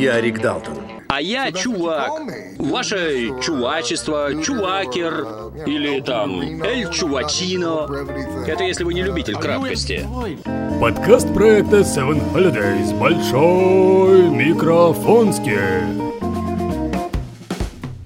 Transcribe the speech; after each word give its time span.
я 0.00 0.18
Рик 0.20 0.40
Далтон. 0.40 0.78
А 1.08 1.20
я 1.20 1.52
чувак. 1.52 2.10
Ваше 2.58 3.32
чувачество, 3.42 4.30
чувакер 4.42 5.26
или 5.66 6.00
там 6.00 6.40
Эль 6.62 6.88
Чувачино. 6.90 7.86
Это 8.46 8.64
если 8.64 8.84
вы 8.84 8.94
не 8.94 9.02
любитель 9.02 9.34
краткости. 9.34 10.06
Подкаст 10.80 11.32
проекта 11.34 11.80
Seven 11.80 12.32
Holidays. 12.32 12.98
Большой 12.98 14.30
микрофонский. 14.30 16.10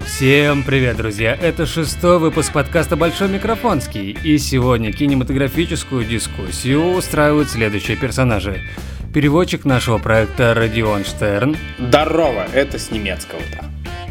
Всем 0.04 0.62
привет, 0.62 0.96
друзья! 0.96 1.34
Это 1.34 1.66
шестой 1.66 2.18
выпуск 2.20 2.52
подкаста 2.52 2.94
«Большой 2.94 3.28
микрофонский», 3.28 4.16
и 4.22 4.38
сегодня 4.38 4.92
кинематографическую 4.92 6.04
дискуссию 6.04 6.94
устраивают 6.94 7.50
следующие 7.50 7.96
персонажи. 7.96 8.62
Переводчик 9.14 9.64
нашего 9.64 9.98
проекта 9.98 10.54
Родион 10.54 11.04
Штерн. 11.04 11.56
Здорово, 11.78 12.46
это 12.52 12.80
с 12.80 12.90
немецкого-то. 12.90 13.64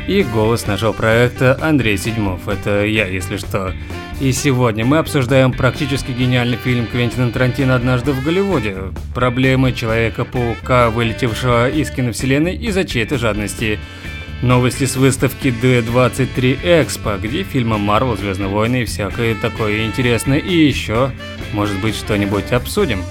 И 0.07 0.23
голос 0.23 0.65
нашего 0.65 0.93
проекта 0.93 1.59
Андрей 1.61 1.97
Седьмов, 1.97 2.47
это 2.47 2.85
я, 2.85 3.05
если 3.05 3.35
что. 3.35 3.73
И 4.21 4.31
сегодня 4.31 4.85
мы 4.85 4.99
обсуждаем 4.99 5.51
практически 5.51 6.11
гениальный 6.11 6.55
фильм 6.55 6.87
Квентина 6.87 7.31
Тарантино 7.31 7.75
«Однажды 7.75 8.13
в 8.13 8.23
Голливуде». 8.23 8.77
Проблемы 9.13 9.73
Человека-паука, 9.73 10.89
вылетевшего 10.89 11.69
из 11.69 11.91
киновселенной 11.91 12.55
из-за 12.55 12.85
чьей-то 12.85 13.17
жадности– 13.17 13.79
Новости 14.43 14.85
с 14.85 14.97
выставки 14.97 15.47
D23 15.47 16.63
Expo, 16.63 17.17
где 17.17 17.43
фильмы 17.43 17.77
Marvel, 17.77 18.17
Звездные 18.17 18.49
войны 18.49 18.81
и 18.81 18.85
всякое 18.85 19.35
такое 19.35 19.85
интересное. 19.85 20.37
И 20.37 20.53
еще, 20.53 21.11
может 21.53 21.79
быть, 21.79 21.95
что-нибудь 21.95 22.51
обсудим. 22.51 23.03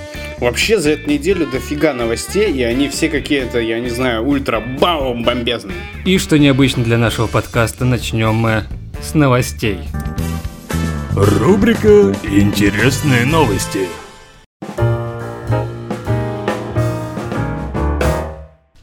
Вообще 0.42 0.80
за 0.80 0.90
эту 0.90 1.08
неделю 1.08 1.46
дофига 1.46 1.94
новостей, 1.94 2.52
и 2.52 2.64
они 2.64 2.88
все 2.88 3.08
какие-то, 3.08 3.60
я 3.60 3.78
не 3.78 3.90
знаю, 3.90 4.26
ультра-баум 4.26 5.22
бомбезные. 5.22 5.76
И 6.04 6.18
что 6.18 6.36
необычно 6.36 6.82
для 6.82 6.98
нашего 6.98 7.28
подкаста, 7.28 7.84
начнем 7.84 8.34
мы 8.34 8.64
с 9.00 9.14
новостей. 9.14 9.78
Рубрика 11.14 12.12
«Интересные 12.24 13.24
новости». 13.24 13.86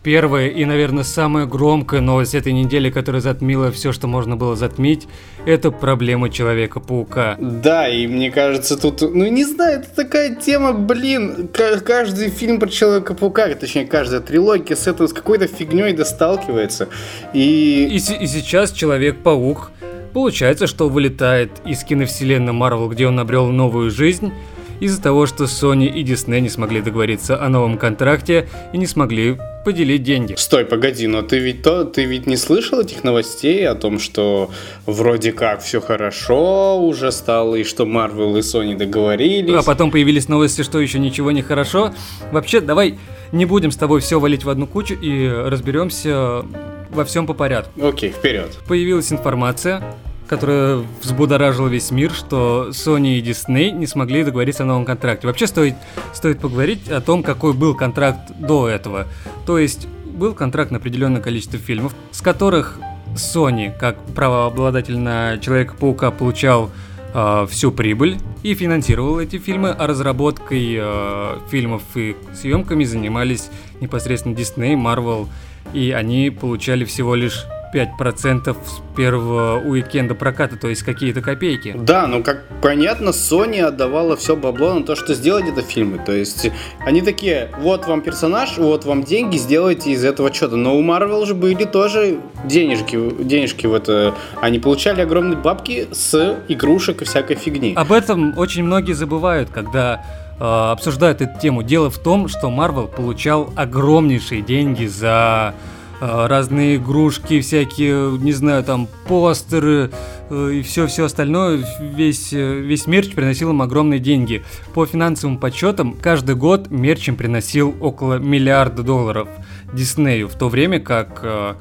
Первая 0.09 0.47
и, 0.47 0.65
наверное, 0.65 1.03
самая 1.03 1.45
громкая 1.45 2.01
новость 2.01 2.33
этой 2.33 2.51
недели, 2.51 2.89
которая 2.89 3.21
затмила 3.21 3.71
все, 3.71 3.91
что 3.91 4.07
можно 4.07 4.35
было 4.35 4.55
затмить, 4.55 5.07
это 5.45 5.69
проблема 5.69 6.31
Человека-паука. 6.31 7.37
Да, 7.39 7.87
и 7.87 8.07
мне 8.07 8.31
кажется, 8.31 8.75
тут, 8.75 9.01
ну 9.01 9.27
не 9.27 9.45
знаю, 9.45 9.81
это 9.81 9.95
такая 9.95 10.33
тема, 10.33 10.73
блин, 10.73 11.47
каждый 11.53 12.31
фильм 12.31 12.59
про 12.59 12.69
Человека-паука, 12.69 13.53
точнее, 13.53 13.85
каждая 13.85 14.19
трилогия 14.21 14.75
с 14.75 14.87
этого, 14.87 15.05
с 15.05 15.13
какой-то 15.13 15.45
фигней 15.45 15.93
досталкивается. 15.93 16.89
И... 17.35 17.87
И, 17.91 17.97
и 17.97 18.25
сейчас 18.25 18.71
Человек-паук, 18.71 19.69
получается, 20.11 20.65
что 20.65 20.89
вылетает 20.89 21.51
из 21.67 21.83
киновселенной 21.83 22.53
Марвел, 22.53 22.89
где 22.89 23.05
он 23.05 23.19
обрел 23.19 23.45
новую 23.51 23.91
жизнь, 23.91 24.33
из-за 24.79 25.01
того, 25.01 25.25
что 25.25 25.45
Sony 25.45 25.87
и 25.87 26.03
Disney 26.03 26.39
не 26.39 26.49
смогли 26.49 26.81
договориться 26.81 27.41
о 27.41 27.49
новом 27.49 27.77
контракте 27.77 28.47
и 28.73 28.77
не 28.77 28.87
смогли 28.87 29.37
поделить 29.65 30.03
деньги. 30.03 30.35
Стой, 30.37 30.65
погоди, 30.65 31.07
но 31.07 31.21
ты 31.21 31.39
ведь 31.39 31.63
то, 31.63 31.83
ты 31.83 32.05
ведь 32.05 32.27
не 32.27 32.37
слышал 32.37 32.79
этих 32.79 33.03
новостей 33.03 33.67
о 33.67 33.75
том, 33.75 33.99
что 33.99 34.49
вроде 34.85 35.31
как 35.31 35.61
все 35.61 35.81
хорошо 35.81 36.79
уже 36.79 37.11
стало, 37.11 37.55
и 37.55 37.63
что 37.63 37.83
Marvel 37.83 38.37
и 38.37 38.41
Sony 38.41 38.75
договорились. 38.75 39.53
А 39.53 39.63
потом 39.63 39.91
появились 39.91 40.27
новости, 40.27 40.61
что 40.61 40.79
еще 40.79 40.99
ничего 40.99 41.31
не 41.31 41.41
хорошо. 41.41 41.93
Вообще, 42.31 42.61
давай 42.61 42.97
не 43.31 43.45
будем 43.45 43.71
с 43.71 43.77
тобой 43.77 43.99
все 43.99 44.19
валить 44.19 44.43
в 44.43 44.49
одну 44.49 44.65
кучу 44.65 44.95
и 44.95 45.27
разберемся 45.27 46.43
во 46.89 47.05
всем 47.05 47.27
по 47.27 47.33
порядку. 47.33 47.85
Окей, 47.85 48.09
вперед. 48.11 48.57
Появилась 48.67 49.11
информация, 49.11 49.83
которая 50.29 50.85
взбудоражила 51.01 51.67
весь 51.67 51.89
мир, 51.89 52.11
что 52.11 52.67
Sony 52.69 53.17
и 53.17 53.21
Disney 53.21 53.71
не 53.71 53.87
смогли 53.87 54.23
договориться 54.23 54.61
о 54.61 54.67
новом 54.67 54.85
контракте. 54.85 55.25
Вообще 55.25 55.47
стоит, 55.47 55.73
стоит 56.13 56.39
поговорить 56.39 56.87
о 56.87 57.01
том, 57.01 57.23
какой 57.23 57.53
был 57.53 57.73
контракт 57.73 58.31
до 58.37 58.69
этого. 58.69 59.07
То 59.47 59.57
есть 59.57 59.87
был 60.05 60.35
контракт 60.35 60.69
на 60.69 60.77
определенное 60.77 61.19
количество 61.19 61.57
фильмов, 61.57 61.95
с 62.11 62.21
которых 62.21 62.79
Sony, 63.15 63.75
как 63.75 63.97
правообладатель 64.13 64.99
на 64.99 65.39
Человека-паука, 65.39 66.11
получал 66.11 66.69
э, 67.11 67.47
всю 67.49 67.71
прибыль 67.71 68.19
и 68.43 68.53
финансировал 68.53 69.19
эти 69.19 69.39
фильмы, 69.39 69.69
а 69.71 69.87
разработкой 69.87 70.77
э, 70.79 71.37
фильмов 71.49 71.81
и 71.95 72.15
съемками 72.35 72.83
занимались 72.83 73.49
непосредственно 73.81 74.35
Disney, 74.35 74.75
Marvel, 74.75 75.27
и 75.73 75.89
они 75.89 76.29
получали 76.29 76.85
всего 76.85 77.15
лишь 77.15 77.47
5% 77.73 78.53
с 78.53 78.95
первого 78.95 79.59
уикенда 79.59 80.15
проката, 80.15 80.57
то 80.57 80.67
есть 80.67 80.83
какие-то 80.83 81.21
копейки. 81.21 81.75
Да, 81.77 82.07
ну 82.07 82.23
как 82.23 82.43
понятно, 82.61 83.09
Sony 83.09 83.61
отдавала 83.61 84.15
все 84.15 84.35
бабло 84.35 84.73
на 84.73 84.83
то, 84.83 84.95
что 84.95 85.13
сделать 85.13 85.47
это 85.47 85.61
фильмы. 85.61 85.99
То 86.05 86.11
есть 86.11 86.51
они 86.85 87.01
такие, 87.01 87.49
вот 87.59 87.87
вам 87.87 88.01
персонаж, 88.01 88.57
вот 88.57 88.85
вам 88.85 89.03
деньги, 89.03 89.37
сделайте 89.37 89.91
из 89.91 90.03
этого 90.03 90.33
что-то. 90.33 90.55
Но 90.55 90.77
у 90.77 90.83
Marvel 90.83 91.25
же 91.25 91.35
были 91.35 91.65
тоже 91.65 92.19
денежки, 92.45 93.23
денежки 93.23 93.67
в 93.67 93.73
это. 93.73 94.15
Они 94.41 94.59
получали 94.59 95.01
огромные 95.01 95.37
бабки 95.37 95.87
с 95.91 96.37
игрушек 96.47 97.01
и 97.01 97.05
всякой 97.05 97.35
фигни. 97.35 97.73
Об 97.75 97.91
этом 97.91 98.37
очень 98.37 98.63
многие 98.63 98.93
забывают, 98.93 99.49
когда 99.49 100.03
э, 100.39 100.43
обсуждают 100.43 101.21
эту 101.21 101.39
тему. 101.39 101.63
Дело 101.63 101.89
в 101.89 101.97
том, 101.99 102.27
что 102.27 102.47
Marvel 102.47 102.87
получал 102.87 103.51
огромнейшие 103.55 104.41
деньги 104.41 104.85
за 104.85 105.53
разные 105.99 106.77
игрушки, 106.77 107.41
всякие, 107.41 108.17
не 108.19 108.31
знаю, 108.31 108.63
там 108.63 108.87
постеры 109.07 109.91
э, 110.29 110.51
и 110.53 110.61
все-все 110.61 111.05
остальное, 111.05 111.63
весь, 111.79 112.33
э, 112.33 112.59
весь 112.59 112.87
мерч 112.87 113.13
приносил 113.13 113.49
им 113.49 113.61
огромные 113.61 113.99
деньги. 113.99 114.43
По 114.73 114.85
финансовым 114.85 115.37
подсчетам, 115.37 115.93
каждый 115.93 116.35
год 116.35 116.69
мерч 116.69 117.09
им 117.09 117.15
приносил 117.15 117.75
около 117.81 118.19
миллиарда 118.19 118.83
долларов 118.83 119.27
Диснею, 119.73 120.27
в 120.27 120.35
то 120.35 120.49
время 120.49 120.79
как 120.79 121.57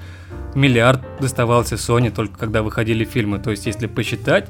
миллиард 0.55 1.03
доставался 1.21 1.77
Sony 1.77 2.11
только 2.11 2.39
когда 2.39 2.63
выходили 2.63 3.05
фильмы. 3.05 3.39
То 3.39 3.51
есть, 3.51 3.67
если 3.67 3.87
посчитать, 3.87 4.49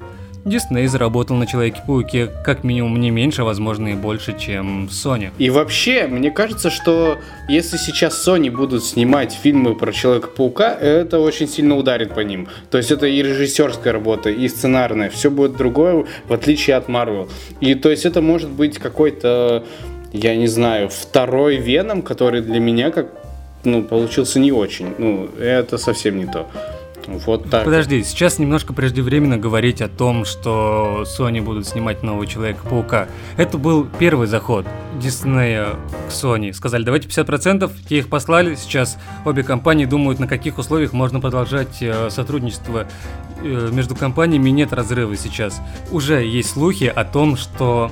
Дисней 0.48 0.86
заработал 0.86 1.36
на 1.36 1.47
Человеке-пауке 1.47 2.28
как 2.44 2.64
минимум 2.64 3.00
не 3.00 3.10
меньше, 3.10 3.44
возможно 3.44 3.88
и 3.88 3.94
больше, 3.94 4.36
чем 4.38 4.86
Sony. 4.86 5.31
И 5.38 5.50
вообще, 5.50 6.06
мне 6.06 6.31
кажется, 6.31 6.70
что 6.70 7.19
если 7.48 7.76
сейчас 7.76 8.26
Sony 8.26 8.50
будут 8.50 8.84
снимать 8.84 9.32
фильмы 9.32 9.75
про 9.75 9.92
Человека-паука, 9.92 10.75
это 10.75 11.20
очень 11.20 11.48
сильно 11.48 11.76
ударит 11.76 12.14
по 12.14 12.20
ним. 12.20 12.48
То 12.70 12.78
есть 12.78 12.91
это 12.91 13.06
и 13.06 13.22
режиссерская 13.22 13.92
работа, 13.92 14.31
и 14.31 14.48
сценарная, 14.48 15.10
все 15.10 15.31
будет 15.31 15.56
другое, 15.56 16.06
в 16.26 16.32
отличие 16.32 16.76
от 16.76 16.88
Marvel. 16.88 17.28
И 17.60 17.75
то 17.75 17.91
есть 17.91 18.06
это 18.06 18.20
может 18.22 18.50
быть 18.50 18.78
какой-то, 18.78 19.65
я 20.12 20.36
не 20.36 20.47
знаю, 20.47 20.88
второй 20.88 21.56
Веном, 21.56 22.03
который 22.03 22.41
для 22.41 22.60
меня 22.60 22.91
как 22.91 23.09
ну, 23.65 23.82
получился 23.82 24.38
не 24.38 24.53
очень. 24.53 24.94
Ну, 24.98 25.28
это 25.38 25.78
совсем 25.78 26.16
не 26.16 26.26
то. 26.26 26.48
Вот 27.06 27.48
так. 27.48 27.64
Подожди, 27.64 28.03
сейчас 28.03 28.38
немножко 28.38 28.72
преждевременно 28.72 29.38
говорить 29.38 29.81
о 29.81 29.88
том, 29.88 30.25
что 30.25 31.04
Sony 31.06 31.41
будут 31.41 31.66
снимать 31.66 32.03
нового 32.03 32.26
Человека-паука. 32.26 33.09
Это 33.36 33.56
был 33.56 33.86
первый 33.98 34.26
заход 34.26 34.66
Диснея 35.00 35.76
к 36.09 36.10
Sony. 36.10 36.53
Сказали, 36.53 36.82
давайте 36.84 37.09
50%, 37.09 37.70
те 37.88 37.98
их 37.98 38.09
послали. 38.09 38.54
Сейчас 38.56 38.98
обе 39.25 39.42
компании 39.42 39.86
думают, 39.86 40.19
на 40.19 40.26
каких 40.26 40.59
условиях 40.59 40.92
можно 40.92 41.20
продолжать 41.20 41.78
э, 41.81 42.10
сотрудничество 42.10 42.86
э, 43.42 43.69
между 43.72 43.94
компаниями. 43.94 44.50
Нет 44.50 44.72
разрыва 44.72 45.16
сейчас. 45.16 45.60
Уже 45.91 46.25
есть 46.25 46.50
слухи 46.50 46.84
о 46.84 47.04
том, 47.04 47.36
что 47.36 47.91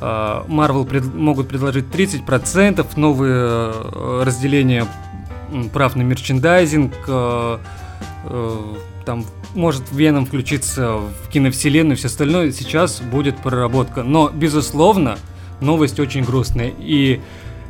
э, 0.00 0.04
Marvel 0.04 0.86
пред, 0.86 1.14
могут 1.14 1.48
предложить 1.48 1.86
30%, 1.86 2.86
новые 2.96 4.22
разделения 4.22 4.86
прав 5.72 5.96
на 5.96 6.02
мерчендайзинг, 6.02 6.92
там 9.04 9.24
может 9.54 9.90
Веном 9.90 10.26
включиться 10.26 10.96
в 10.96 11.28
киновселенную 11.30 11.94
и 11.94 11.98
все 11.98 12.08
остальное, 12.08 12.52
сейчас 12.52 13.00
будет 13.00 13.38
проработка. 13.38 14.02
Но, 14.02 14.28
безусловно, 14.28 15.18
новость 15.60 15.98
очень 15.98 16.24
грустная. 16.24 16.72
И, 16.78 17.20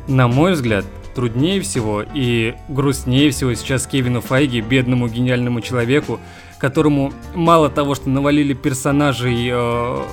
на 0.07 0.27
мой 0.27 0.53
взгляд, 0.53 0.85
труднее 1.15 1.61
всего 1.61 2.03
и 2.13 2.55
грустнее 2.67 3.31
всего 3.31 3.53
сейчас 3.53 3.87
Кевину 3.87 4.21
Файги, 4.21 4.61
бедному 4.61 5.07
гениальному 5.07 5.61
человеку, 5.61 6.19
которому 6.59 7.13
мало 7.33 7.69
того, 7.69 7.95
что 7.95 8.09
навалили 8.09 8.53
персонажей 8.53 9.49
э, 9.51 10.03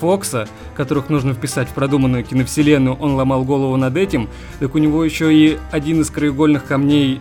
Фокса, 0.00 0.48
которых 0.74 1.10
нужно 1.10 1.32
вписать 1.34 1.68
в 1.68 1.72
продуманную 1.72 2.24
киновселенную, 2.24 2.96
он 2.96 3.14
ломал 3.14 3.44
голову 3.44 3.76
над 3.76 3.96
этим, 3.96 4.28
так 4.58 4.74
у 4.74 4.78
него 4.78 5.04
еще 5.04 5.32
и 5.32 5.58
один 5.70 6.00
из 6.00 6.10
краеугольных 6.10 6.64
камней 6.64 7.20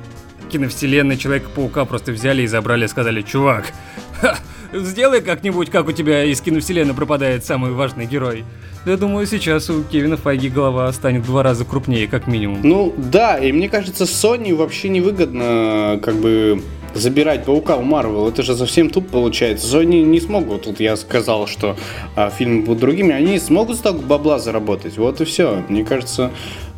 киновселенной 0.51 1.18
Человека-паука 1.18 1.86
просто 1.86 2.12
взяли 2.12 2.44
и 2.44 2.48
забрали 2.48 2.86
и 2.86 2.88
сказали, 2.88 3.21
чувак, 3.21 3.65
ха, 4.19 4.38
сделай 4.74 5.21
как-нибудь, 5.21 5.69
как 5.69 5.88
у 5.88 5.92
тебя 5.92 6.24
из 6.24 6.42
киновселенной 6.42 6.94
пропадает 6.94 7.45
самый 7.45 7.71
важный 7.71 8.06
герой. 8.06 8.44
Я 8.86 8.98
думаю, 8.98 9.27
сейчас 9.27 9.69
у 9.69 9.83
Кевина 9.83 10.18
Файги 10.18 10.50
голова 10.50 10.92
станет 10.92 11.21
в 11.21 11.27
два 11.27 11.44
раза 11.44 11.65
крупнее, 11.65 12.07
как 12.07 12.27
минимум. 12.27 12.62
Ну, 12.63 12.94
да, 12.98 13.38
и 13.38 13.51
мне 13.51 13.69
кажется, 13.69 14.06
Sony 14.06 14.56
вообще 14.56 14.89
невыгодно, 14.89 16.00
как 16.03 16.15
бы, 16.15 16.62
забирать 16.93 17.45
Паука 17.45 17.75
у 17.77 17.83
Марвел. 17.83 18.27
Это 18.27 18.43
же 18.43 18.55
совсем 18.55 18.89
туп 18.89 19.09
получается. 19.09 19.77
Sony 19.77 20.03
не 20.03 20.19
смогут, 20.19 20.63
тут 20.63 20.79
я 20.79 20.95
сказал, 20.95 21.47
что 21.47 21.75
а, 22.15 22.29
фильмы 22.29 22.63
будут 22.63 22.79
другими, 22.79 23.13
они 23.13 23.39
смогут 23.39 23.77
столько 23.77 24.01
бабла 24.01 24.39
заработать. 24.39 24.97
Вот 24.97 25.21
и 25.21 25.25
все. 25.25 25.63
Мне 25.69 25.83
кажется, 25.83 26.31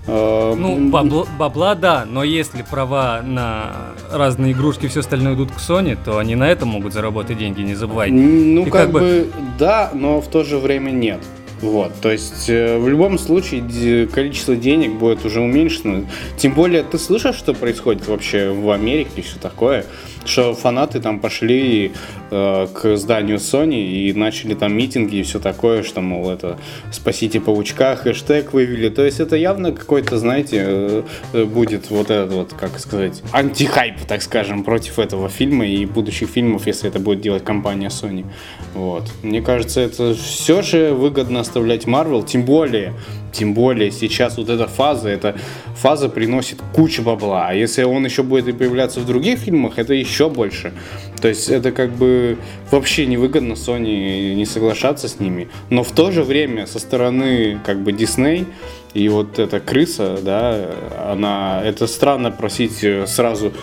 э, 0.08 0.56
ну, 0.58 0.90
бабла, 0.90 1.26
бабла, 1.38 1.76
да, 1.76 2.06
но 2.10 2.24
если 2.24 2.64
права 2.64 3.22
на 3.24 3.94
разные 4.12 4.54
игрушки 4.54 4.86
и 4.86 4.88
все 4.88 5.02
остальное 5.02 5.36
идут 5.36 5.52
к 5.52 5.58
Sony, 5.58 5.98
то 6.04 6.18
они 6.18 6.36
на 6.36 6.50
этом 6.50 6.70
могут 6.70 6.94
заработать 6.94 7.38
деньги, 7.38 7.62
не 7.62 7.76
забывайте. 7.76 8.14
Ну, 8.14 8.64
как, 8.66 8.74
как 8.74 8.92
бы, 8.92 9.00
бы 9.00 9.32
да, 9.58 9.92
но 9.94 10.22
в 10.22 10.28
то 10.28 10.44
же 10.44 10.58
время 10.58 10.92
нет. 10.92 11.20
Вот, 11.64 11.94
то 12.02 12.12
есть 12.12 12.50
э, 12.50 12.78
в 12.78 12.90
любом 12.90 13.18
случае 13.18 14.06
количество 14.08 14.54
денег 14.54 14.96
будет 14.96 15.24
уже 15.24 15.40
уменьшено. 15.40 16.04
Тем 16.36 16.54
более, 16.54 16.84
ты 16.84 16.98
слышал, 17.00 17.32
что 17.34 17.54
происходит 17.54 18.06
вообще 18.06 18.52
в 18.52 18.70
Америке 18.70 19.12
и 19.16 19.22
все 19.22 19.40
такое? 19.40 19.86
Что 20.26 20.54
фанаты 20.54 21.00
там 21.00 21.20
пошли 21.20 21.92
э, 22.32 22.68
к 22.74 22.98
зданию 22.98 23.38
Sony 23.38 23.84
и 23.84 24.14
начали 24.14 24.54
там 24.54 24.76
митинги 24.76 25.18
и 25.18 25.24
все 25.24 25.40
такое, 25.40 25.84
что, 25.84 26.02
мол, 26.02 26.30
это 26.30 26.58
«Спасите 26.92 27.40
паучка», 27.40 27.96
хэштег 27.96 28.54
вывели. 28.54 28.90
То 28.90 29.04
есть 29.04 29.20
это 29.20 29.36
явно 29.36 29.72
какой-то, 29.72 30.18
знаете, 30.18 30.58
э, 30.66 31.04
э, 31.34 31.44
будет 31.46 31.90
вот 31.90 32.10
этот 32.10 32.34
вот, 32.34 32.54
как 32.54 32.80
сказать, 32.80 33.22
антихайп, 33.32 34.02
так 34.08 34.22
скажем, 34.22 34.64
против 34.64 35.00
этого 35.00 35.30
фильма 35.30 35.66
и 35.66 35.86
будущих 35.86 36.30
фильмов, 36.30 36.68
если 36.68 36.90
это 36.90 37.00
будет 37.00 37.22
делать 37.22 37.44
компания 37.44 37.88
Sony. 37.88 38.26
Вот. 38.74 39.12
Мне 39.24 39.42
кажется, 39.42 39.82
это 39.82 40.14
все 40.16 40.62
же 40.62 40.94
выгодно 40.94 41.42
оставлять 41.42 41.86
Marvel, 41.86 42.26
тем 42.26 42.44
более 42.44 42.94
тем 43.34 43.54
более 43.54 43.92
сейчас 43.92 44.38
вот 44.38 44.50
эта 44.50 44.68
фаза, 44.68 45.10
эта 45.10 45.36
фаза 45.76 46.08
приносит 46.08 46.60
кучу 46.74 47.02
бабла. 47.02 47.48
А 47.50 47.54
если 47.54 47.84
он 47.84 48.06
еще 48.06 48.24
будет 48.24 48.48
и 48.48 48.54
появляться 48.54 49.00
в 49.00 49.06
других 49.06 49.40
фильмах, 49.40 49.80
это 49.80 49.94
еще 49.94 50.13
больше. 50.30 50.74
То 51.22 51.28
есть 51.28 51.50
это 51.50 51.72
как 51.72 51.92
бы 51.92 52.38
вообще 52.72 53.06
невыгодно 53.06 53.54
Sony 53.54 54.34
не 54.34 54.46
соглашаться 54.46 55.08
с 55.08 55.20
ними. 55.20 55.48
Но 55.70 55.84
в 55.84 55.92
то 55.92 56.12
же 56.12 56.24
время 56.24 56.68
со 56.68 56.80
стороны 56.80 57.60
как 57.66 57.82
бы 57.82 57.92
Disney 57.92 58.46
и 58.94 59.10
вот 59.10 59.40
эта 59.40 59.60
крыса, 59.60 60.20
да, 60.22 60.70
она, 61.08 61.62
это 61.64 61.88
странно 61.88 62.32
просить 62.32 62.86
сразу 63.08 63.54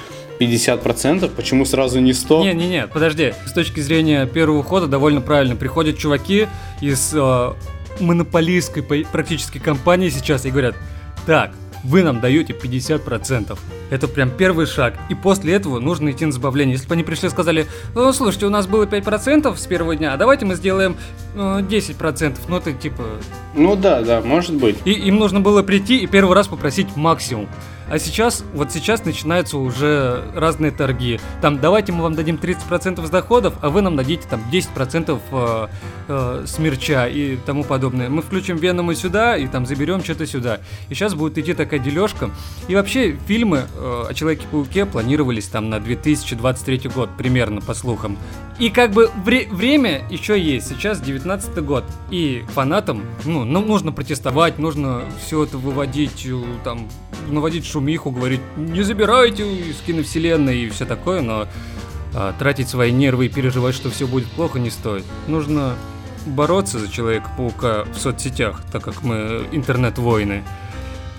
50%, 0.40 1.30
почему 1.36 1.64
сразу 1.66 2.00
не 2.00 2.14
100? 2.14 2.44
Не, 2.44 2.54
не, 2.54 2.68
не, 2.68 2.86
подожди. 2.86 3.34
С 3.46 3.52
точки 3.52 3.80
зрения 3.80 4.26
первого 4.26 4.62
хода 4.62 4.86
довольно 4.86 5.20
правильно. 5.20 5.54
Приходят 5.54 5.98
чуваки 5.98 6.48
из 6.80 7.12
э, 7.14 7.52
монополистской 8.00 8.82
практически 8.82 9.58
компании 9.58 10.08
сейчас 10.08 10.46
и 10.46 10.50
говорят, 10.50 10.74
так, 11.26 11.52
вы 11.84 12.02
нам 12.02 12.20
даете 12.20 12.54
50%. 12.54 13.58
Это 13.90 14.08
прям 14.08 14.30
первый 14.30 14.66
шаг. 14.66 14.94
И 15.08 15.14
после 15.14 15.54
этого 15.54 15.78
нужно 15.80 16.10
идти 16.10 16.24
на 16.24 16.32
забавление. 16.32 16.74
Если 16.74 16.88
бы 16.88 16.94
они 16.94 17.02
пришли 17.02 17.28
и 17.28 17.30
сказали, 17.30 17.66
ну, 17.94 18.12
слушайте, 18.12 18.46
у 18.46 18.50
нас 18.50 18.66
было 18.66 18.84
5% 18.84 19.56
с 19.56 19.66
первого 19.66 19.96
дня, 19.96 20.14
а 20.14 20.16
давайте 20.16 20.46
мы 20.46 20.54
сделаем 20.54 20.96
э, 21.34 21.38
10%. 21.38 22.38
Ну, 22.48 22.56
это 22.56 22.72
типа... 22.72 23.02
Ну 23.54 23.76
да, 23.76 24.02
да, 24.02 24.20
может 24.20 24.54
быть. 24.54 24.78
И 24.84 24.92
им 24.92 25.16
нужно 25.16 25.40
было 25.40 25.62
прийти 25.62 25.98
и 25.98 26.06
первый 26.06 26.34
раз 26.34 26.48
попросить 26.48 26.96
максимум. 26.96 27.48
А 27.90 27.98
сейчас, 27.98 28.44
вот 28.54 28.70
сейчас 28.70 29.04
начинаются 29.04 29.58
уже 29.58 30.22
разные 30.32 30.70
торги. 30.70 31.18
Там, 31.42 31.58
давайте 31.58 31.90
мы 31.90 32.04
вам 32.04 32.14
дадим 32.14 32.36
30% 32.36 33.04
с 33.04 33.10
доходов, 33.10 33.54
а 33.62 33.68
вы 33.68 33.82
нам 33.82 33.96
дадите 33.96 34.28
там 34.30 34.40
10% 34.52 35.20
э, 35.32 35.68
э, 36.06 36.44
с 36.46 36.58
мерча 36.60 37.08
и 37.08 37.36
тому 37.44 37.64
подобное. 37.64 38.08
Мы 38.08 38.22
включим 38.22 38.58
Венома 38.58 38.94
сюда 38.94 39.36
и 39.36 39.48
там 39.48 39.66
заберем 39.66 40.04
что-то 40.04 40.24
сюда. 40.24 40.60
И 40.88 40.94
сейчас 40.94 41.14
будет 41.14 41.36
идти 41.36 41.52
такая 41.52 41.80
дележка. 41.80 42.30
И 42.68 42.76
вообще 42.76 43.18
фильмы 43.26 43.64
э, 43.76 43.79
о 43.80 44.14
Человеке-пауке 44.14 44.86
планировались 44.86 45.46
там 45.48 45.70
на 45.70 45.80
2023 45.80 46.90
год, 46.94 47.10
примерно, 47.16 47.60
по 47.60 47.74
слухам. 47.74 48.18
И 48.58 48.68
как 48.68 48.92
бы 48.92 49.10
вре- 49.24 49.48
время 49.50 50.02
еще 50.10 50.38
есть. 50.38 50.68
Сейчас 50.68 51.00
19 51.00 51.64
год. 51.64 51.84
И 52.10 52.44
фанатам, 52.52 53.02
ну, 53.24 53.44
ну, 53.44 53.60
нужно 53.64 53.92
протестовать, 53.92 54.58
нужно 54.58 55.02
все 55.24 55.44
это 55.44 55.56
выводить, 55.56 56.26
э, 56.26 56.42
там, 56.62 56.88
наводить 57.28 57.66
шумиху, 57.66 58.10
говорить, 58.10 58.40
не 58.56 58.82
забирайте 58.82 59.50
из 59.50 59.76
киновселенной 59.80 60.58
и 60.58 60.68
все 60.68 60.84
такое, 60.84 61.22
но 61.22 61.46
а, 62.12 62.34
тратить 62.38 62.68
свои 62.68 62.90
нервы 62.90 63.26
и 63.26 63.28
переживать, 63.28 63.74
что 63.74 63.90
все 63.90 64.06
будет 64.06 64.28
плохо, 64.32 64.58
не 64.58 64.70
стоит. 64.70 65.04
Нужно 65.28 65.76
бороться 66.26 66.78
за 66.78 66.90
Человека-паука 66.90 67.84
в 67.84 67.98
соцсетях, 67.98 68.60
так 68.72 68.82
как 68.82 69.02
мы 69.02 69.46
интернет-воины. 69.52 70.42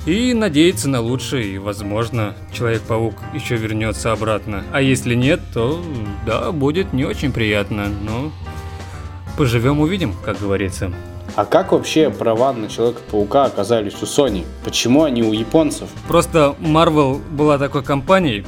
И 0.05 0.33
надеяться 0.33 0.89
на 0.89 0.99
лучшее, 0.99 1.55
и, 1.55 1.57
возможно, 1.59 2.33
Человек-паук 2.51 3.13
еще 3.35 3.55
вернется 3.55 4.11
обратно. 4.11 4.63
А 4.71 4.81
если 4.81 5.13
нет, 5.13 5.39
то 5.53 5.79
да, 6.25 6.51
будет 6.51 6.91
не 6.91 7.05
очень 7.05 7.31
приятно, 7.31 7.87
но 7.87 8.31
поживем 9.37 9.79
увидим, 9.79 10.15
как 10.25 10.39
говорится. 10.39 10.91
А 11.35 11.45
как 11.45 11.71
вообще 11.71 12.09
права 12.09 12.51
на 12.51 12.67
Человека-паука 12.67 13.45
оказались 13.45 13.93
у 14.01 14.05
Sony? 14.05 14.43
Почему 14.65 15.03
они 15.03 15.21
у 15.21 15.33
японцев? 15.33 15.89
Просто 16.07 16.55
Marvel 16.59 17.21
была 17.31 17.59
такой 17.59 17.83
компанией, 17.83 18.43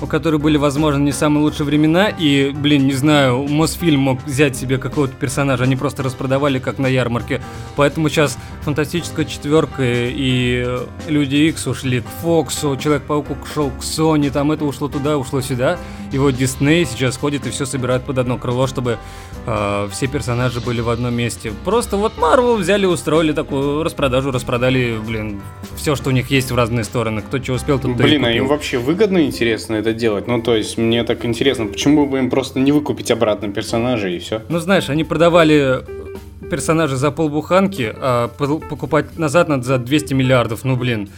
у 0.00 0.06
которой 0.06 0.38
были, 0.38 0.56
возможно, 0.56 1.02
не 1.02 1.12
самые 1.12 1.42
лучшие 1.42 1.66
времена, 1.66 2.08
и, 2.08 2.50
блин, 2.54 2.86
не 2.86 2.92
знаю, 2.92 3.46
Мосфильм 3.48 4.00
мог 4.00 4.24
взять 4.24 4.56
себе 4.56 4.78
какого-то 4.78 5.14
персонажа, 5.14 5.64
они 5.64 5.76
просто 5.76 6.02
распродавали 6.02 6.58
как 6.58 6.78
на 6.78 6.86
ярмарке. 6.86 7.40
Поэтому 7.76 8.08
сейчас 8.08 8.38
Фантастическая 8.62 9.24
четверка 9.24 9.82
и 9.82 10.78
Люди 11.08 11.36
Икс 11.36 11.66
ушли 11.66 12.00
к 12.00 12.06
Фоксу, 12.22 12.76
Человек-паук 12.76 13.26
ушел 13.42 13.70
к 13.70 13.82
Sony, 13.82 14.30
там 14.30 14.52
это 14.52 14.64
ушло 14.64 14.88
туда, 14.88 15.18
ушло 15.18 15.40
сюда. 15.40 15.78
И 16.12 16.18
вот 16.18 16.36
Дисней 16.36 16.84
сейчас 16.86 17.16
ходит 17.16 17.46
и 17.46 17.50
все 17.50 17.66
собирает 17.66 18.04
под 18.04 18.18
одно 18.18 18.38
крыло, 18.38 18.66
чтобы 18.66 18.98
э, 19.46 19.88
все 19.90 20.06
персонажи 20.06 20.60
были 20.60 20.80
в 20.80 20.88
одном 20.88 21.14
месте. 21.14 21.52
Просто 21.64 21.96
вот 21.96 22.12
Marvel 22.16 22.56
взяли, 22.56 22.86
устроили 22.86 23.32
такую 23.32 23.82
распродажу, 23.82 24.30
распродали, 24.30 24.98
блин, 25.06 25.40
все, 25.76 25.96
что 25.96 26.10
у 26.10 26.12
них 26.12 26.30
есть 26.30 26.50
в 26.50 26.56
разные 26.56 26.84
стороны. 26.84 27.22
Кто 27.22 27.42
что 27.42 27.54
успел, 27.54 27.78
тот 27.78 27.96
Блин, 27.96 28.24
а 28.24 28.32
им 28.32 28.46
вообще 28.46 28.78
выгодно 28.78 29.24
интересно 29.24 29.76
это 29.76 29.92
делать? 29.92 30.26
Ну, 30.26 30.42
то 30.42 30.54
есть, 30.54 30.78
мне 30.78 31.04
так 31.04 31.24
интересно, 31.24 31.66
почему 31.66 32.06
бы 32.06 32.18
им 32.18 32.30
просто 32.30 32.60
не 32.60 32.72
выкупить 32.72 33.10
обратно 33.10 33.48
персонажей 33.48 34.16
и 34.16 34.18
все? 34.18 34.42
Ну, 34.48 34.58
знаешь, 34.58 34.88
они 34.90 35.04
продавали 35.04 35.84
персонажа 36.50 36.96
за 36.96 37.10
полбуханки, 37.10 37.94
а 37.94 38.28
покупать 38.28 39.18
назад 39.18 39.48
надо 39.48 39.62
за 39.62 39.78
200 39.78 40.14
миллиардов. 40.14 40.64
Ну, 40.64 40.76
блин, 40.76 41.08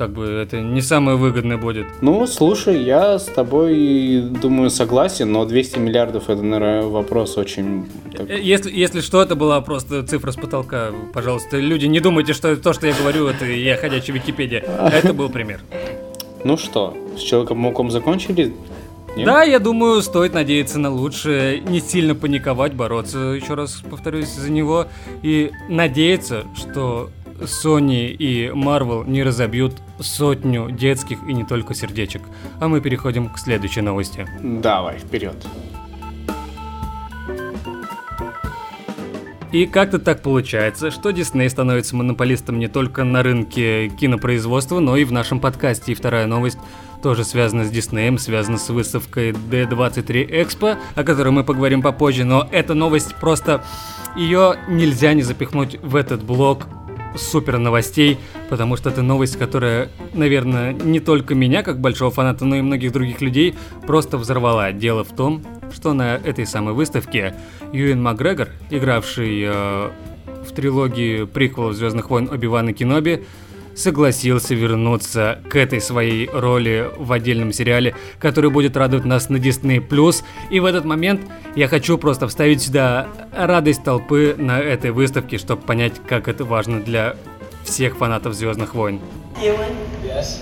как 0.00 0.12
бы 0.12 0.24
это 0.24 0.62
не 0.62 0.80
самое 0.80 1.18
выгодное 1.18 1.58
будет. 1.58 1.86
Ну, 2.00 2.26
слушай, 2.26 2.82
я 2.82 3.18
с 3.18 3.26
тобой, 3.26 4.22
думаю, 4.22 4.70
согласен, 4.70 5.30
но 5.30 5.44
200 5.44 5.78
миллиардов 5.78 6.30
это, 6.30 6.40
наверное, 6.40 6.84
вопрос 6.84 7.36
очень... 7.36 7.86
Э, 8.14 8.38
если, 8.40 8.70
если 8.70 9.02
что, 9.02 9.20
это 9.20 9.34
была 9.34 9.60
просто 9.60 10.02
цифра 10.02 10.32
с 10.32 10.36
потолка. 10.36 10.92
Пожалуйста, 11.12 11.58
люди, 11.58 11.84
не 11.84 12.00
думайте, 12.00 12.32
что 12.32 12.56
то, 12.56 12.72
что 12.72 12.86
я 12.86 12.94
говорю, 12.94 13.26
это 13.26 13.44
я 13.44 13.76
ходячая 13.76 14.14
Википедия. 14.14 14.60
Это 14.90 15.12
был 15.12 15.28
пример. 15.28 15.60
Ну 16.44 16.56
что, 16.56 16.96
с 17.18 17.20
Человеком-пауком 17.20 17.90
закончили? 17.90 18.54
Нет? 19.16 19.26
Да, 19.26 19.42
я 19.42 19.58
думаю, 19.58 20.00
стоит 20.00 20.32
надеяться 20.32 20.78
на 20.78 20.88
лучшее, 20.88 21.60
не 21.60 21.80
сильно 21.80 22.14
паниковать, 22.14 22.72
бороться, 22.72 23.18
еще 23.18 23.52
раз 23.52 23.82
повторюсь, 23.90 24.28
за 24.28 24.50
него, 24.50 24.86
и 25.22 25.50
надеяться, 25.68 26.44
что 26.56 27.10
Sony 27.40 28.08
и 28.08 28.48
Marvel 28.48 29.08
не 29.08 29.22
разобьют 29.22 29.74
сотню 29.98 30.70
детских 30.70 31.18
и 31.28 31.32
не 31.32 31.44
только 31.44 31.74
сердечек. 31.74 32.22
А 32.60 32.68
мы 32.68 32.80
переходим 32.80 33.28
к 33.28 33.38
следующей 33.38 33.80
новости. 33.80 34.26
Давай, 34.42 34.98
вперед. 34.98 35.36
И 39.52 39.66
как-то 39.66 39.98
так 39.98 40.22
получается, 40.22 40.92
что 40.92 41.10
Дисней 41.10 41.50
становится 41.50 41.96
монополистом 41.96 42.60
не 42.60 42.68
только 42.68 43.02
на 43.02 43.24
рынке 43.24 43.88
кинопроизводства, 43.88 44.78
но 44.78 44.96
и 44.96 45.04
в 45.04 45.10
нашем 45.10 45.40
подкасте. 45.40 45.90
И 45.90 45.94
вторая 45.96 46.26
новость 46.26 46.58
тоже 47.02 47.24
связана 47.24 47.64
с 47.64 47.70
Диснеем, 47.70 48.16
связана 48.18 48.58
с 48.58 48.68
выставкой 48.68 49.32
D23 49.32 50.30
Expo, 50.30 50.78
о 50.94 51.02
которой 51.02 51.30
мы 51.30 51.42
поговорим 51.42 51.82
попозже, 51.82 52.24
но 52.24 52.48
эта 52.52 52.74
новость 52.74 53.16
просто... 53.16 53.64
Ее 54.16 54.56
нельзя 54.68 55.14
не 55.14 55.22
запихнуть 55.22 55.78
в 55.82 55.94
этот 55.94 56.24
блок 56.24 56.66
супер 57.16 57.58
новостей, 57.58 58.18
потому 58.48 58.76
что 58.76 58.90
это 58.90 59.02
новость, 59.02 59.36
которая, 59.36 59.90
наверное, 60.12 60.72
не 60.72 61.00
только 61.00 61.34
меня, 61.34 61.62
как 61.62 61.80
большого 61.80 62.10
фаната, 62.10 62.44
но 62.44 62.56
и 62.56 62.60
многих 62.60 62.92
других 62.92 63.20
людей 63.20 63.54
просто 63.86 64.18
взорвала. 64.18 64.72
Дело 64.72 65.04
в 65.04 65.14
том, 65.14 65.42
что 65.72 65.92
на 65.92 66.16
этой 66.16 66.46
самой 66.46 66.74
выставке 66.74 67.34
Юэн 67.72 68.02
Макгрегор, 68.02 68.48
игравший 68.70 69.42
э, 69.44 69.90
в 70.48 70.52
трилогии 70.54 71.24
приквелов 71.24 71.74
Звездных 71.74 72.10
войн 72.10 72.28
Оби-Ван 72.30 72.68
и 72.70 72.72
Киноби, 72.72 73.24
согласился 73.74 74.54
вернуться 74.54 75.40
к 75.48 75.56
этой 75.56 75.80
своей 75.80 76.28
роли 76.28 76.90
в 76.96 77.12
отдельном 77.12 77.52
сериале, 77.52 77.94
который 78.18 78.50
будет 78.50 78.76
радовать 78.76 79.04
нас 79.04 79.28
на 79.28 79.36
Disney+. 79.36 79.82
И 80.50 80.60
в 80.60 80.64
этот 80.64 80.84
момент 80.84 81.22
я 81.56 81.68
хочу 81.68 81.98
просто 81.98 82.28
вставить 82.28 82.62
сюда 82.62 83.08
радость 83.32 83.84
толпы 83.84 84.34
на 84.38 84.58
этой 84.58 84.90
выставке, 84.90 85.38
чтобы 85.38 85.62
понять, 85.62 85.94
как 86.06 86.28
это 86.28 86.44
важно 86.44 86.80
для 86.80 87.16
всех 87.64 87.96
фанатов 87.96 88.34
Звездных 88.34 88.74
войн. 88.74 89.00
Ewan? 89.40 89.74
Yes. 90.04 90.40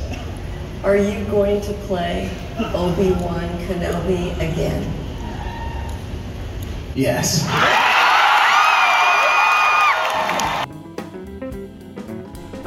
Are 0.84 0.96
you 0.96 1.24
going 1.30 1.60
to 1.60 1.72
play 1.88 2.30
Obi-Wan 2.74 3.48
Kenobi 3.66 4.32
again? 4.38 4.84
Yes. 6.94 7.44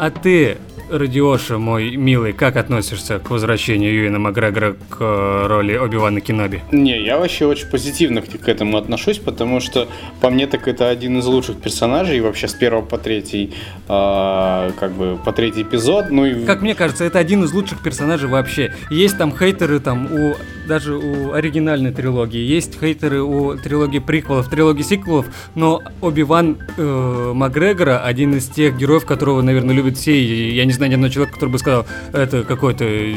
А 0.02 0.10
ты 0.10 0.58
Радиоша, 0.90 1.60
мой 1.60 1.96
милый, 1.96 2.34
как 2.34 2.56
относишься 2.56 3.20
к 3.20 3.30
возвращению 3.30 3.94
Юина 3.94 4.18
Макгрегора 4.18 4.76
к 4.90 4.98
э, 5.00 5.46
роли 5.48 5.78
Оби-Вана 5.78 6.22
Кеноби? 6.22 6.62
Не, 6.72 7.00
я 7.04 7.20
вообще 7.20 7.46
очень 7.46 7.68
позитивно 7.68 8.24
к 8.24 8.48
этому 8.48 8.78
отношусь, 8.78 9.20
потому 9.20 9.60
что 9.60 9.88
по 10.20 10.32
мне 10.32 10.48
так 10.48 10.68
это 10.68 10.90
один 10.90 11.20
из 11.20 11.26
лучших 11.28 11.58
персонажей 11.62 12.20
вообще 12.20 12.48
с 12.48 12.56
первого 12.56 12.82
по 12.82 12.98
третий, 12.98 13.54
э, 13.88 14.72
как 14.80 14.92
бы 14.94 15.20
по 15.24 15.32
третий 15.34 15.62
эпизод. 15.62 16.10
Ну 16.10 16.26
и... 16.26 16.46
Как 16.46 16.64
мне 16.64 16.74
кажется, 16.74 17.04
это 17.04 17.20
один 17.20 17.44
из 17.44 17.54
лучших 17.54 17.84
персонажей 17.84 18.28
вообще. 18.28 18.74
Есть 18.90 19.20
там 19.20 19.32
хейтеры 19.38 19.80
там 19.80 20.12
у 20.12 20.36
даже 20.72 20.96
у 20.96 21.34
оригинальной 21.34 21.92
трилогии, 21.92 22.40
есть 22.40 22.80
хейтеры 22.80 23.22
у 23.22 23.58
трилогии 23.58 24.00
приквелов, 24.00 24.50
трилогии 24.50 24.84
сиквелов, 24.84 25.26
но 25.54 25.82
Оби-Ван 26.00 26.60
э, 26.78 27.32
Макгрегора 27.36 28.00
один 28.00 28.36
из 28.36 28.48
тех 28.48 28.78
героев, 28.78 29.06
которого, 29.06 29.42
наверное, 29.42 29.76
любят 29.76 29.98
все, 29.98 30.14
и 30.14 30.56
я 30.56 30.64
не 30.64 30.72
знаю, 30.72 30.92
ни 30.92 30.94
одного 30.96 31.12
человека, 31.12 31.34
который 31.34 31.50
бы 31.50 31.60
сказал, 31.60 31.86
это 32.14 32.44
какой-то 32.44 32.86
э, 32.86 33.16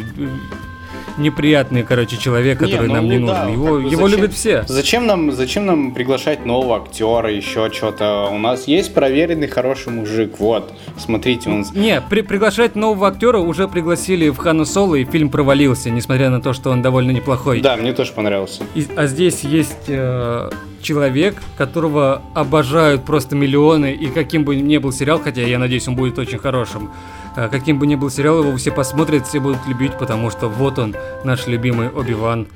неприятный, 1.18 1.82
короче, 1.82 2.16
человек, 2.16 2.58
который 2.58 2.88
не, 2.88 2.94
ну, 2.94 2.94
нам 2.94 3.08
не 3.08 3.18
нужен. 3.18 3.34
Да, 3.34 3.48
его 3.48 3.78
его 3.78 4.08
зачем, 4.08 4.08
любят 4.08 4.32
все. 4.32 4.64
Зачем 4.66 5.06
нам, 5.06 5.32
зачем 5.32 5.66
нам 5.66 5.92
приглашать 5.92 6.44
нового 6.44 6.76
актера, 6.76 7.30
еще 7.30 7.70
что-то? 7.72 8.28
У 8.30 8.38
нас 8.38 8.66
есть 8.66 8.94
проверенный 8.94 9.48
хороший 9.48 9.92
мужик. 9.92 10.38
Вот, 10.38 10.72
смотрите, 10.98 11.50
он. 11.50 11.64
Не, 11.74 12.00
при, 12.00 12.22
приглашать 12.22 12.76
нового 12.76 13.08
актера 13.08 13.38
уже 13.38 13.68
пригласили 13.68 14.28
в 14.30 14.36
Хану 14.36 14.64
Соло, 14.64 14.94
и 14.96 15.04
фильм 15.04 15.30
провалился, 15.30 15.90
несмотря 15.90 16.30
на 16.30 16.40
то, 16.40 16.52
что 16.52 16.70
он 16.70 16.82
довольно 16.82 17.10
неплохой. 17.10 17.60
Да, 17.60 17.76
мне 17.76 17.92
тоже 17.92 18.12
понравился. 18.12 18.62
И, 18.74 18.86
а 18.96 19.06
здесь 19.06 19.44
есть 19.44 19.88
э, 19.88 20.50
человек, 20.82 21.36
которого 21.56 22.22
обожают 22.34 23.04
просто 23.04 23.34
миллионы, 23.36 23.92
и 23.94 24.06
каким 24.06 24.44
бы 24.44 24.56
ни 24.56 24.78
был 24.78 24.92
сериал, 24.92 25.20
хотя 25.22 25.42
я 25.42 25.58
надеюсь, 25.58 25.88
он 25.88 25.96
будет 25.96 26.18
очень 26.18 26.38
хорошим. 26.38 26.90
А 27.36 27.48
каким 27.48 27.78
бы 27.78 27.86
ни 27.86 27.96
был 27.96 28.10
сериал, 28.10 28.40
его 28.40 28.56
все 28.56 28.70
посмотрят, 28.70 29.26
все 29.26 29.40
будут 29.40 29.66
любить, 29.66 29.98
потому 29.98 30.30
что 30.30 30.48
вот 30.48 30.78
он, 30.78 30.94
наш 31.24 31.46
любимый 31.46 31.88
Оби-Ван. 31.88 32.46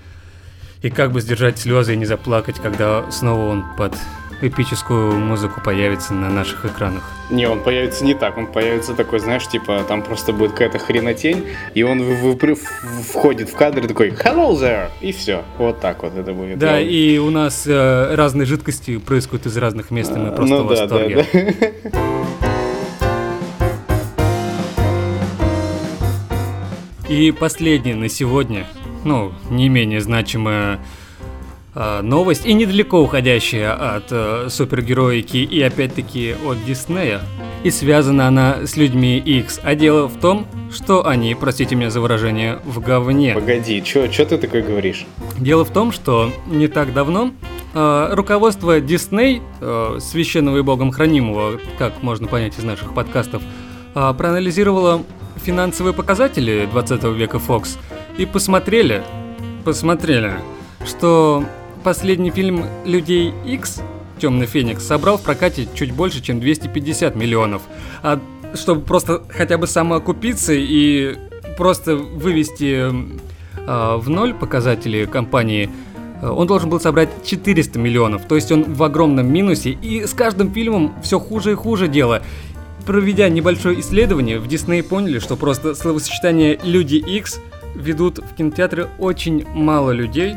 И 0.82 0.90
как 0.90 1.10
бы 1.10 1.20
сдержать 1.20 1.58
слезы 1.58 1.94
и 1.94 1.96
не 1.96 2.04
заплакать, 2.04 2.60
когда 2.60 3.10
снова 3.10 3.50
он 3.50 3.64
под 3.76 3.96
эпическую 4.40 5.18
музыку 5.18 5.60
появится 5.60 6.14
на 6.14 6.30
наших 6.30 6.64
экранах. 6.64 7.02
Не, 7.30 7.48
он 7.48 7.60
появится 7.60 8.04
не 8.04 8.14
так, 8.14 8.38
он 8.38 8.46
появится 8.46 8.94
такой, 8.94 9.18
знаешь, 9.18 9.46
типа, 9.48 9.84
там 9.88 10.02
просто 10.02 10.32
будет 10.32 10.52
какая-то 10.52 10.78
хренотень, 10.78 11.46
и 11.74 11.82
он 11.82 12.00
в, 12.02 12.36
в, 12.36 12.54
в, 12.54 13.02
входит 13.02 13.50
в 13.50 13.56
кадр 13.56 13.84
и 13.84 13.88
такой 13.88 14.10
«Hello 14.10 14.52
there!» 14.52 14.90
и 15.00 15.12
все. 15.12 15.42
Вот 15.58 15.80
так 15.80 16.02
вот 16.02 16.16
это 16.16 16.32
будет. 16.32 16.58
Да, 16.58 16.80
и 16.80 17.18
у 17.18 17.30
нас 17.30 17.66
э, 17.66 18.14
разные 18.14 18.46
жидкости 18.46 18.98
происходят 18.98 19.46
из 19.46 19.56
разных 19.56 19.90
мест, 19.90 20.12
и 20.14 20.18
мы 20.18 20.30
просто 20.30 20.54
ну, 20.54 20.62
в 20.62 20.66
восторге. 20.68 21.26
Да, 21.32 21.90
да. 21.90 22.47
И 27.08 27.32
последнее 27.32 27.94
на 27.94 28.10
сегодня, 28.10 28.66
ну, 29.02 29.32
не 29.48 29.70
менее 29.70 30.02
значимая 30.02 30.78
э, 31.74 32.00
новость 32.02 32.44
и 32.44 32.52
недалеко 32.52 33.00
уходящая 33.00 33.72
от 33.96 34.08
э, 34.10 34.48
супергероики 34.50 35.38
и 35.38 35.62
опять-таки 35.62 36.34
от 36.46 36.62
Диснея. 36.66 37.22
И 37.64 37.70
связана 37.70 38.28
она 38.28 38.66
с 38.66 38.76
людьми 38.76 39.16
X. 39.18 39.60
А 39.64 39.74
дело 39.74 40.06
в 40.06 40.20
том, 40.20 40.46
что 40.70 41.06
они, 41.06 41.34
простите 41.34 41.76
меня 41.76 41.88
за 41.90 42.02
выражение, 42.02 42.60
в 42.66 42.78
говне. 42.80 43.32
Погоди, 43.34 43.82
чё, 43.82 44.06
чё 44.08 44.26
ты 44.26 44.36
такое 44.36 44.62
говоришь? 44.62 45.06
Дело 45.38 45.64
в 45.64 45.70
том, 45.70 45.92
что 45.92 46.30
не 46.46 46.68
так 46.68 46.92
давно 46.92 47.32
э, 47.72 48.08
руководство 48.12 48.80
Дисней, 48.80 49.40
э, 49.62 49.98
священного 49.98 50.58
и 50.58 50.62
богом 50.62 50.90
хранимого, 50.90 51.58
как 51.78 52.02
можно 52.02 52.28
понять 52.28 52.58
из 52.58 52.64
наших 52.64 52.92
подкастов, 52.92 53.42
э, 53.94 54.14
проанализировало 54.16 55.04
финансовые 55.38 55.94
показатели 55.94 56.68
20 56.70 57.04
века 57.04 57.38
Fox 57.38 57.78
и 58.16 58.26
посмотрели, 58.26 59.02
посмотрели, 59.64 60.34
что 60.86 61.44
последний 61.84 62.30
фильм 62.30 62.64
«Людей 62.84 63.32
X» 63.46 63.82
«Темный 64.18 64.46
Феникс» 64.46 64.84
собрал 64.84 65.18
в 65.18 65.22
прокате 65.22 65.68
чуть 65.74 65.92
больше, 65.92 66.20
чем 66.20 66.40
250 66.40 67.14
миллионов. 67.14 67.62
А 68.02 68.20
чтобы 68.54 68.82
просто 68.82 69.22
хотя 69.28 69.58
бы 69.58 69.66
самоокупиться 69.66 70.52
и 70.54 71.16
просто 71.56 71.96
вывести 71.96 72.90
э, 72.90 73.96
в 73.96 74.08
ноль 74.08 74.34
показатели 74.34 75.04
компании, 75.04 75.70
он 76.22 76.46
должен 76.46 76.68
был 76.68 76.80
собрать 76.80 77.10
400 77.24 77.78
миллионов, 77.78 78.26
то 78.26 78.34
есть 78.34 78.50
он 78.50 78.64
в 78.64 78.82
огромном 78.82 79.32
минусе, 79.32 79.70
и 79.70 80.04
с 80.04 80.14
каждым 80.14 80.52
фильмом 80.52 80.94
все 81.02 81.20
хуже 81.20 81.52
и 81.52 81.54
хуже 81.54 81.86
дело 81.86 82.22
проведя 82.88 83.28
небольшое 83.28 83.80
исследование, 83.80 84.38
в 84.38 84.46
Дисней 84.46 84.82
поняли, 84.82 85.18
что 85.18 85.36
просто 85.36 85.74
словосочетание 85.74 86.58
«Люди 86.62 86.96
X» 86.96 87.38
ведут 87.74 88.18
в 88.18 88.34
кинотеатры 88.34 88.88
очень 88.98 89.46
мало 89.46 89.90
людей, 89.90 90.36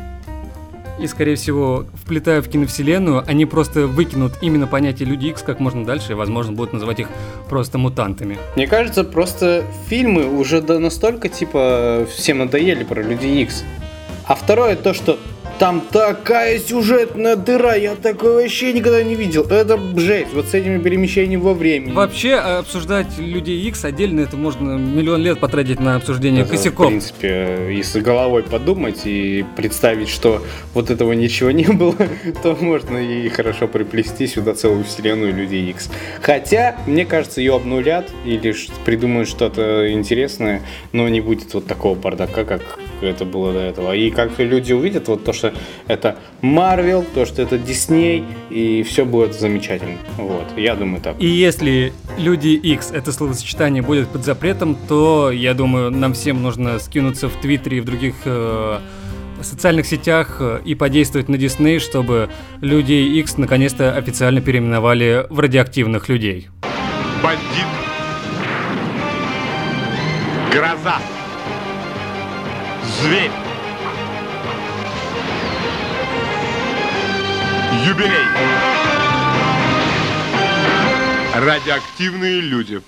и, 1.00 1.08
скорее 1.08 1.38
всего, 1.38 1.86
вплетая 1.94 2.42
в 2.42 2.50
киновселенную, 2.50 3.24
они 3.26 3.46
просто 3.46 3.88
выкинут 3.88 4.34
именно 4.42 4.68
понятие 4.68 5.08
Люди 5.08 5.28
X 5.28 5.44
как 5.44 5.62
можно 5.62 5.86
дальше, 5.86 6.12
и, 6.12 6.16
возможно, 6.16 6.52
будут 6.52 6.74
называть 6.74 7.00
их 7.00 7.08
просто 7.48 7.78
мутантами. 7.78 8.38
Мне 8.58 8.68
кажется, 8.68 9.06
просто 9.06 9.64
фильмы 9.88 10.26
уже 10.26 10.62
настолько, 10.62 11.30
типа, 11.30 12.06
всем 12.14 12.40
надоели 12.40 12.84
про 12.84 13.02
Люди 13.02 13.28
X. 13.28 13.64
А 14.26 14.36
второе 14.36 14.76
то, 14.76 14.94
что 14.94 15.18
там 15.62 15.80
такая 15.80 16.58
сюжетная 16.58 17.36
дыра, 17.36 17.76
я 17.76 17.94
такое 17.94 18.42
вообще 18.42 18.74
никогда 18.74 19.04
не 19.04 19.14
видел. 19.14 19.44
Это 19.44 19.80
жесть, 19.96 20.34
вот 20.34 20.48
с 20.48 20.56
этими 20.56 20.82
перемещениями 20.82 21.40
во 21.40 21.54
времени. 21.54 21.94
Вообще, 21.94 22.34
обсуждать 22.34 23.20
Людей 23.20 23.62
X 23.68 23.86
отдельно, 23.86 24.22
это 24.22 24.38
можно 24.38 24.80
миллион 24.80 25.22
лет 25.22 25.40
потратить 25.40 25.80
на 25.80 25.98
обсуждение 25.98 26.42
это, 26.42 26.50
косяков. 26.50 26.88
В 26.88 26.90
принципе, 26.90 27.68
если 27.70 28.00
головой 28.00 28.42
подумать 28.42 29.02
и 29.06 29.46
представить, 29.56 30.10
что 30.10 30.42
вот 30.74 30.90
этого 30.90 31.14
ничего 31.14 31.52
не 31.52 31.66
было, 31.66 31.96
то 32.42 32.58
можно 32.60 32.98
и 32.98 33.30
хорошо 33.30 33.68
приплести 33.68 34.26
сюда 34.26 34.56
целую 34.56 34.84
вселенную 34.84 35.32
Людей 35.32 35.70
X. 35.70 35.92
Хотя, 36.24 36.76
мне 36.88 37.06
кажется, 37.06 37.40
ее 37.40 37.56
обнулят 37.56 38.10
или 38.26 38.56
придумают 38.84 39.30
что-то 39.30 39.92
интересное, 39.92 40.64
но 40.92 41.08
не 41.08 41.22
будет 41.22 41.54
вот 41.54 41.68
такого 41.68 41.94
бардака, 41.94 42.46
как 42.46 42.80
это 43.08 43.26
было 43.26 43.54
до 43.54 43.60
этого. 43.60 43.96
И 43.96 44.10
как 44.12 44.38
люди 44.40 44.74
увидят 44.74 45.08
вот 45.08 45.24
то, 45.24 45.34
что 45.34 45.54
это 45.88 46.16
Марвел, 46.42 47.06
то, 47.14 47.26
что 47.26 47.42
это 47.42 47.58
Дисней, 47.58 48.24
и 48.50 48.84
все 48.84 49.06
будет 49.06 49.34
замечательно. 49.34 49.98
Вот, 50.18 50.46
я 50.58 50.76
думаю 50.76 51.02
так. 51.02 51.16
И 51.20 51.28
если 51.28 51.94
Люди 52.18 52.50
X 52.50 52.92
это 52.92 53.12
словосочетание 53.12 53.82
будет 53.82 54.10
под 54.10 54.26
запретом, 54.26 54.76
то, 54.88 55.32
я 55.32 55.54
думаю, 55.54 55.92
нам 55.92 56.14
всем 56.14 56.42
нужно 56.42 56.80
скинуться 56.80 57.30
в 57.30 57.40
Твиттере 57.40 57.78
и 57.78 57.82
в 57.82 57.86
других 57.86 58.16
э, 58.26 58.80
социальных 59.42 59.86
сетях 59.86 60.38
э, 60.40 60.62
и 60.66 60.76
подействовать 60.76 61.30
на 61.30 61.38
Дисней, 61.38 61.80
чтобы 61.80 62.30
Люди 62.60 62.94
X 62.94 63.38
наконец-то 63.38 63.96
официально 63.96 64.42
переименовали 64.42 65.26
в 65.30 65.40
радиоактивных 65.40 66.10
людей. 66.10 66.50
Бандит. 67.24 67.66
Гроза. 70.54 71.21
Зверь. 73.02 73.32
Юбилей. 77.84 78.12
Радиоактивные 81.34 82.42
люди. 82.42 82.82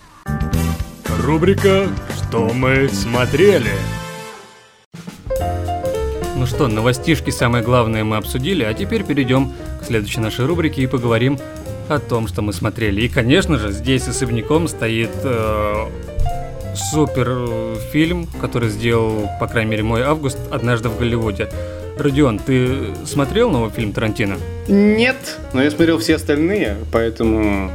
Рубрика 1.24 1.88
«Что 2.16 2.52
мы 2.54 2.90
смотрели?» 2.90 3.72
Ну 6.36 6.46
что, 6.46 6.68
новостишки 6.68 7.32
самое 7.32 7.64
главное 7.64 8.04
мы 8.04 8.18
обсудили, 8.18 8.64
а 8.64 8.74
теперь 8.76 9.04
перейдем 9.04 9.52
к 9.82 9.86
следующей 9.86 10.20
нашей 10.20 10.46
рубрике 10.46 10.84
и 10.84 10.88
поговорим 10.88 11.40
о 11.90 11.98
том, 11.98 12.28
что 12.28 12.44
мы 12.44 12.54
смотрели. 12.54 13.02
И, 13.02 13.10
конечно 13.10 13.58
же, 13.58 13.72
здесь 13.72 14.08
особняком 14.08 14.68
стоит 14.68 15.12
э, 15.24 15.88
супер 16.76 17.28
э, 17.30 17.76
фильм, 17.92 18.28
который 18.42 18.70
сделал, 18.70 19.30
по 19.40 19.48
крайней 19.48 19.72
мере, 19.72 19.84
мой 19.84 20.02
август 20.04 20.38
однажды 20.52 20.90
в 20.90 20.98
Голливуде. 20.98 21.50
Родион, 21.98 22.40
ты 22.40 22.88
смотрел 23.06 23.50
новый 23.52 23.70
фильм 23.70 23.94
Тарантино? 23.94 24.38
Нет, 24.68 25.38
но 25.54 25.62
я 25.62 25.70
смотрел 25.70 26.00
все 26.00 26.16
остальные, 26.16 26.78
поэтому 26.92 27.70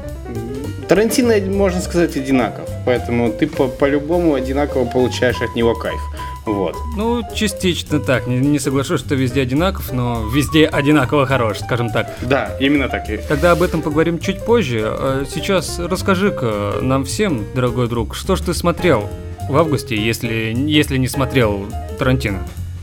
Тарантино, 0.89 1.35
можно 1.53 1.81
сказать, 1.81 2.17
одинаков. 2.17 2.69
поэтому 2.87 3.31
ты 3.31 3.47
по- 3.47 3.69
по-любому 3.69 4.35
одинаково 4.35 4.87
получаешь 4.87 5.41
от 5.43 5.55
него 5.55 5.75
кайф. 5.75 6.01
Вот. 6.49 6.77
Ну, 6.97 7.23
частично 7.35 8.01
так. 8.01 8.27
Не, 8.27 8.39
не 8.39 8.59
соглашусь, 8.59 9.01
что 9.01 9.15
везде 9.15 9.43
одинаков, 9.43 9.93
но 9.93 10.27
везде 10.29 10.67
одинаково 10.67 11.27
хорош, 11.27 11.59
скажем 11.59 11.91
так. 11.91 12.15
Да, 12.23 12.57
именно 12.59 12.89
так. 12.89 13.09
и- 13.11 13.19
Тогда 13.19 13.53
об 13.53 13.63
этом 13.63 13.83
поговорим 13.83 14.19
чуть 14.19 14.45
позже. 14.45 14.83
А 14.85 15.25
сейчас 15.29 15.79
расскажи-ка 15.79 16.75
нам 16.81 17.05
всем, 17.05 17.45
дорогой 17.55 17.89
друг, 17.89 18.15
что 18.15 18.35
ж 18.37 18.41
ты 18.41 18.55
смотрел 18.55 19.09
в 19.49 19.57
августе, 19.57 19.95
если, 19.97 20.55
если 20.57 20.97
не 20.97 21.09
смотрел 21.09 21.67
Тарантино? 21.99 22.39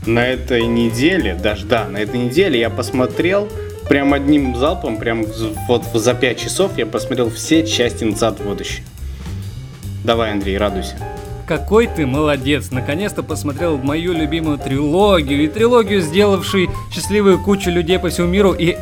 На 0.06 0.26
этой 0.26 0.66
неделе, 0.66 1.34
даже 1.34 1.66
да, 1.66 1.86
на 1.88 1.96
этой 1.98 2.20
неделе 2.20 2.60
я 2.60 2.70
посмотрел 2.70 3.48
прям 3.88 4.14
одним 4.14 4.54
залпом, 4.56 4.98
прям 4.98 5.24
вот 5.68 5.84
за 5.94 6.14
5 6.14 6.38
часов 6.38 6.78
я 6.78 6.86
посмотрел 6.86 7.30
все 7.30 7.66
части 7.66 8.04
«Назад 8.04 8.38
в 8.40 8.44
будущее». 8.44 8.84
Давай, 10.04 10.30
Андрей, 10.32 10.56
радуйся. 10.58 10.96
Какой 11.46 11.86
ты 11.86 12.06
молодец! 12.06 12.72
Наконец-то 12.72 13.22
посмотрел 13.22 13.78
мою 13.78 14.12
любимую 14.12 14.58
трилогию, 14.58 15.44
и 15.44 15.46
трилогию, 15.48 16.00
сделавший 16.00 16.68
счастливую 16.92 17.38
кучу 17.38 17.70
людей 17.70 18.00
по 18.00 18.08
всему 18.08 18.26
миру, 18.26 18.52
и 18.52 18.76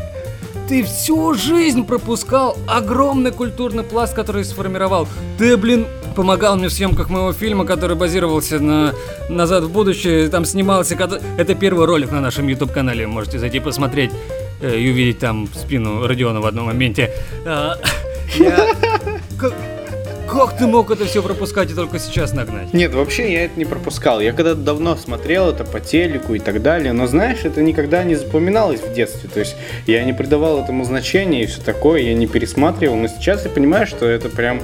ты 0.67 0.83
всю 0.83 1.35
жизнь 1.35 1.85
пропускал 1.85 2.57
огромный 2.67 3.33
культурный 3.33 3.83
пласт, 3.83 4.15
который 4.15 4.45
сформировал. 4.45 5.07
Ты, 5.37 5.59
блин, 5.59 5.87
помогал 6.17 6.57
мне 6.57 6.69
в 6.69 6.73
съемках 6.73 7.11
моего 7.11 7.35
фильма, 7.35 7.67
который 7.67 7.97
базировался 7.97 8.59
на 8.61 8.95
«Назад 9.29 9.65
в 9.65 9.71
будущее», 9.71 10.31
там 10.31 10.47
снимался... 10.47 10.97
Это 11.37 11.55
первый 11.55 11.87
ролик 11.87 12.13
на 12.13 12.23
нашем 12.23 12.49
YouTube-канале, 12.49 13.07
можете 13.07 13.39
зайти 13.39 13.61
посмотреть 13.61 14.11
э, 14.63 14.75
и 14.75 14.91
увидеть 14.91 15.19
там 15.19 15.49
спину 15.55 16.07
Родиона 16.07 16.41
в 16.41 16.47
одном 16.47 16.67
моменте. 16.67 17.11
А, 17.45 17.77
я- 18.39 18.75
Как- 20.35 20.59
ты 20.59 20.67
мог 20.67 20.91
это 20.91 21.05
все 21.05 21.23
пропускать 21.23 21.71
и 21.71 21.75
только 21.75 21.99
сейчас 21.99 22.33
нагнать? 22.33 22.73
Нет, 22.75 22.93
вообще 22.95 23.33
я 23.33 23.45
это 23.45 23.59
не 23.59 23.65
пропускал. 23.65 24.21
Я 24.21 24.33
когда-то 24.33 24.61
давно 24.61 24.97
смотрел 24.97 25.51
это 25.51 25.65
по 25.65 25.81
телеку 25.81 26.35
и 26.35 26.39
так 26.39 26.63
далее, 26.63 26.93
но 26.93 27.07
знаешь, 27.07 27.45
это 27.45 27.63
никогда 27.63 28.05
не 28.05 28.15
запоминалось 28.15 28.81
в 28.81 28.93
детстве. 28.93 29.31
То 29.33 29.41
есть 29.41 29.57
я 29.87 30.05
не 30.05 30.13
придавал 30.13 30.63
этому 30.63 30.85
значения 30.85 31.43
и 31.43 31.47
все 31.47 31.61
такое, 31.61 32.01
я 32.01 32.15
не 32.15 32.27
пересматривал. 32.27 32.97
Но 32.97 33.09
сейчас 33.09 33.45
я 33.45 33.51
понимаю, 33.51 33.87
что 33.87 34.07
это 34.07 34.29
прям 34.29 34.61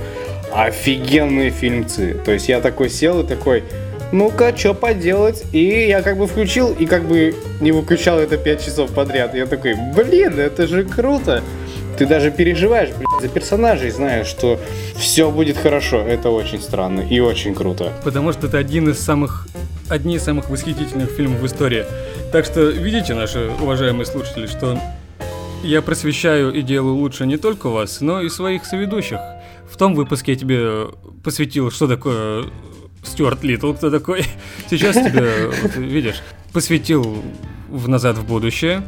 офигенные 0.52 1.50
фильмцы. 1.50 2.14
То 2.24 2.32
есть 2.32 2.48
я 2.48 2.60
такой 2.60 2.90
сел 2.90 3.20
и 3.20 3.26
такой, 3.26 3.64
ну-ка, 4.12 4.56
что 4.56 4.74
поделать? 4.74 5.44
И 5.52 5.86
я 5.88 6.02
как 6.02 6.18
бы 6.18 6.26
включил 6.26 6.72
и 6.72 6.86
как 6.86 7.04
бы 7.04 7.34
не 7.60 7.70
выключал 7.72 8.18
это 8.18 8.36
5 8.36 8.64
часов 8.64 8.90
подряд. 8.90 9.34
Я 9.34 9.46
такой, 9.46 9.74
блин, 9.94 10.38
это 10.38 10.66
же 10.66 10.84
круто. 10.84 11.42
Ты 12.00 12.06
даже 12.06 12.30
переживаешь, 12.30 12.88
блядь, 12.96 13.20
за 13.20 13.28
персонажей, 13.28 13.90
знаешь, 13.90 14.26
что 14.26 14.58
все 14.96 15.30
будет 15.30 15.58
хорошо. 15.58 15.98
Это 15.98 16.30
очень 16.30 16.58
странно 16.58 17.02
и 17.02 17.20
очень 17.20 17.54
круто. 17.54 17.92
Потому 18.02 18.32
что 18.32 18.46
это 18.46 18.56
один 18.56 18.88
из 18.88 18.98
самых 18.98 19.46
одни 19.90 20.16
из 20.16 20.22
самых 20.22 20.48
восхитительных 20.48 21.10
фильмов 21.10 21.40
в 21.40 21.46
истории. 21.46 21.84
Так 22.32 22.46
что 22.46 22.70
видите, 22.70 23.12
наши 23.12 23.50
уважаемые 23.60 24.06
слушатели, 24.06 24.46
что 24.46 24.80
я 25.62 25.82
просвещаю 25.82 26.54
и 26.54 26.62
делаю 26.62 26.94
лучше 26.94 27.26
не 27.26 27.36
только 27.36 27.68
вас, 27.68 28.00
но 28.00 28.22
и 28.22 28.30
своих 28.30 28.64
соведущих. 28.64 29.18
В 29.70 29.76
том 29.76 29.94
выпуске 29.94 30.32
я 30.32 30.38
тебе 30.38 30.86
посвятил, 31.22 31.70
что 31.70 31.86
такое 31.86 32.46
Стюарт 33.02 33.44
Литл, 33.44 33.74
кто 33.74 33.90
такой. 33.90 34.24
Сейчас 34.70 34.96
тебе, 34.96 35.50
вот, 35.62 35.76
видишь, 35.76 36.22
посвятил 36.54 37.22
в 37.68 37.90
«Назад 37.90 38.16
в 38.16 38.26
будущее». 38.26 38.84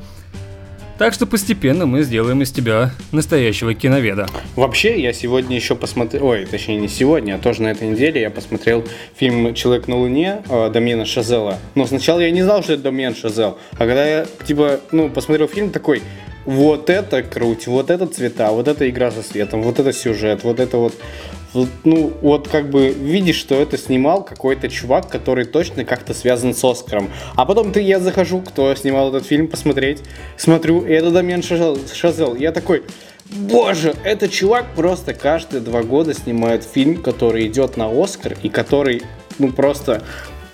Так 1.03 1.15
что 1.15 1.27
постепенно 1.27 1.85
мы 1.85 2.03
сделаем 2.03 2.43
из 2.43 2.53
тебя 2.53 2.93
настоящего 3.11 3.75
киноведа. 3.75 4.29
Вообще, 4.55 5.03
я 5.03 5.13
сегодня 5.13 5.57
еще 5.57 5.75
посмотрел, 5.75 6.25
ой, 6.27 6.47
точнее 6.47 6.77
не 6.77 6.87
сегодня, 6.87 7.35
а 7.35 7.39
тоже 7.39 7.63
на 7.63 7.73
этой 7.73 7.89
неделе 7.89 8.21
я 8.21 8.31
посмотрел 8.31 8.85
фильм 9.17 9.53
«Человек 9.53 9.89
на 9.89 9.97
Луне» 9.97 10.45
э, 10.49 10.71
Дамьена 10.71 11.05
Шазела. 11.05 11.59
Но 11.75 11.87
сначала 11.87 12.21
я 12.21 12.31
не 12.31 12.43
знал, 12.45 12.63
что 12.63 12.75
это 12.75 12.85
Дамьен 12.85 13.17
Шазел. 13.17 13.59
А 13.73 13.79
когда 13.79 14.07
я, 14.07 14.27
типа, 14.47 14.79
ну, 14.93 15.09
посмотрел 15.09 15.49
фильм 15.49 15.71
такой, 15.71 16.03
вот 16.45 16.89
это 16.89 17.25
круть, 17.25 17.67
вот 17.67 17.91
это 17.91 18.07
цвета, 18.07 18.53
вот 18.53 18.69
это 18.69 18.89
игра 18.89 19.11
со 19.11 19.23
светом, 19.23 19.63
вот 19.63 19.81
это 19.81 19.93
сюжет, 19.93 20.45
вот 20.45 20.61
это 20.61 20.77
вот, 20.77 20.95
ну, 21.85 22.13
вот 22.23 22.49
как 22.49 22.71
бы 22.71 22.89
видишь, 22.91 23.37
что 23.37 23.55
это 23.55 23.77
снимал 23.77 24.25
какой-то 24.25 24.69
чувак, 24.69 25.09
который 25.09 25.45
точно 25.45 25.85
как-то 25.85 26.15
связан 26.15 26.55
с 26.55 26.65
Оскаром. 26.65 27.11
А 27.35 27.45
потом 27.45 27.73
ты, 27.73 27.81
я 27.81 28.01
захожу, 28.01 28.41
кто 28.41 28.75
снимал 28.75 29.09
этот 29.09 29.27
фильм, 29.27 29.49
посмотреть, 29.49 30.03
смотрю, 30.37 30.85
и 30.85 30.93
это 30.93 31.43
Шазел. 31.43 31.79
Шазел. 31.93 32.35
Я 32.35 32.53
такой, 32.53 32.85
Боже, 33.27 33.95
этот 34.05 34.31
чувак 34.31 34.67
просто 34.75 35.15
каждые 35.15 35.61
два 35.61 35.83
года 35.83 36.15
снимает 36.15 36.65
фильм, 36.65 37.03
который 37.03 37.47
идет 37.47 37.77
на 37.77 37.89
Оскар 37.91 38.37
и 38.43 38.49
который, 38.49 39.03
ну 39.39 39.53
просто, 39.53 40.03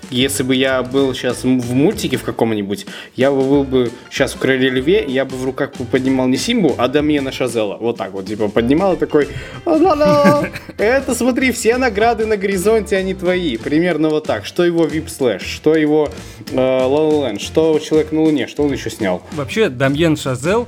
если 0.09 0.43
бы 0.43 0.55
я 0.55 0.81
был 0.83 1.13
сейчас 1.13 1.43
в 1.43 1.73
мультике 1.73 2.17
в 2.17 2.23
каком-нибудь, 2.23 2.85
я 3.15 3.31
бы 3.31 3.41
был 3.41 3.63
бы 3.63 3.91
сейчас 4.09 4.33
в 4.33 4.39
Короле 4.39 4.69
Льве, 4.69 5.05
я 5.07 5.25
бы 5.25 5.35
в 5.35 5.45
руках 5.45 5.71
поднимал 5.91 6.27
не 6.27 6.37
Симбу, 6.37 6.75
а 6.77 6.87
Дамьена 6.87 7.31
Шазела. 7.31 7.77
Вот 7.77 7.97
так 7.97 8.11
вот, 8.11 8.25
типа, 8.25 8.49
поднимал 8.49 8.93
и 8.93 8.97
такой, 8.97 9.29
«А-да-да, 9.65 10.49
это, 10.77 11.15
смотри, 11.15 11.51
все 11.51 11.77
награды 11.77 12.25
на 12.25 12.37
горизонте, 12.37 12.97
они 12.97 13.13
твои. 13.13 13.57
Примерно 13.57 14.09
вот 14.09 14.25
так. 14.25 14.45
Что 14.45 14.63
его 14.63 14.85
Вип 14.85 15.09
Слэш, 15.09 15.43
что 15.43 15.75
его 15.75 16.09
э, 16.51 16.55
La 16.55 16.89
Land, 16.89 17.39
что 17.39 17.79
Человек 17.79 18.11
на 18.11 18.21
Луне, 18.21 18.47
что 18.47 18.63
он 18.63 18.71
еще 18.71 18.89
снял. 18.89 19.21
Вообще, 19.33 19.69
Дамьен 19.69 20.17
Шазел 20.17 20.67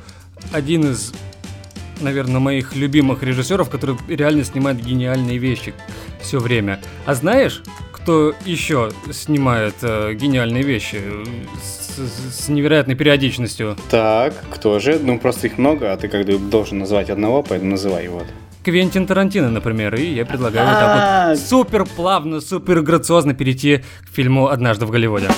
один 0.52 0.92
из, 0.92 1.14
наверное, 2.00 2.40
моих 2.40 2.76
любимых 2.76 3.24
режиссеров, 3.24 3.70
который 3.70 3.96
реально 4.08 4.44
снимает 4.44 4.84
гениальные 4.84 5.38
вещи 5.38 5.74
все 6.22 6.40
время. 6.40 6.80
А 7.06 7.16
знаешь, 7.16 7.64
кто 8.02 8.34
еще 8.46 8.92
снимает 9.12 9.76
э, 9.84 10.14
гениальные 10.14 10.64
вещи 10.64 11.00
с, 11.62 12.00
с 12.46 12.50
невероятной 12.50 12.96
периодичностью? 12.96 13.78
Так, 13.92 14.34
кто 14.50 14.80
же? 14.80 15.00
Ну, 15.00 15.20
просто 15.20 15.48
их 15.48 15.60
много, 15.60 15.94
а 15.94 15.98
ты 15.98 16.08
как 16.08 16.26
бы 16.26 16.38
должен 16.40 16.80
назвать 16.80 17.12
одного, 17.12 17.44
поэтому 17.44 17.72
называй 17.72 18.06
его. 18.06 18.24
Квентин 18.64 19.06
Тарантино, 19.06 19.50
например, 19.50 19.96
и 19.96 20.14
я 20.14 20.26
предлагаю 20.26 20.68
вот 20.68 20.76
так 20.76 20.90
А. 20.90 21.30
вот 21.30 21.40
супер 21.40 21.86
плавно, 21.86 22.42
супер 22.42 22.82
грациозно 22.82 23.34
перейти 23.36 23.84
к 24.04 24.16
фильму 24.16 24.48
«Однажды 24.48 24.86
в 24.86 24.92
Голливуде». 24.92 25.30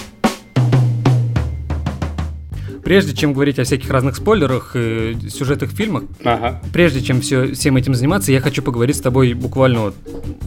Прежде 2.84 3.16
чем 3.16 3.34
говорить 3.34 3.60
о 3.60 3.64
всяких 3.64 3.90
разных 3.90 4.18
спойлерах 4.18 4.76
и 4.76 5.16
сюжетах 5.30 5.70
фильмах, 5.72 6.04
Ага. 6.24 6.62
прежде 6.74 7.02
чем 7.02 7.22
все, 7.22 7.54
всем 7.54 7.78
этим 7.78 7.96
заниматься, 7.96 8.32
я 8.32 8.42
хочу 8.42 8.62
поговорить 8.62 8.98
с 8.98 9.02
тобой 9.02 9.34
буквально 9.34 9.80
вот 9.82 9.96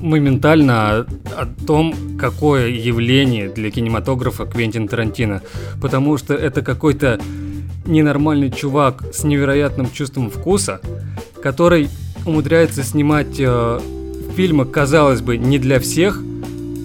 моментально 0.02 0.90
о, 0.90 1.06
о 1.36 1.46
том, 1.66 1.94
какое 2.18 2.68
явление 2.68 3.48
для 3.48 3.70
кинематографа 3.70 4.44
Квентин 4.44 4.86
Тарантино. 4.86 5.42
Потому 5.80 6.18
что 6.18 6.34
это 6.34 6.60
какой-то 6.62 7.18
ненормальный 7.86 8.50
чувак 8.50 9.04
с 9.14 9.24
невероятным 9.24 9.90
чувством 9.90 10.30
вкуса, 10.30 10.80
который 11.42 11.88
умудряется 12.26 12.82
снимать 12.82 13.36
э, 13.38 13.80
фильмы, 14.36 14.64
казалось 14.66 15.20
бы, 15.22 15.38
не 15.38 15.58
для 15.58 15.78
всех, 15.80 16.20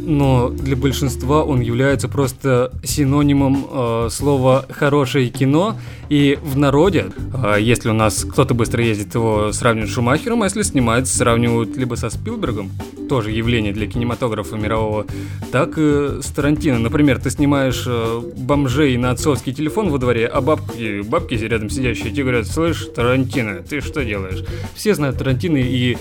но 0.01 0.49
для 0.49 0.75
большинства 0.75 1.43
он 1.43 1.61
является 1.61 2.07
просто 2.07 2.71
синонимом 2.83 3.65
э, 3.71 4.07
слова 4.11 4.65
«хорошее 4.69 5.29
кино». 5.29 5.77
И 6.09 6.37
в 6.41 6.57
народе, 6.57 7.07
э, 7.33 7.57
если 7.59 7.89
у 7.89 7.93
нас 7.93 8.25
кто-то 8.25 8.53
быстро 8.53 8.83
ездит, 8.83 9.15
его 9.15 9.51
сравнивают 9.51 9.91
с 9.91 9.93
Шумахером, 9.93 10.41
а 10.41 10.45
если 10.45 10.63
снимает, 10.63 11.07
сравнивают 11.07 11.77
либо 11.77 11.95
со 11.95 12.09
Спилбергом, 12.09 12.71
тоже 13.07 13.31
явление 13.31 13.73
для 13.73 13.87
кинематографа 13.87 14.55
мирового, 14.55 15.05
так 15.51 15.77
и 15.77 16.21
с 16.21 16.25
Тарантино. 16.35 16.79
Например, 16.79 17.19
ты 17.19 17.29
снимаешь 17.29 17.83
э, 17.85 18.21
бомжей 18.37 18.97
на 18.97 19.11
отцовский 19.11 19.53
телефон 19.53 19.89
во 19.89 19.99
дворе, 19.99 20.27
а 20.27 20.41
бабки, 20.41 21.01
бабки 21.01 21.35
рядом 21.35 21.69
сидящие 21.69 22.11
тебе 22.11 22.23
говорят, 22.23 22.47
слышь, 22.47 22.87
Тарантино, 22.95 23.61
ты 23.61 23.81
что 23.81 24.03
делаешь? 24.03 24.43
Все 24.75 24.95
знают 24.95 25.17
Тарантино 25.17 25.57
и 25.57 25.97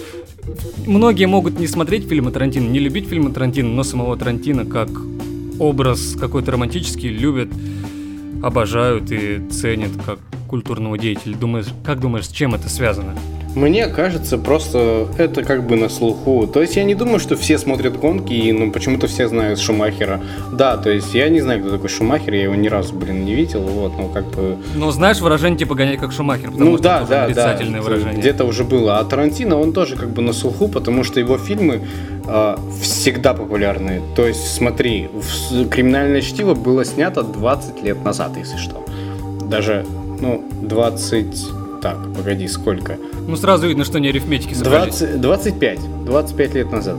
Многие 0.87 1.27
могут 1.27 1.59
не 1.59 1.67
смотреть 1.67 2.09
фильмы 2.09 2.33
Тарантино, 2.33 2.69
не 2.69 2.79
любить 2.79 3.09
фильмы 3.09 3.31
Тарантино, 3.31 3.69
но 3.69 3.85
самого 3.91 4.17
Тарантино 4.17 4.65
как 4.65 4.89
образ 5.59 6.17
какой-то 6.19 6.53
романтический 6.53 7.09
любят, 7.09 7.49
обожают 8.43 9.11
и 9.11 9.41
ценят 9.51 9.91
как 10.07 10.19
культурного 10.51 10.99
деятеля. 10.99 11.37
Думаешь, 11.37 11.67
как 11.85 12.01
думаешь, 12.01 12.27
с 12.27 12.33
чем 12.33 12.55
это 12.55 12.69
связано? 12.69 13.15
Мне 13.55 13.87
кажется, 13.87 14.39
просто 14.39 15.09
это 15.19 15.43
как 15.43 15.67
бы 15.67 15.77
на 15.77 15.89
слуху. 15.89 16.47
То 16.47 16.61
есть 16.61 16.77
я 16.77 16.85
не 16.85 16.95
думаю, 16.95 17.19
что 17.19 17.37
все 17.37 17.59
смотрят 17.59 17.99
гонки 17.99 18.33
и 18.33 18.53
ну, 18.53 18.71
почему-то 18.71 19.07
все 19.07 19.29
знают 19.29 19.59
Шумахера. 19.59 20.21
Да, 20.53 20.77
то 20.77 20.91
есть 20.91 21.15
я 21.15 21.29
не 21.29 21.41
знаю, 21.41 21.61
кто 21.61 21.71
такой 21.71 21.89
Шумахер, 21.89 22.35
я 22.35 22.43
его 22.45 22.55
ни 22.55 22.69
разу, 22.69 22.95
блин, 22.95 23.25
не 23.25 23.35
видел, 23.35 23.63
вот, 23.63 23.93
ну 23.97 24.09
как 24.09 24.25
бы... 24.27 24.57
Но 24.75 24.91
знаешь 24.93 25.21
выражение 25.21 25.59
типа 25.59 25.75
гонять 25.75 25.99
как 25.99 26.13
Шумахер, 26.13 26.51
потому 26.51 26.71
ну 26.71 26.77
что 26.77 26.85
да, 26.85 26.97
это 26.99 27.09
да, 27.09 27.15
да, 27.15 27.23
нарицательное 27.23 27.81
это 27.81 27.89
выражение. 27.89 28.21
где-то 28.21 28.45
уже 28.45 28.65
было. 28.65 28.99
А 28.99 29.05
Тарантино, 29.05 29.59
он 29.59 29.73
тоже 29.73 29.97
как 29.97 30.11
бы 30.11 30.23
на 30.23 30.33
слуху, 30.33 30.69
потому 30.69 31.03
что 31.03 31.19
его 31.19 31.37
фильмы 31.37 31.83
э, 32.27 32.57
всегда 32.83 33.35
популярны. 33.35 34.01
То 34.15 34.27
есть 34.27 34.55
смотри, 34.55 35.09
«Криминальное 35.71 36.21
чтиво» 36.21 36.55
было 36.55 36.85
снято 36.85 37.23
20 37.23 37.83
лет 37.83 38.05
назад, 38.05 38.37
если 38.37 38.59
что. 38.59 38.85
Даже, 39.43 39.85
ну, 40.21 40.45
20... 40.63 41.81
Так, 41.83 41.97
погоди, 42.15 42.47
сколько? 42.47 42.99
Ну 43.27 43.37
сразу 43.37 43.67
видно, 43.67 43.85
что 43.85 44.01
не 44.01 44.09
арифметики 44.09 44.53
собрались. 44.53 44.99
20, 44.99 45.21
25. 45.21 46.05
25 46.05 46.55
лет 46.55 46.71
назад. 46.71 46.97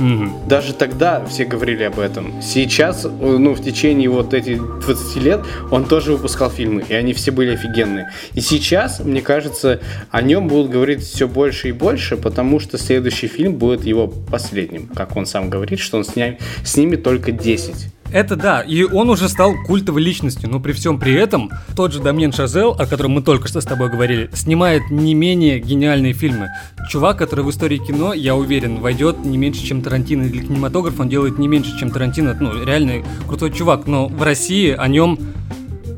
Угу. 0.00 0.48
Даже 0.48 0.72
тогда 0.72 1.24
все 1.26 1.44
говорили 1.44 1.82
об 1.82 1.98
этом. 1.98 2.40
Сейчас, 2.40 3.04
ну, 3.04 3.54
в 3.54 3.62
течение 3.62 4.08
вот 4.08 4.32
этих 4.32 4.62
20 4.80 5.16
лет 5.16 5.40
он 5.70 5.84
тоже 5.84 6.12
выпускал 6.12 6.48
фильмы, 6.48 6.84
и 6.88 6.94
они 6.94 7.12
все 7.12 7.32
были 7.32 7.50
офигенные. 7.50 8.10
И 8.34 8.40
сейчас, 8.40 9.00
мне 9.00 9.20
кажется, 9.20 9.80
о 10.10 10.22
нем 10.22 10.48
будут 10.48 10.70
говорить 10.70 11.02
все 11.02 11.28
больше 11.28 11.68
и 11.68 11.72
больше, 11.72 12.16
потому 12.16 12.60
что 12.60 12.78
следующий 12.78 13.26
фильм 13.26 13.56
будет 13.56 13.84
его 13.84 14.08
последним. 14.08 14.86
Как 14.86 15.16
он 15.16 15.26
сам 15.26 15.50
говорит, 15.50 15.80
что 15.80 15.98
он 15.98 16.04
сня... 16.04 16.38
снимет 16.64 17.02
только 17.02 17.30
10. 17.32 17.88
Это 18.12 18.36
да, 18.36 18.60
и 18.60 18.82
он 18.82 19.08
уже 19.08 19.28
стал 19.28 19.54
культовой 19.66 20.02
личностью, 20.02 20.50
но 20.50 20.58
при 20.58 20.72
всем 20.72 20.98
при 20.98 21.14
этом 21.14 21.50
тот 21.76 21.92
же 21.92 22.00
Дамьен 22.00 22.32
Шазел, 22.32 22.72
о 22.72 22.86
котором 22.86 23.12
мы 23.12 23.22
только 23.22 23.46
что 23.46 23.60
с 23.60 23.64
тобой 23.64 23.88
говорили, 23.88 24.30
снимает 24.32 24.90
не 24.90 25.14
менее 25.14 25.60
гениальные 25.60 26.12
фильмы. 26.12 26.48
Чувак, 26.88 27.18
который 27.18 27.44
в 27.44 27.50
истории 27.50 27.78
кино, 27.78 28.12
я 28.12 28.34
уверен, 28.34 28.80
войдет 28.80 29.24
не 29.24 29.38
меньше, 29.38 29.64
чем 29.64 29.82
Тарантино 29.82 30.24
для 30.24 30.42
кинематографа, 30.42 31.02
он 31.02 31.08
делает 31.08 31.38
не 31.38 31.46
меньше, 31.46 31.78
чем 31.78 31.90
Тарантино, 31.90 32.36
ну, 32.40 32.64
реально 32.64 33.04
крутой 33.28 33.52
чувак, 33.52 33.86
но 33.86 34.08
в 34.08 34.22
России 34.22 34.74
о 34.76 34.88
нем 34.88 35.18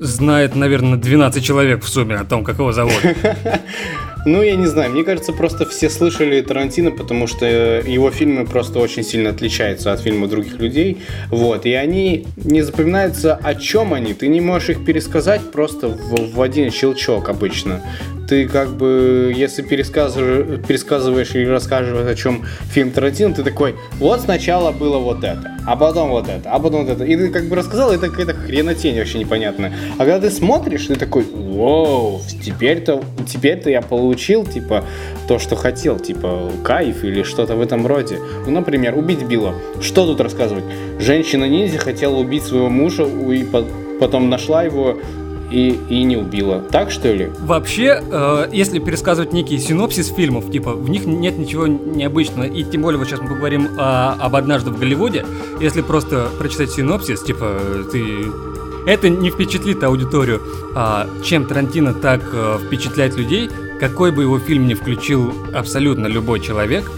знает, 0.01 0.55
наверное, 0.55 0.99
12 0.99 1.43
человек 1.43 1.85
в 1.85 1.89
сумме 1.89 2.17
о 2.17 2.25
том, 2.25 2.45
как 2.45 2.59
его 2.59 2.73
зовут. 2.73 3.01
Ну, 4.25 4.43
я 4.43 4.55
не 4.55 4.67
знаю, 4.67 4.93
мне 4.93 5.03
кажется, 5.03 5.33
просто 5.33 5.67
все 5.67 5.91
слышали 5.91 6.41
Тарантино, 6.43 6.93
потому 6.93 7.27
что 7.27 7.45
его 7.45 8.11
фильмы 8.11 8.47
просто 8.47 8.79
очень 8.79 9.03
сильно 9.03 9.31
отличаются 9.31 9.93
от 9.93 10.01
фильмов 10.01 10.31
других 10.31 10.61
людей. 10.61 10.99
Вот, 11.29 11.67
и 11.67 11.73
они 11.73 12.27
не 12.37 12.63
запоминаются, 12.63 13.35
о 13.35 13.55
чем 13.55 13.95
они. 13.95 14.15
Ты 14.15 14.29
не 14.29 14.41
можешь 14.41 14.71
их 14.71 14.85
пересказать 14.85 15.51
просто 15.51 15.89
в, 15.89 16.35
в 16.35 16.41
один 16.41 16.71
щелчок 16.71 17.29
обычно 17.29 17.83
ты 18.33 18.49
как 18.49 18.71
бы, 18.71 19.31
если 19.37 19.61
пересказываешь, 19.61 20.65
пересказываешь 20.67 21.35
или 21.35 21.45
рассказываешь 21.45 22.11
о 22.11 22.15
чем 22.15 22.47
фильм 22.71 22.91
Тарантино, 22.91 23.35
ты 23.35 23.43
такой, 23.43 23.75
вот 23.99 24.23
сначала 24.23 24.73
было 24.73 24.97
вот 24.97 25.23
это, 25.23 25.59
а 25.67 25.77
потом 25.77 26.09
вот 26.09 26.29
это, 26.31 26.51
а 26.51 26.59
потом 26.59 26.87
вот 26.87 26.95
это. 26.95 27.05
И 27.05 27.15
ты 27.15 27.29
как 27.29 27.51
бы 27.51 27.57
рассказал, 27.57 27.93
это 27.93 28.09
какая-то 28.09 28.33
хренотень 28.33 28.97
вообще 28.97 29.19
непонятная. 29.19 29.75
А 29.99 30.07
когда 30.07 30.19
ты 30.19 30.31
смотришь, 30.31 30.87
ты 30.87 30.95
такой, 30.95 31.27
вау, 31.31 32.23
теперь-то, 32.43 33.03
теперь-то 33.29 33.69
я 33.69 33.83
получил, 33.83 34.47
типа, 34.47 34.83
то, 35.29 35.39
что 35.39 35.55
хотел, 35.55 35.99
типа, 35.99 36.51
кайф 36.65 37.05
или 37.05 37.25
что-то 37.25 37.55
в 37.55 37.61
этом 37.61 37.87
роде. 37.87 38.19
Ну, 38.47 38.53
например, 38.53 38.97
убить 38.97 39.25
Билла. 39.25 39.55
Что 39.83 40.07
тут 40.07 40.23
рассказывать? 40.23 40.65
Женщина-ниндзя 40.99 41.77
хотела 41.77 42.17
убить 42.17 42.45
своего 42.45 42.71
мужа 42.71 43.05
и 43.05 43.45
потом 44.01 44.31
нашла 44.31 44.63
его 44.63 44.97
и, 45.53 45.79
и 45.89 46.03
не 46.05 46.17
убила. 46.17 46.61
Так 46.71 46.91
что 46.91 47.13
ли? 47.13 47.31
Вообще, 47.41 48.01
э, 48.01 48.49
если 48.53 48.79
пересказывать 48.79 49.33
некий 49.33 49.59
синопсис 49.59 50.09
фильмов, 50.09 50.51
типа, 50.51 50.73
в 50.73 50.89
них 50.89 51.05
нет 51.05 51.39
ничего 51.39 51.67
необычного, 51.67 52.45
и 52.45 52.65
тем 52.65 52.83
более 52.83 52.99
вот 52.99 53.09
сейчас 53.09 53.21
мы 53.21 53.29
поговорим 53.29 53.69
о, 53.79 54.15
об 54.19 54.35
«Однажды 54.35 54.71
в 54.71 54.79
Голливуде», 54.79 55.25
если 55.61 55.83
просто 55.83 56.29
прочитать 56.39 56.71
синопсис, 56.71 57.23
типа, 57.23 57.61
ты 57.91 58.03
это 58.87 59.09
не 59.09 59.31
впечатлит 59.31 59.83
аудиторию. 59.85 60.43
А 60.75 61.09
чем 61.25 61.47
Тарантино 61.47 61.95
так 61.95 62.23
э, 62.33 62.59
впечатляет 62.67 63.17
людей, 63.17 63.49
какой 63.79 64.11
бы 64.11 64.23
его 64.23 64.39
фильм 64.39 64.67
ни 64.67 64.75
включил 64.75 65.33
абсолютно 65.55 66.07
любой 66.07 66.41
человек, 66.41 66.91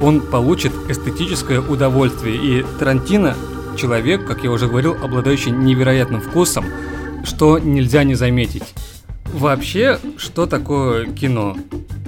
он 0.00 0.20
получит 0.20 0.72
эстетическое 0.88 1.60
удовольствие. 1.60 2.36
И 2.36 2.66
Тарантино 2.78 3.36
человек, 3.76 4.26
как 4.26 4.42
я 4.42 4.50
уже 4.50 4.66
говорил, 4.66 4.96
обладающий 5.00 5.52
невероятным 5.52 6.20
вкусом, 6.20 6.64
что 7.28 7.58
нельзя 7.58 8.04
не 8.04 8.14
заметить. 8.14 8.74
Вообще, 9.32 9.98
что 10.16 10.46
такое 10.46 11.06
кино? 11.12 11.56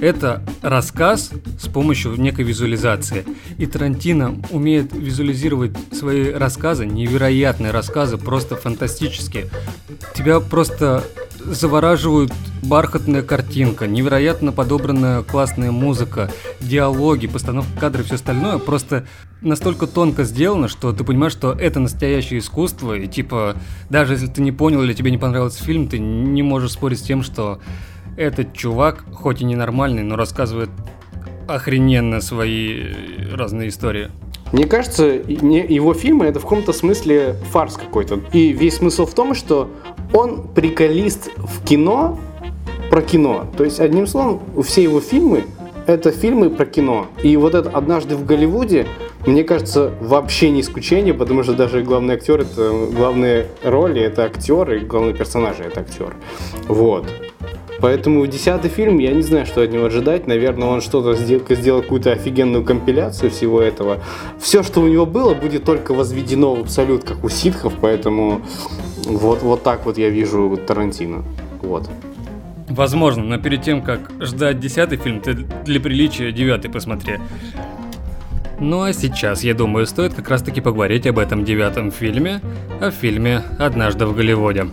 Это 0.00 0.42
рассказ 0.62 1.30
с 1.58 1.68
помощью 1.68 2.18
некой 2.18 2.46
визуализации. 2.46 3.26
И 3.58 3.66
Тарантино 3.66 4.40
умеет 4.50 4.94
визуализировать 4.94 5.72
свои 5.92 6.32
рассказы, 6.32 6.86
невероятные 6.86 7.70
рассказы, 7.70 8.16
просто 8.16 8.56
фантастические. 8.56 9.50
Тебя 10.14 10.40
просто 10.40 11.04
завораживают 11.44 12.32
бархатная 12.62 13.22
картинка, 13.22 13.86
невероятно 13.86 14.52
подобранная 14.52 15.22
классная 15.22 15.70
музыка, 15.70 16.30
диалоги, 16.60 17.26
постановка 17.26 17.78
кадров 17.78 18.04
и 18.04 18.06
все 18.06 18.14
остальное 18.16 18.58
просто 18.58 19.06
настолько 19.40 19.86
тонко 19.86 20.24
сделано, 20.24 20.68
что 20.68 20.92
ты 20.92 21.04
понимаешь, 21.04 21.32
что 21.32 21.52
это 21.52 21.80
настоящее 21.80 22.40
искусство, 22.40 22.94
и 22.94 23.06
типа, 23.06 23.56
даже 23.88 24.14
если 24.14 24.26
ты 24.26 24.42
не 24.42 24.52
понял 24.52 24.82
или 24.82 24.92
тебе 24.92 25.10
не 25.10 25.18
понравился 25.18 25.64
фильм, 25.64 25.88
ты 25.88 25.98
не 25.98 26.42
можешь 26.42 26.72
спорить 26.72 26.98
с 26.98 27.02
тем, 27.02 27.22
что 27.22 27.60
этот 28.16 28.52
чувак, 28.52 29.04
хоть 29.12 29.40
и 29.40 29.44
ненормальный, 29.44 30.02
но 30.02 30.16
рассказывает 30.16 30.70
охрененно 31.48 32.20
свои 32.20 32.92
разные 33.32 33.70
истории. 33.70 34.10
Мне 34.52 34.64
кажется, 34.66 35.04
его 35.06 35.94
фильмы 35.94 36.26
это 36.26 36.40
в 36.40 36.42
каком-то 36.42 36.72
смысле 36.72 37.36
фарс 37.50 37.76
какой-то. 37.76 38.20
И 38.32 38.52
весь 38.52 38.76
смысл 38.76 39.06
в 39.06 39.14
том, 39.14 39.34
что 39.34 39.70
он 40.12 40.48
приколист 40.48 41.30
в 41.36 41.64
кино 41.64 42.18
про 42.90 43.02
кино. 43.02 43.46
То 43.56 43.64
есть, 43.64 43.78
одним 43.78 44.06
словом, 44.06 44.40
все 44.62 44.82
его 44.82 45.00
фильмы 45.00 45.44
это 45.86 46.12
фильмы 46.12 46.50
про 46.50 46.66
кино. 46.66 47.06
И 47.22 47.36
вот 47.36 47.54
это 47.54 47.70
«Однажды 47.70 48.16
в 48.16 48.24
Голливуде», 48.24 48.86
мне 49.26 49.44
кажется, 49.44 49.92
вообще 50.00 50.50
не 50.50 50.60
исключение, 50.60 51.12
потому 51.12 51.42
что 51.42 51.54
даже 51.54 51.82
главный 51.82 52.14
актер, 52.14 52.40
это 52.40 52.88
главные 52.94 53.46
роли, 53.62 54.00
это 54.00 54.24
актер, 54.24 54.72
и 54.72 54.78
главный 54.80 55.14
персонаж 55.14 55.56
это 55.60 55.80
актер. 55.80 56.14
Вот. 56.68 57.06
Поэтому 57.80 58.26
десятый 58.26 58.70
фильм, 58.70 58.98
я 58.98 59.12
не 59.12 59.22
знаю, 59.22 59.46
что 59.46 59.62
от 59.62 59.72
него 59.72 59.86
ожидать. 59.86 60.26
Наверное, 60.26 60.68
он 60.68 60.80
что-то 60.80 61.14
сделал, 61.14 61.44
сделал 61.48 61.82
какую-то 61.82 62.12
офигенную 62.12 62.64
компиляцию 62.64 63.30
всего 63.30 63.60
этого. 63.60 64.00
Все, 64.38 64.62
что 64.62 64.80
у 64.80 64.88
него 64.88 65.06
было, 65.06 65.34
будет 65.34 65.64
только 65.64 65.92
возведено 65.92 66.54
в 66.54 66.60
абсолют, 66.60 67.04
как 67.04 67.24
у 67.24 67.28
ситхов, 67.28 67.72
поэтому 67.80 68.42
вот, 69.06 69.42
вот 69.42 69.62
так 69.62 69.86
вот 69.86 69.98
я 69.98 70.10
вижу 70.10 70.58
Тарантино. 70.66 71.24
Вот. 71.62 71.88
Возможно, 72.68 73.24
но 73.24 73.38
перед 73.38 73.62
тем, 73.62 73.82
как 73.82 74.10
ждать 74.20 74.60
десятый 74.60 74.98
фильм, 74.98 75.20
ты 75.20 75.34
для 75.34 75.80
приличия 75.80 76.32
девятый 76.32 76.70
посмотри. 76.70 77.14
Ну 78.60 78.82
а 78.82 78.92
сейчас, 78.92 79.42
я 79.42 79.54
думаю, 79.54 79.86
стоит 79.86 80.14
как 80.14 80.28
раз 80.28 80.42
таки 80.42 80.60
поговорить 80.60 81.06
об 81.06 81.18
этом 81.18 81.44
девятом 81.44 81.90
фильме, 81.90 82.42
о 82.80 82.90
фильме 82.90 83.42
«Однажды 83.58 84.04
в 84.04 84.14
Голливуде». 84.14 84.66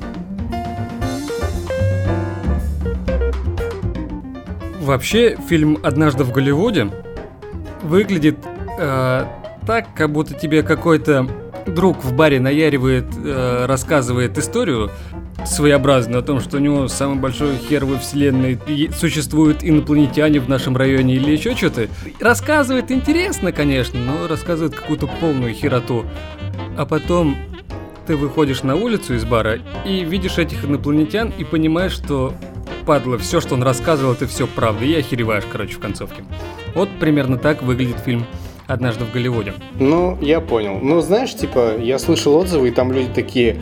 Вообще, 4.88 5.36
фильм 5.50 5.80
«Однажды 5.84 6.24
в 6.24 6.32
Голливуде» 6.32 6.88
выглядит 7.84 8.38
э, 8.80 9.26
так, 9.66 9.94
как 9.94 10.14
будто 10.14 10.34
тебе 10.34 10.64
какой-то 10.64 11.28
друг 11.66 12.06
в 12.06 12.16
баре 12.16 12.40
наяривает, 12.40 13.04
э, 13.18 13.66
рассказывает 13.66 14.38
историю 14.38 14.90
своеобразную 15.46 16.22
о 16.22 16.24
том, 16.24 16.40
что 16.40 16.56
у 16.56 16.62
него 16.62 16.88
самый 16.88 17.20
большой 17.20 17.58
хер 17.58 17.84
во 17.84 17.98
вселенной, 17.98 18.58
существуют 18.98 19.58
инопланетяне 19.62 20.40
в 20.40 20.48
нашем 20.48 20.78
районе 20.78 21.16
или 21.16 21.32
еще 21.32 21.54
что-то. 21.54 21.90
Рассказывает 22.22 22.90
интересно, 22.90 23.52
конечно, 23.52 24.00
но 24.00 24.26
рассказывает 24.30 24.74
какую-то 24.74 25.08
полную 25.20 25.54
хероту. 25.54 26.06
А 26.78 26.86
потом 26.86 27.36
ты 28.06 28.16
выходишь 28.16 28.64
на 28.64 28.78
улицу 28.78 29.16
из 29.16 29.26
бара 29.26 29.60
и 29.86 30.06
видишь 30.06 30.38
этих 30.38 30.64
инопланетян 30.64 31.34
и 31.38 31.44
понимаешь, 31.44 31.92
что 31.92 32.34
падла, 32.88 33.18
все, 33.18 33.42
что 33.42 33.54
он 33.56 33.64
рассказывал, 33.64 34.14
это 34.14 34.28
все 34.28 34.48
правда, 34.48 34.86
и 34.86 34.96
охереваешь, 34.96 35.44
короче, 35.52 35.76
в 35.76 35.80
концовке. 35.80 36.24
Вот 36.74 36.90
примерно 37.00 37.38
так 37.38 37.62
выглядит 37.62 38.00
фильм 38.00 38.26
«Однажды 38.66 39.04
в 39.04 39.12
Голливуде». 39.12 39.54
Ну, 39.78 40.18
я 40.22 40.40
понял. 40.40 40.80
Ну, 40.82 41.02
знаешь, 41.02 41.36
типа, 41.36 41.78
я 41.78 42.00
слышал 42.00 42.34
отзывы, 42.36 42.70
и 42.70 42.72
там 42.72 42.94
люди 42.94 43.10
такие, 43.14 43.58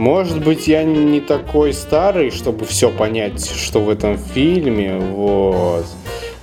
может 0.00 0.42
быть, 0.44 0.66
я 0.66 0.82
не 0.82 1.20
такой 1.20 1.72
старый, 1.72 2.32
чтобы 2.32 2.64
все 2.64 2.90
понять, 2.90 3.48
что 3.48 3.80
в 3.80 3.88
этом 3.88 4.18
фильме, 4.18 4.98
вот. 4.98 5.86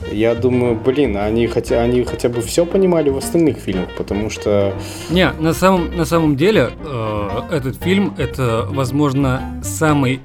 Я 0.09 0.33
думаю, 0.33 0.75
блин, 0.75 1.17
они 1.17 1.47
хотя, 1.47 1.81
они 1.81 2.03
хотя 2.03 2.29
бы 2.29 2.41
все 2.41 2.65
понимали 2.65 3.09
в 3.09 3.17
остальных 3.17 3.57
фильмах, 3.57 3.89
потому 3.97 4.29
что... 4.29 4.73
Не, 5.09 5.31
на 5.39 5.53
самом, 5.53 5.95
на 5.95 6.05
самом 6.05 6.37
деле, 6.37 6.69
э, 6.85 7.29
этот 7.51 7.81
фильм 7.83 8.13
это, 8.17 8.65
возможно, 8.69 9.61
самый 9.63 10.21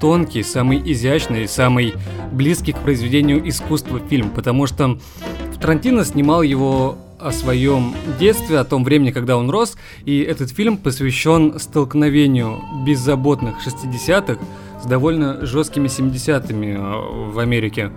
тонкий, 0.00 0.42
самый 0.42 0.80
изящный, 0.92 1.48
самый 1.48 1.94
близкий 2.32 2.72
к 2.72 2.78
произведению 2.78 3.48
искусства 3.48 4.00
фильм, 4.00 4.30
потому 4.30 4.66
что 4.66 4.98
Тарантино 5.60 6.04
снимал 6.04 6.42
его 6.42 6.96
о 7.18 7.32
своем 7.32 7.94
детстве, 8.18 8.58
о 8.58 8.64
том 8.64 8.84
времени, 8.84 9.10
когда 9.10 9.36
он 9.36 9.50
рос, 9.50 9.76
и 10.04 10.20
этот 10.20 10.50
фильм 10.50 10.76
посвящен 10.76 11.58
столкновению 11.58 12.60
беззаботных 12.86 13.56
60-х 13.66 14.38
с 14.80 14.86
довольно 14.86 15.44
жесткими 15.44 15.88
70-ми 15.88 16.68
э, 16.68 17.30
в 17.32 17.38
Америке. 17.40 17.90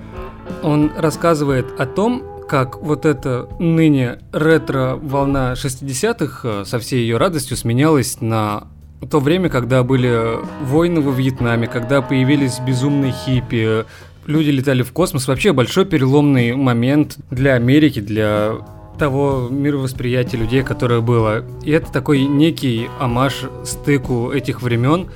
Он 0.64 0.92
рассказывает 0.98 1.68
о 1.80 1.86
том, 1.86 2.24
как 2.50 2.82
вот 2.82 3.06
эта 3.06 3.48
ныне 3.60 4.20
ретро-волна 4.34 5.54
60-х 5.54 6.40
э, 6.44 6.66
со 6.66 6.80
всей 6.80 7.02
ее 7.02 7.18
радостью 7.18 7.56
сменялась 7.56 8.20
на 8.22 8.68
то 9.08 9.20
время, 9.20 9.50
когда 9.50 9.84
были 9.84 10.40
войны 10.64 11.02
во 11.02 11.12
Вьетнаме, 11.12 11.68
когда 11.68 12.02
появились 12.02 12.60
безумные 12.60 13.12
хиппи, 13.12 13.86
люди 14.26 14.50
летали 14.50 14.84
в 14.84 14.92
космос. 14.92 15.28
Вообще 15.28 15.54
большой 15.54 15.86
переломный 15.86 16.56
момент 16.56 17.18
для 17.30 17.56
Америки, 17.56 18.00
для 18.00 18.58
того 19.00 19.48
мировосприятия 19.50 20.38
людей, 20.38 20.62
которое 20.64 21.02
было. 21.02 21.44
И 21.64 21.72
это 21.72 21.92
такой 21.92 22.22
некий 22.26 22.88
амаш 23.00 23.46
стыку 23.66 24.32
этих 24.32 24.62
времен. 24.62 25.08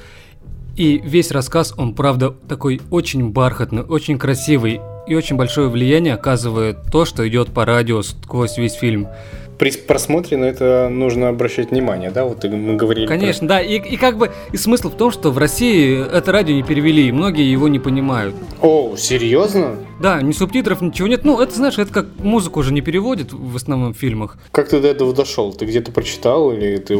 И 0.75 1.01
весь 1.05 1.31
рассказ, 1.31 1.73
он, 1.77 1.93
правда, 1.93 2.31
такой 2.31 2.81
очень 2.89 3.29
бархатный, 3.29 3.83
очень 3.83 4.17
красивый. 4.17 4.81
И 5.07 5.13
очень 5.13 5.35
большое 5.35 5.69
влияние 5.69 6.15
оказывает 6.15 6.77
то, 6.91 7.05
что 7.05 7.27
идет 7.27 7.49
по 7.49 7.63
радио 7.63 8.01
сквозь 8.01 8.57
весь 8.57 8.73
фильм 8.73 9.07
при 9.57 9.71
просмотре 9.71 10.37
на 10.37 10.45
это 10.45 10.89
нужно 10.89 11.29
обращать 11.29 11.71
внимание, 11.71 12.11
да? 12.11 12.25
Вот 12.25 12.43
мы 12.43 12.75
говорили. 12.75 13.07
Конечно, 13.07 13.47
про... 13.47 13.55
да. 13.55 13.61
И, 13.61 13.77
и 13.77 13.97
как 13.97 14.17
бы 14.17 14.31
и 14.51 14.57
смысл 14.57 14.89
в 14.89 14.95
том, 14.95 15.11
что 15.11 15.31
в 15.31 15.37
России 15.37 16.05
это 16.05 16.31
радио 16.31 16.55
не 16.55 16.63
перевели, 16.63 17.07
и 17.07 17.11
многие 17.11 17.49
его 17.49 17.67
не 17.67 17.79
понимают. 17.79 18.35
О, 18.61 18.95
серьезно? 18.97 19.75
Да, 19.99 20.21
ни 20.21 20.31
субтитров, 20.33 20.81
ничего 20.81 21.07
нет. 21.07 21.23
Ну, 21.23 21.39
это 21.39 21.55
знаешь, 21.55 21.77
это 21.77 21.91
как 21.91 22.07
музыку 22.19 22.59
уже 22.59 22.73
не 22.73 22.81
переводят 22.81 23.31
в 23.31 23.55
основном 23.55 23.93
в 23.93 23.97
фильмах. 23.97 24.37
Как 24.51 24.69
ты 24.69 24.81
до 24.81 24.87
этого 24.87 25.13
дошел? 25.13 25.53
Ты 25.53 25.65
где-то 25.65 25.91
прочитал 25.91 26.51
или 26.51 26.77
ты 26.77 26.97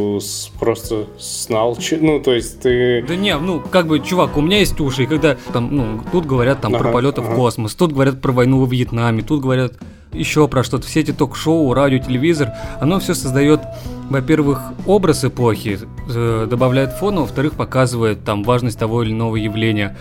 просто 0.60 1.08
знал? 1.20 1.78
Ну, 2.00 2.20
то 2.22 2.34
есть 2.34 2.62
ты. 2.62 3.04
Да 3.08 3.16
не, 3.16 3.38
ну, 3.38 3.60
как 3.60 3.88
бы, 3.88 4.00
чувак, 4.00 4.38
у 4.38 4.42
меня 4.42 4.60
есть 4.60 4.80
уши, 4.80 5.04
и 5.04 5.06
когда 5.06 5.38
там, 5.52 5.76
ну, 5.76 6.02
тут 6.12 6.26
говорят 6.26 6.62
там 6.62 6.74
ага, 6.74 6.84
про 6.84 6.92
полеты 6.94 7.22
ага. 7.22 7.32
в 7.32 7.36
космос, 7.36 7.76
тут 7.76 7.92
говорят 7.92 8.22
про 8.22 8.32
войну 8.32 8.60
во 8.60 8.68
Вьетнаме, 8.68 9.24
тут 9.24 9.42
говорят 9.42 9.74
еще 10.16 10.48
про 10.48 10.64
что-то. 10.64 10.88
Все 10.88 11.02
эти 11.02 11.12
ток-шоу, 11.12 11.74
радио, 11.74 12.00
телевизор, 12.00 12.52
оно 12.80 13.00
все 13.00 13.14
создает, 13.14 13.62
во-первых, 14.10 14.62
образ 14.86 15.26
эпохи, 15.26 15.80
э, 16.10 16.48
добавляет 16.50 16.94
фон, 16.94 17.18
а 17.18 17.22
во-вторых, 17.22 17.54
показывает 17.54 18.24
там 18.24 18.44
важность 18.44 18.80
того 18.80 19.04
или 19.04 19.12
иного 19.12 19.36
явления. 19.36 19.98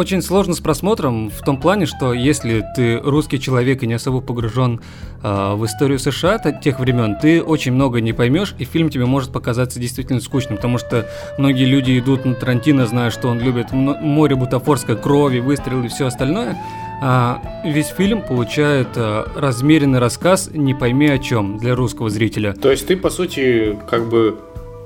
Очень 0.00 0.22
сложно 0.22 0.54
с 0.54 0.60
просмотром 0.60 1.28
в 1.28 1.44
том 1.44 1.60
плане, 1.60 1.84
что 1.84 2.14
если 2.14 2.64
ты 2.74 2.96
русский 2.96 3.38
человек 3.38 3.82
и 3.82 3.86
не 3.86 3.92
особо 3.92 4.22
погружен 4.22 4.80
э, 5.22 5.54
в 5.54 5.66
историю 5.66 5.98
США 5.98 6.38
тех 6.38 6.80
времен, 6.80 7.16
ты 7.20 7.42
очень 7.42 7.72
много 7.72 8.00
не 8.00 8.14
поймешь, 8.14 8.54
и 8.58 8.64
фильм 8.64 8.88
тебе 8.88 9.04
может 9.04 9.30
показаться 9.30 9.78
действительно 9.78 10.20
скучным, 10.20 10.56
потому 10.56 10.78
что 10.78 11.06
многие 11.36 11.66
люди 11.66 11.98
идут 11.98 12.24
на 12.24 12.34
Тарантино, 12.34 12.86
зная, 12.86 13.10
что 13.10 13.28
он 13.28 13.40
любит 13.40 13.72
море 13.72 14.36
бутафорской 14.36 14.96
крови, 14.96 15.40
выстрелы 15.40 15.84
и 15.84 15.88
все 15.88 16.06
остальное, 16.06 16.56
а, 17.02 17.42
весь 17.66 17.88
фильм 17.88 18.22
получает 18.22 18.88
а, 18.96 19.30
размеренный 19.36 19.98
рассказ 19.98 20.48
«Не 20.50 20.72
пойми 20.72 21.10
о 21.10 21.18
чем» 21.18 21.58
для 21.58 21.74
русского 21.74 22.08
зрителя. 22.08 22.54
То 22.54 22.70
есть 22.70 22.86
ты, 22.86 22.96
по 22.96 23.10
сути, 23.10 23.78
как 23.90 24.08
бы 24.08 24.38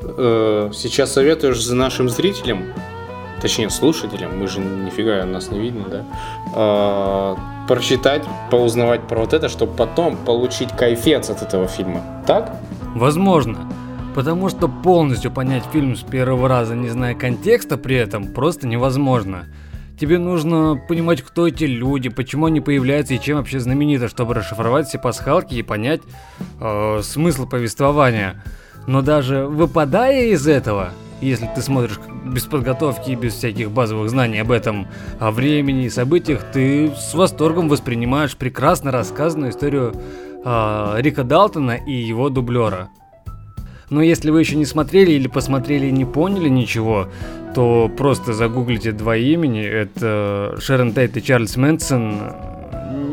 э, 0.02 0.70
сейчас 0.74 1.12
советуешь 1.12 1.62
за 1.62 1.76
нашим 1.76 2.08
зрителям, 2.08 2.64
точнее 3.44 3.68
слушателям, 3.68 4.38
мы 4.38 4.48
же 4.48 4.58
нифига 4.60 5.22
нас 5.26 5.50
не 5.50 5.60
видно, 5.60 5.84
да, 5.90 6.04
э, 6.54 7.36
прочитать, 7.68 8.24
поузнавать 8.50 9.06
про 9.06 9.18
вот 9.18 9.34
это, 9.34 9.50
чтобы 9.50 9.76
потом 9.76 10.16
получить 10.16 10.70
кайфец 10.72 11.28
от 11.28 11.42
этого 11.42 11.66
фильма, 11.66 12.00
так? 12.26 12.56
Возможно. 12.94 13.70
Потому 14.14 14.48
что 14.48 14.66
полностью 14.68 15.30
понять 15.30 15.64
фильм 15.70 15.94
с 15.94 16.00
первого 16.00 16.48
раза, 16.48 16.74
не 16.74 16.88
зная 16.88 17.14
контекста 17.14 17.76
при 17.76 17.96
этом, 17.96 18.32
просто 18.32 18.66
невозможно. 18.66 19.44
Тебе 20.00 20.18
нужно 20.18 20.80
понимать, 20.88 21.20
кто 21.20 21.46
эти 21.46 21.64
люди, 21.64 22.08
почему 22.08 22.46
они 22.46 22.62
появляются 22.62 23.12
и 23.12 23.20
чем 23.20 23.36
вообще 23.36 23.60
знамениты, 23.60 24.08
чтобы 24.08 24.32
расшифровать 24.32 24.88
все 24.88 24.98
пасхалки 24.98 25.54
и 25.54 25.62
понять 25.62 26.00
э, 26.60 27.00
смысл 27.02 27.46
повествования. 27.46 28.42
Но 28.86 29.02
даже 29.02 29.44
выпадая 29.44 30.28
из 30.28 30.46
этого, 30.46 30.92
если 31.24 31.48
ты 31.54 31.62
смотришь 31.62 31.98
без 32.24 32.44
подготовки 32.44 33.12
без 33.12 33.34
всяких 33.34 33.70
базовых 33.70 34.10
знаний 34.10 34.38
об 34.38 34.50
этом, 34.50 34.86
о 35.18 35.30
времени 35.30 35.86
и 35.86 35.90
событиях, 35.90 36.44
ты 36.52 36.92
с 36.96 37.14
восторгом 37.14 37.68
воспринимаешь 37.68 38.36
прекрасно 38.36 38.90
рассказанную 38.90 39.50
историю 39.50 39.94
э, 40.44 40.94
Рика 40.98 41.24
Далтона 41.24 41.72
и 41.72 41.92
его 41.92 42.28
дублера. 42.28 42.90
Но 43.90 44.02
если 44.02 44.30
вы 44.30 44.40
еще 44.40 44.56
не 44.56 44.64
смотрели 44.64 45.12
или 45.12 45.28
посмотрели 45.28 45.86
и 45.86 45.92
не 45.92 46.04
поняли 46.04 46.48
ничего, 46.48 47.08
то 47.54 47.90
просто 47.96 48.32
загуглите 48.32 48.92
два 48.92 49.16
имени. 49.16 49.62
Это 49.62 50.56
Шерон 50.58 50.92
Тейт 50.92 51.16
и 51.16 51.22
Чарльз 51.22 51.56
Мэнсон. 51.56 52.18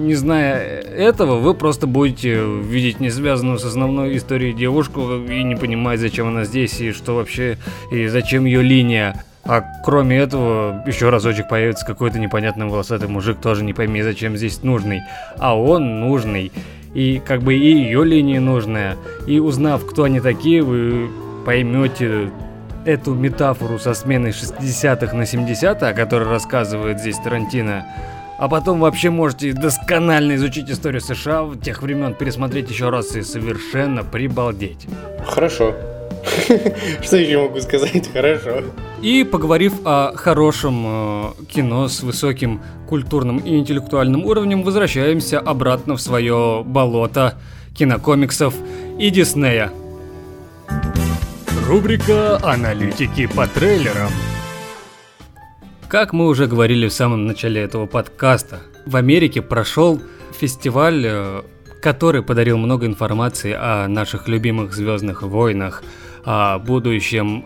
Не 0.02 0.16
зная 0.16 0.82
этого, 0.82 1.36
вы 1.36 1.54
просто 1.54 1.86
будете 1.86 2.44
видеть 2.44 3.00
не 3.00 3.12
связанную 3.12 3.60
с 3.60 3.66
основной 3.66 4.18
историей 4.18 4.52
девушку 4.52 5.02
и 5.18 5.44
не 5.44 5.56
понимать, 5.56 6.00
зачем 6.00 6.28
она 6.28 6.44
здесь 6.44 6.82
и 6.82 6.92
что 6.92 7.16
вообще, 7.16 7.60
и 7.92 8.08
зачем 8.08 8.46
ее 8.46 8.64
линия. 8.64 9.24
А 9.44 9.62
кроме 9.86 10.18
этого, 10.18 10.84
еще 10.88 11.10
разочек 11.10 11.50
появится 11.50 11.86
какой-то 11.86 12.18
непонятный 12.18 12.66
волосатый 12.66 13.10
мужик, 13.10 13.38
тоже 13.40 13.64
не 13.64 13.74
пойми, 13.74 14.02
зачем 14.02 14.36
здесь 14.38 14.64
нужный. 14.64 15.02
А 15.38 15.56
он 15.56 16.00
нужный. 16.00 16.52
И 16.96 17.22
как 17.24 17.44
бы 17.44 17.54
и 17.54 17.72
ее 17.72 18.04
линия 18.04 18.42
нужная. 18.42 18.98
И 19.28 19.40
узнав, 19.40 19.86
кто 19.86 20.06
они 20.06 20.20
такие, 20.20 20.64
вы 20.64 21.12
поймете 21.46 22.32
эту 22.86 23.14
метафору 23.14 23.78
со 23.78 23.94
сменой 23.94 24.32
60-х 24.32 25.16
на 25.16 25.24
70-е, 25.24 25.92
о 25.92 25.94
которой 25.94 26.28
рассказывает 26.28 27.00
здесь 27.00 27.18
Тарантино, 27.18 27.86
а 28.41 28.49
потом 28.49 28.80
вообще 28.80 29.12
можете 29.12 29.54
досконально 29.54 30.34
изучить 30.34 30.67
историю 30.67 30.99
США 30.99 31.43
в 31.43 31.62
тех 31.62 31.84
времен, 31.84 32.15
пересмотреть 32.15 32.71
еще 32.71 32.89
раз 32.89 33.15
и 33.15 33.21
совершенно 33.21 34.04
прибалдеть. 34.04 34.88
Хорошо. 35.27 35.75
Что 37.04 37.17
еще 37.17 37.43
могу 37.43 37.62
сказать? 37.62 38.10
Хорошо. 38.12 38.63
И 38.99 39.23
поговорив 39.23 39.73
о 39.86 40.13
хорошем 40.15 40.84
э, 40.88 41.32
кино 41.49 41.88
с 41.88 42.01
высоким 42.01 42.62
культурным 42.89 43.38
и 43.38 43.60
интеллектуальным 43.60 44.25
уровнем, 44.25 44.63
возвращаемся 44.63 45.39
обратно 45.39 45.95
в 45.95 46.01
свое 46.01 46.63
болото 46.65 47.36
кинокомиксов 47.75 48.56
и 48.97 49.12
Диснея. 49.12 49.71
Рубрика 51.67 52.39
«Аналитики 52.43 53.27
по 53.27 53.45
трейлерам». 53.45 54.10
Как 55.91 56.13
мы 56.13 56.27
уже 56.27 56.47
говорили 56.47 56.88
в 56.88 56.93
самом 56.93 57.25
начале 57.25 57.62
этого 57.62 57.86
подкаста, 57.86 58.62
в 58.86 58.95
Америке 58.95 59.41
прошел 59.41 60.01
фестиваль, 60.39 61.04
э, 61.06 61.41
который 61.82 62.23
подарил 62.23 62.58
много 62.58 62.86
информации 62.86 63.51
о 63.51 63.89
наших 63.89 64.30
любимых 64.30 64.73
Звездных 64.73 65.21
войнах, 65.21 65.84
о 66.23 66.60
будущем 66.60 67.43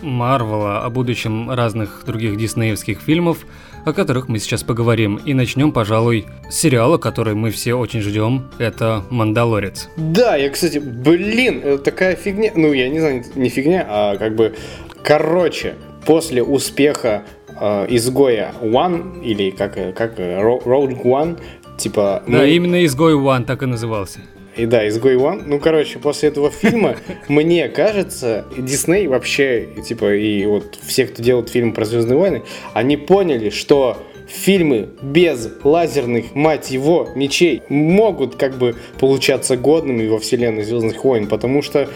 Марвела, 0.00 0.84
о 0.84 0.90
будущем 0.90 1.50
разных 1.50 2.04
других 2.06 2.36
диснеевских 2.36 3.00
фильмов, 3.00 3.38
о 3.84 3.92
которых 3.92 4.28
мы 4.28 4.38
сейчас 4.38 4.62
поговорим. 4.62 5.16
И 5.16 5.34
начнем, 5.34 5.72
пожалуй, 5.72 6.26
с 6.48 6.54
сериала, 6.54 6.98
который 6.98 7.34
мы 7.34 7.50
все 7.50 7.74
очень 7.74 8.00
ждем. 8.00 8.48
Это 8.58 9.02
«Мандалорец». 9.10 9.88
Да, 9.96 10.36
я, 10.36 10.50
кстати, 10.50 10.78
блин, 10.78 11.80
такая 11.82 12.14
фигня. 12.14 12.52
Ну, 12.54 12.72
я 12.72 12.90
не 12.90 13.00
знаю, 13.00 13.24
не 13.34 13.48
фигня, 13.48 13.84
а 13.88 14.16
как 14.18 14.36
бы... 14.36 14.54
Короче, 15.02 15.74
после 16.06 16.42
успеха 16.44 17.24
э, 17.60 17.86
изгоя 17.90 18.52
One, 18.60 19.22
или 19.22 19.50
как, 19.50 19.74
как 19.94 20.18
Rogue 20.18 21.02
One, 21.02 21.38
типа... 21.76 22.22
Да, 22.26 22.38
мы... 22.38 22.50
именно 22.50 22.84
изгой 22.84 23.14
One 23.14 23.44
так 23.44 23.62
и 23.62 23.66
назывался. 23.66 24.20
И 24.56 24.66
да, 24.66 24.88
изгой 24.88 25.14
One. 25.14 25.44
Ну, 25.46 25.60
короче, 25.60 26.00
после 26.00 26.30
этого 26.30 26.50
фильма, 26.50 26.96
мне 27.28 27.68
кажется, 27.68 28.44
Дисней 28.56 29.06
вообще, 29.06 29.68
типа, 29.86 30.14
и 30.14 30.44
вот 30.46 30.78
все, 30.82 31.06
кто 31.06 31.22
делает 31.22 31.48
фильм 31.48 31.72
про 31.72 31.84
Звездные 31.84 32.18
войны, 32.18 32.42
они 32.74 32.96
поняли, 32.96 33.50
что 33.50 33.98
фильмы 34.26 34.88
без 35.00 35.48
лазерных, 35.64 36.34
мать 36.34 36.70
его, 36.70 37.08
мечей 37.14 37.62
могут 37.68 38.36
как 38.36 38.58
бы 38.58 38.76
получаться 38.98 39.56
годными 39.56 40.06
во 40.06 40.18
вселенной 40.18 40.64
Звездных 40.64 41.02
войн, 41.04 41.28
потому 41.28 41.62
что 41.62 41.88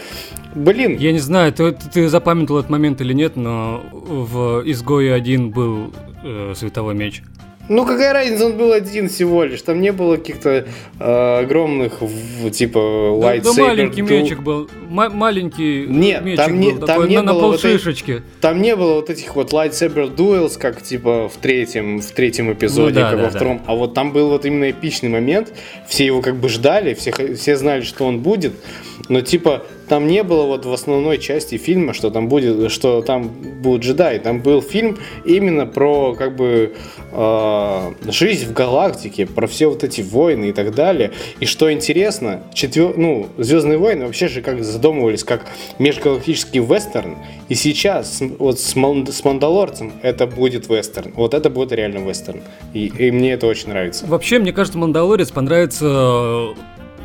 Блин. 0.54 0.96
Я 0.98 1.12
не 1.12 1.18
знаю, 1.18 1.52
ты, 1.52 1.72
ты 1.72 2.08
запамятовал 2.08 2.60
этот 2.60 2.70
момент 2.70 3.00
или 3.00 3.12
нет, 3.12 3.36
но 3.36 3.82
в 3.92 4.62
Изгое 4.64 5.14
один 5.14 5.50
был 5.50 5.92
э, 6.22 6.52
световой 6.54 6.94
меч. 6.94 7.22
Ну 7.68 7.86
какая 7.86 8.12
разница, 8.12 8.46
он 8.46 8.56
был 8.56 8.72
один 8.72 9.08
всего 9.08 9.44
лишь. 9.44 9.62
Там 9.62 9.80
не 9.80 9.92
было 9.92 10.16
каких-то 10.16 10.66
э, 10.98 11.38
огромных, 11.40 12.02
в, 12.02 12.50
типа, 12.50 13.18
да, 13.22 13.36
да 13.38 13.62
маленький 13.62 14.02
ду... 14.02 14.08
мечик 14.08 14.42
был. 14.42 14.68
М- 14.90 15.16
маленький 15.16 15.86
Нет, 15.86 16.24
мечик 16.24 16.44
там 16.44 16.58
не, 16.58 16.70
был 16.72 16.78
там 16.80 16.86
такой, 16.86 17.08
не 17.08 17.22
на, 17.22 17.32
было 17.32 17.40
на 17.40 17.46
вот 17.48 17.64
этих, 17.64 18.22
Там 18.40 18.60
не 18.60 18.74
было 18.74 18.94
вот 18.94 19.10
этих 19.10 19.36
вот 19.36 19.52
lightsaber 19.52 20.14
duels, 20.14 20.58
как 20.58 20.82
типа 20.82 21.28
в 21.28 21.36
третьем, 21.36 22.00
в 22.00 22.10
третьем 22.10 22.52
эпизоде, 22.52 22.94
ну, 22.98 23.00
да, 23.00 23.10
как 23.10 23.18
да, 23.18 23.24
во 23.24 23.30
втором. 23.30 23.58
Да. 23.58 23.64
А 23.68 23.76
вот 23.76 23.94
там 23.94 24.12
был 24.12 24.30
вот 24.30 24.44
именно 24.44 24.68
эпичный 24.70 25.08
момент. 25.08 25.54
Все 25.86 26.04
его 26.04 26.20
как 26.20 26.36
бы 26.36 26.48
ждали, 26.48 26.94
все, 26.94 27.12
все 27.36 27.56
знали, 27.56 27.82
что 27.82 28.04
он 28.06 28.20
будет. 28.20 28.54
Но 29.08 29.20
типа 29.20 29.62
там 29.88 30.06
не 30.06 30.22
было 30.22 30.44
вот 30.46 30.64
в 30.64 30.72
основной 30.72 31.18
части 31.18 31.56
фильма, 31.56 31.92
что 31.92 32.10
там 32.10 32.28
будет, 32.28 32.70
что 32.70 33.02
там 33.02 33.28
будут 33.28 33.82
джедаи. 33.82 34.18
Там 34.18 34.40
был 34.40 34.62
фильм 34.62 34.98
именно 35.24 35.66
про 35.66 36.14
как 36.14 36.36
бы 36.36 36.74
э, 37.12 37.92
жизнь 38.08 38.46
в 38.46 38.52
галактике, 38.52 39.26
про 39.26 39.46
все 39.46 39.68
вот 39.68 39.84
эти 39.84 40.00
войны 40.00 40.50
и 40.50 40.52
так 40.52 40.74
далее. 40.74 41.12
И 41.40 41.46
что 41.46 41.72
интересно, 41.72 42.42
четвер... 42.54 42.96
ну, 42.96 43.28
Звездные 43.38 43.78
войны 43.78 44.06
вообще 44.06 44.28
же 44.28 44.42
как 44.42 44.62
задумывались 44.64 45.24
как 45.24 45.46
межгалактический 45.78 46.60
вестерн. 46.60 47.16
И 47.48 47.54
сейчас 47.54 48.22
вот 48.38 48.60
с, 48.60 48.74
Мал... 48.76 49.06
с 49.06 49.24
Мандалорцем 49.24 49.92
это 50.02 50.26
будет 50.26 50.68
вестерн. 50.68 51.12
Вот 51.14 51.34
это 51.34 51.50
будет 51.50 51.72
реально 51.72 51.98
вестерн. 51.98 52.40
И, 52.72 52.86
и 52.86 53.10
мне 53.10 53.32
это 53.32 53.46
очень 53.46 53.68
нравится. 53.68 54.06
Вообще, 54.06 54.38
мне 54.38 54.52
кажется, 54.52 54.78
Мандалорец 54.78 55.30
понравится 55.30 56.54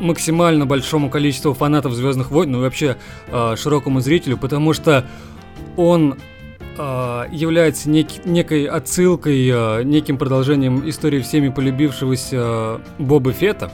максимально 0.00 0.66
большому 0.66 1.10
количеству 1.10 1.54
фанатов 1.54 1.92
Звездных 1.92 2.30
войн, 2.30 2.52
ну 2.52 2.58
и 2.58 2.62
вообще 2.62 2.96
э, 3.28 3.56
широкому 3.56 4.00
зрителю, 4.00 4.36
потому 4.36 4.72
что 4.72 5.04
он 5.76 6.16
э, 6.76 7.24
является 7.32 7.88
нек- 7.90 8.22
некой 8.24 8.64
отсылкой, 8.64 9.48
э, 9.48 9.82
неким 9.84 10.18
продолжением 10.18 10.88
истории 10.88 11.20
всеми 11.20 11.48
полюбившегося 11.48 12.36
э, 12.36 12.78
Боба 12.98 13.32
Фета. 13.32 13.70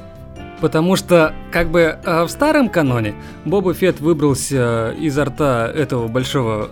Потому 0.60 0.96
что, 0.96 1.34
как 1.52 1.70
бы, 1.70 1.98
э, 2.02 2.24
в 2.24 2.28
старом 2.28 2.68
каноне 2.68 3.14
Боба 3.44 3.74
Фет 3.74 4.00
выбрался 4.00 4.94
изо 4.98 5.24
рта 5.24 5.70
этого 5.74 6.08
большого 6.08 6.70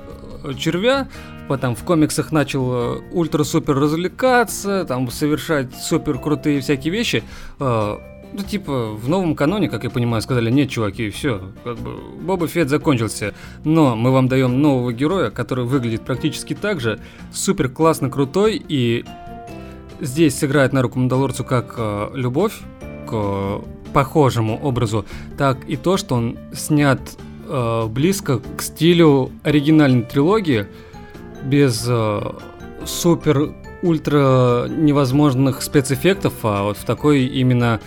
червя, 0.58 1.08
потом 1.48 1.74
в 1.76 1.82
комиксах 1.84 2.32
начал 2.32 3.02
ультра-супер 3.12 3.74
развлекаться, 3.76 4.84
там 4.86 5.10
совершать 5.10 5.74
супер 5.74 6.18
крутые 6.18 6.60
всякие 6.60 6.92
вещи. 6.92 7.22
Э, 7.60 7.98
ну, 8.32 8.42
типа, 8.42 8.92
в 8.92 9.08
новом 9.08 9.34
каноне, 9.34 9.68
как 9.68 9.84
я 9.84 9.90
понимаю, 9.90 10.22
сказали, 10.22 10.50
нет, 10.50 10.70
чуваки, 10.70 11.10
все, 11.10 11.52
как 11.64 11.78
бы, 11.78 11.96
Боба 12.20 12.48
Фет 12.48 12.68
закончился. 12.68 13.34
Но 13.64 13.94
мы 13.94 14.10
вам 14.10 14.28
даем 14.28 14.60
нового 14.60 14.92
героя, 14.92 15.30
который 15.30 15.64
выглядит 15.64 16.02
практически 16.02 16.54
так 16.54 16.80
же, 16.80 17.00
супер 17.32 17.68
классно 17.68 18.10
крутой, 18.10 18.62
и 18.66 19.04
здесь 20.00 20.38
сыграет 20.38 20.72
на 20.72 20.82
руку 20.82 20.98
Мандалорцу 20.98 21.44
как 21.44 21.74
э, 21.76 22.10
любовь 22.14 22.54
к 23.06 23.60
похожему 23.92 24.58
образу, 24.62 25.04
так 25.36 25.68
и 25.68 25.76
то, 25.76 25.96
что 25.96 26.14
он 26.14 26.38
снят 26.54 27.00
э, 27.46 27.86
близко 27.86 28.40
к 28.56 28.62
стилю 28.62 29.30
оригинальной 29.42 30.02
трилогии, 30.02 30.66
без 31.44 31.84
э, 31.86 32.20
супер 32.86 33.54
ультра 33.82 34.66
невозможных 34.68 35.62
спецэффектов, 35.62 36.34
а 36.44 36.62
вот 36.62 36.78
в 36.78 36.84
такой 36.84 37.24
именно 37.24 37.80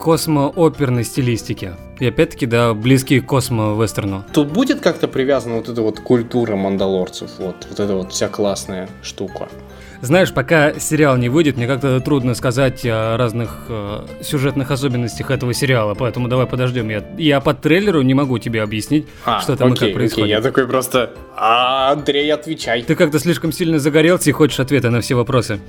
космо-оперной 0.00 1.04
стилистике. 1.04 1.74
И 1.98 2.06
опять-таки, 2.06 2.46
да, 2.46 2.72
близкие 2.72 3.20
к 3.20 3.26
космо-вестерну. 3.26 4.24
Тут 4.32 4.50
будет 4.50 4.80
как-то 4.80 5.06
привязана 5.06 5.56
вот 5.56 5.68
эта 5.68 5.82
вот 5.82 6.00
культура 6.00 6.56
мандалорцев, 6.56 7.30
вот, 7.38 7.66
вот 7.68 7.78
эта 7.78 7.94
вот 7.94 8.10
вся 8.10 8.28
классная 8.28 8.88
штука. 9.02 9.48
Знаешь, 10.00 10.32
пока 10.32 10.72
сериал 10.80 11.18
не 11.18 11.28
выйдет, 11.28 11.58
мне 11.58 11.66
как-то 11.66 12.00
трудно 12.00 12.34
сказать 12.34 12.86
о 12.86 13.18
разных 13.18 13.66
э, 13.68 14.06
сюжетных 14.22 14.70
особенностях 14.70 15.30
этого 15.30 15.52
сериала, 15.52 15.92
поэтому 15.92 16.26
давай 16.26 16.46
подождем. 16.46 16.88
Я, 16.88 17.04
я 17.18 17.40
по 17.40 17.52
трейлеру 17.52 18.00
не 18.00 18.14
могу 18.14 18.38
тебе 18.38 18.62
объяснить, 18.62 19.06
а, 19.26 19.42
что 19.42 19.58
там 19.58 19.72
окей, 19.72 19.88
и 19.88 19.90
как 19.90 19.98
происходит. 19.98 20.24
Окей, 20.24 20.36
я 20.36 20.40
такой 20.40 20.66
просто, 20.66 21.10
а, 21.36 21.92
Андрей, 21.92 22.32
отвечай. 22.32 22.82
Ты 22.82 22.94
как-то 22.94 23.18
слишком 23.18 23.52
сильно 23.52 23.78
загорелся 23.78 24.30
и 24.30 24.32
хочешь 24.32 24.58
ответы 24.58 24.88
на 24.88 25.02
все 25.02 25.14
вопросы. 25.16 25.60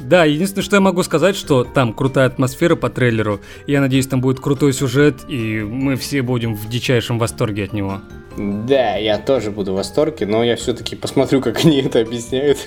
Да, 0.00 0.24
единственное, 0.24 0.64
что 0.64 0.76
я 0.76 0.80
могу 0.80 1.02
сказать, 1.02 1.36
что 1.36 1.64
там 1.64 1.92
крутая 1.92 2.26
атмосфера 2.26 2.76
по 2.76 2.90
трейлеру. 2.90 3.40
Я 3.66 3.80
надеюсь, 3.80 4.06
там 4.06 4.20
будет 4.20 4.40
крутой 4.40 4.72
сюжет, 4.72 5.22
и 5.28 5.60
мы 5.60 5.96
все 5.96 6.22
будем 6.22 6.54
в 6.54 6.68
дичайшем 6.68 7.18
восторге 7.18 7.64
от 7.64 7.72
него. 7.72 8.00
Да, 8.36 8.96
я 8.96 9.18
тоже 9.18 9.50
буду 9.50 9.72
в 9.72 9.76
восторге, 9.76 10.26
но 10.26 10.42
я 10.42 10.56
все-таки 10.56 10.96
посмотрю, 10.96 11.40
как 11.40 11.64
они 11.64 11.82
это 11.82 12.00
объясняют. 12.00 12.58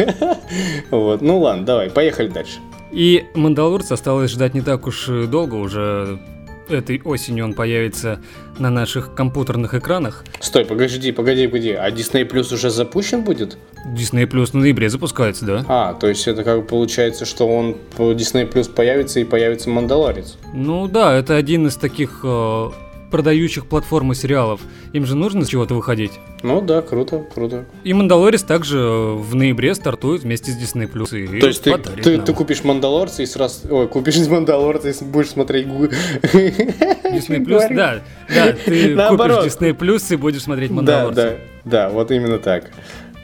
вот, 0.92 1.22
ну 1.22 1.40
ладно, 1.40 1.66
давай, 1.66 1.90
поехали 1.90 2.28
дальше. 2.28 2.60
И 2.92 3.26
Мандалорца 3.34 3.96
осталось 3.96 4.32
ждать 4.32 4.54
не 4.54 4.62
так 4.62 4.88
уж 4.88 5.08
долго, 5.08 5.56
уже 5.56 6.20
этой 6.69 7.01
осенью 7.04 7.45
он 7.45 7.54
появится 7.54 8.19
на 8.60 8.69
наших 8.69 9.13
компьютерных 9.15 9.73
экранах. 9.73 10.23
Стой, 10.39 10.65
погоди, 10.65 11.12
погоди, 11.12 11.47
погоди. 11.47 11.71
А 11.71 11.89
Disney 11.89 12.30
Plus 12.30 12.54
уже 12.54 12.69
запущен 12.69 13.23
будет? 13.23 13.58
Disney 13.95 14.28
Plus 14.28 14.47
в 14.47 14.54
ноябре 14.54 14.89
запускается, 14.89 15.45
да. 15.45 15.65
А, 15.67 15.93
то 15.93 16.08
есть 16.08 16.28
это 16.28 16.43
как 16.43 16.67
получается, 16.67 17.25
что 17.25 17.47
он 17.47 17.78
Disney 17.97 18.51
Plus 18.51 18.71
появится 18.71 19.19
и 19.19 19.23
появится 19.23 19.69
Мандалорец. 19.69 20.38
Ну 20.54 20.88
да, 20.88 21.13
это 21.13 21.36
один 21.36 21.67
из 21.67 21.75
таких 21.75 22.21
э, 22.23 22.69
продающих 23.12 23.65
платформы 23.68 24.15
сериалов. 24.15 24.62
Им 24.94 25.06
же 25.06 25.15
нужно 25.15 25.46
с 25.46 25.48
чего-то 25.48 25.74
выходить. 25.76 26.12
Ну 26.44 26.62
да, 26.62 26.82
круто, 26.82 27.26
круто. 27.34 27.65
И 27.84 27.94
Мандалорец 27.94 28.44
также 28.44 28.78
в 28.80 29.36
ноябре 29.36 29.74
стартует 29.76 30.24
вместе 30.24 30.52
с 30.52 30.58
Disney 30.58 30.91
Plus. 30.91 31.18
И 31.18 31.39
То 31.39 31.48
есть 31.48 31.63
ты, 31.63 31.78
ты, 31.78 32.20
ты 32.20 32.34
купишь 32.34 32.63
Мандалорца 32.63 33.24
и 33.24 33.26
сразу... 33.26 33.68
Ой, 33.70 33.88
купишь 33.88 34.18
Мандалорца 34.28 34.89
и 34.89 35.04
будешь 35.04 35.30
смотреть... 35.30 35.68
Disney 35.68 37.46
Plus, 37.46 37.68
да. 37.74 38.02
Да, 38.34 38.54
ты 38.54 38.96
купишь 39.10 39.54
Disney 39.54 39.78
Plus 39.78 40.13
и 40.13 40.15
будешь 40.18 40.44
смотреть 40.44 40.72
Мандалорца. 40.72 41.15
Да, 41.15 41.30
да, 41.30 41.38
да, 41.63 41.89
вот 41.89 42.12
именно 42.12 42.39
так. 42.39 42.72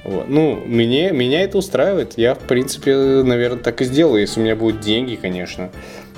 Вот. 0.04 0.28
Ну, 0.30 0.56
мне, 0.66 1.12
меня 1.12 1.44
это 1.44 1.60
устраивает. 1.60 2.14
Я, 2.18 2.34
в 2.34 2.40
принципе, 2.40 2.96
наверное, 2.96 3.62
так 3.62 3.82
и 3.82 3.86
сделаю, 3.86 4.22
если 4.22 4.40
у 4.40 4.44
меня 4.44 4.56
будут 4.56 4.80
деньги, 4.80 5.16
конечно 5.16 5.70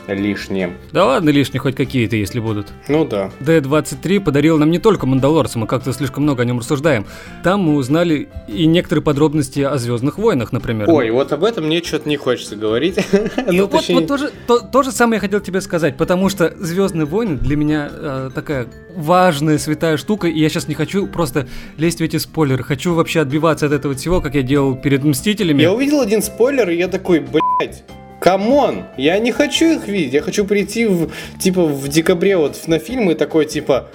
лишние. 0.07 0.73
Да 0.91 1.05
ладно, 1.05 1.29
лишние 1.29 1.59
хоть 1.59 1.75
какие-то, 1.75 2.15
если 2.15 2.39
будут. 2.39 2.67
Ну 2.87 3.05
да. 3.05 3.31
D23 3.39 4.19
подарил 4.19 4.57
нам 4.57 4.71
не 4.71 4.79
только 4.79 5.05
Мандалорца, 5.05 5.59
мы 5.59 5.67
как-то 5.67 5.93
слишком 5.93 6.23
много 6.23 6.43
о 6.43 6.45
нем 6.45 6.59
рассуждаем. 6.59 7.05
Там 7.43 7.61
мы 7.61 7.75
узнали 7.75 8.29
и 8.47 8.65
некоторые 8.65 9.03
подробности 9.03 9.61
о 9.61 9.77
Звездных 9.77 10.17
войнах, 10.17 10.51
например. 10.51 10.89
Ой, 10.89 11.09
вот 11.11 11.31
об 11.31 11.43
этом 11.43 11.65
мне 11.65 11.81
что-то 11.83 12.09
не 12.09 12.17
хочется 12.17 12.55
говорить. 12.55 12.97
И 13.51 13.57
ну, 13.57 13.67
вот, 13.67 13.87
вот 13.89 14.07
тоже, 14.07 14.31
то, 14.47 14.59
то 14.59 14.83
же 14.83 14.91
самое 14.91 15.17
я 15.17 15.21
хотел 15.21 15.39
тебе 15.39 15.61
сказать, 15.61 15.97
потому 15.97 16.29
что 16.29 16.53
Звездные 16.59 17.05
войны 17.05 17.37
для 17.37 17.55
меня 17.55 17.89
э, 17.91 18.29
такая 18.33 18.67
важная, 18.95 19.57
святая 19.57 19.97
штука, 19.97 20.27
и 20.27 20.39
я 20.39 20.49
сейчас 20.49 20.67
не 20.67 20.75
хочу 20.75 21.07
просто 21.07 21.47
лезть 21.77 21.99
в 21.99 22.03
эти 22.03 22.17
спойлеры. 22.17 22.63
Хочу 22.63 22.93
вообще 22.93 23.21
отбиваться 23.21 23.65
от 23.65 23.71
этого 23.71 23.93
всего, 23.95 24.21
как 24.21 24.35
я 24.35 24.41
делал 24.41 24.75
перед 24.75 25.03
Мстителями. 25.03 25.61
Я 25.61 25.73
увидел 25.73 26.01
один 26.01 26.21
спойлер, 26.21 26.69
и 26.69 26.77
я 26.77 26.87
такой, 26.87 27.19
блядь, 27.19 27.83
come 28.23 28.59
on! 28.59 28.85
Я 28.95 29.19
не 29.19 29.33
хочу 29.33 29.65
их 29.65 29.85
видеть. 29.89 30.13
Я 30.13 30.21
хочу 30.21 30.45
прийти 30.45 30.85
в, 30.85 31.09
типа, 31.39 31.65
в 31.65 31.89
декабре 31.89 32.37
вот 32.37 32.57
на 32.67 32.79
фильм 32.79 33.11
и 33.11 33.15
такой, 33.15 33.45
типа, 33.45 33.89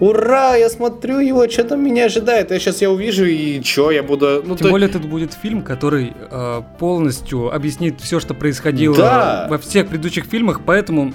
Ура, 0.00 0.56
я 0.56 0.68
смотрю 0.68 1.20
его, 1.20 1.48
что 1.48 1.62
там 1.62 1.84
меня 1.84 2.06
ожидает. 2.06 2.50
Я 2.50 2.58
сейчас 2.58 2.82
я 2.82 2.90
увижу 2.90 3.24
и 3.24 3.62
что, 3.62 3.92
я 3.92 4.02
буду... 4.02 4.42
Ну, 4.44 4.56
Тем 4.56 4.66
то... 4.66 4.70
более, 4.70 4.90
это 4.90 4.98
будет 4.98 5.34
фильм, 5.34 5.62
который 5.62 6.12
э, 6.18 6.62
полностью 6.80 7.54
объяснит 7.54 8.00
все, 8.00 8.18
что 8.18 8.34
происходило 8.34 8.96
да. 8.96 9.46
во 9.48 9.58
всех 9.58 9.86
предыдущих 9.86 10.24
фильмах, 10.24 10.62
поэтому 10.66 11.14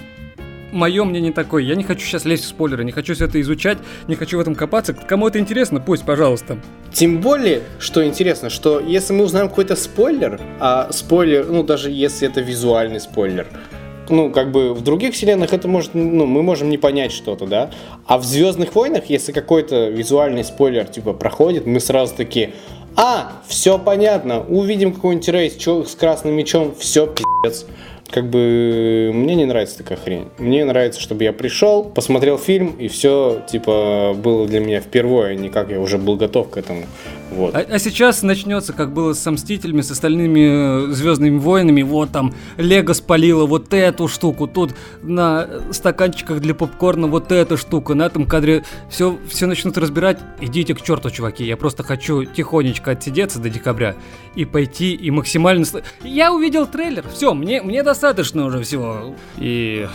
мое 0.72 1.04
мнение 1.04 1.32
такое. 1.32 1.64
Я 1.64 1.76
не 1.76 1.84
хочу 1.84 2.02
сейчас 2.06 2.26
лезть 2.26 2.46
в 2.46 2.48
спойлеры, 2.48 2.84
не 2.84 2.92
хочу 2.92 3.14
все 3.14 3.26
это 3.26 3.40
изучать, 3.42 3.78
не 4.08 4.16
хочу 4.16 4.38
в 4.38 4.42
этом 4.42 4.56
копаться. 4.56 4.94
Кому 4.94 5.28
это 5.28 5.40
интересно, 5.40 5.80
пусть, 5.80 6.06
пожалуйста. 6.06 6.58
Тем 6.94 7.22
более, 7.22 7.62
что 7.80 8.06
интересно, 8.06 8.50
что 8.50 8.80
если 8.80 9.14
мы 9.14 9.26
узнаем 9.26 9.50
какой-то 9.50 9.76
спойлер, 9.76 10.40
а 10.60 10.92
спойлер, 10.92 11.48
ну 11.48 11.64
даже 11.64 11.92
если 11.92 12.28
это 12.28 12.42
визуальный 12.42 13.00
спойлер, 13.00 13.48
ну, 14.10 14.32
как 14.32 14.52
бы 14.52 14.74
в 14.74 14.82
других 14.82 15.14
вселенных 15.14 15.54
это 15.54 15.68
может, 15.68 15.94
ну, 15.94 16.26
мы 16.26 16.42
можем 16.42 16.70
не 16.70 16.78
понять 16.78 17.12
что-то, 17.12 17.46
да. 17.46 17.70
А 18.08 18.18
в 18.18 18.24
Звездных 18.24 18.74
войнах, 18.74 19.06
если 19.06 19.32
какой-то 19.32 19.90
визуальный 19.90 20.44
спойлер, 20.44 20.86
типа, 20.86 21.14
проходит, 21.14 21.68
мы 21.68 21.80
сразу 21.80 22.16
такие, 22.16 22.54
а, 22.96 23.34
все 23.48 23.78
понятно, 23.78 24.42
увидим 24.42 24.94
какой-нибудь 24.94 25.30
рейс 25.30 25.58
с 25.64 25.96
красным 25.96 26.34
мечом, 26.34 26.74
все, 26.78 27.06
пиздец 27.06 27.68
как 28.12 28.30
бы 28.30 29.12
мне 29.14 29.36
не 29.36 29.46
нравится 29.46 29.78
такая 29.78 29.98
хрень. 29.98 30.30
Мне 30.38 30.66
нравится, 30.66 31.00
чтобы 31.00 31.24
я 31.24 31.34
пришел, 31.34 31.84
посмотрел 31.84 32.38
фильм, 32.38 32.76
и 32.80 32.88
все, 32.88 33.42
типа, 33.50 34.16
было 34.18 34.48
для 34.48 34.60
меня 34.60 34.82
впервые, 34.82 35.32
а 35.32 35.36
не 35.36 35.50
как 35.50 35.70
я 35.70 35.80
уже 35.80 35.98
был 35.98 36.16
готов 36.16 36.50
к 36.50 36.58
этому. 36.58 36.86
Вот. 37.32 37.56
А, 37.56 37.60
а 37.60 37.80
сейчас 37.80 38.24
начнется, 38.24 38.74
как 38.74 38.92
было 38.94 39.14
с 39.14 39.30
Мстителями, 39.30 39.82
с 39.82 39.92
остальными 39.92 40.90
э, 40.90 40.92
Звездными 40.92 41.38
войнами. 41.38 41.82
Вот 41.82 42.12
там 42.12 42.34
Лего 42.58 42.94
спалило 42.94 43.46
вот 43.46 43.74
эту 43.74 44.08
штуку, 44.08 44.48
тут 44.48 44.74
на 45.04 45.48
стаканчиках 45.72 46.40
для 46.40 46.56
попкорна 46.56 47.08
вот 47.08 47.32
эта 47.32 47.58
штука, 47.58 47.94
на 47.94 48.04
этом 48.04 48.26
кадре 48.26 48.64
все, 48.90 49.18
все 49.28 49.46
начнут 49.46 49.78
разбирать. 49.78 50.20
Идите 50.42 50.74
к 50.74 50.82
черту, 50.82 51.10
чуваки. 51.10 51.46
Я 51.46 51.58
просто 51.58 51.84
хочу 51.84 52.26
тихонечко 52.26 52.92
отсидеться 52.92 53.40
до 53.40 53.50
декабря 53.50 53.96
и 54.36 54.46
пойти 54.46 54.94
и 54.94 55.12
максимально... 55.12 55.66
Я 56.04 56.34
увидел 56.34 56.66
трейлер, 56.66 57.06
все, 57.14 57.34
мне, 57.34 57.62
мне 57.62 57.84
достаточно 57.84 58.46
уже 58.46 58.62
всего. 58.64 59.16
И 59.38 59.88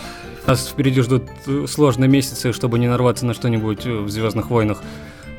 нас 0.47 0.67
впереди 0.67 1.01
ждут 1.01 1.23
э, 1.47 1.65
сложные 1.67 2.07
месяцы, 2.07 2.53
чтобы 2.53 2.79
не 2.79 2.87
нарваться 2.87 3.25
на 3.25 3.33
что-нибудь 3.33 3.85
в 3.85 4.09
Звездных 4.09 4.49
войнах. 4.49 4.81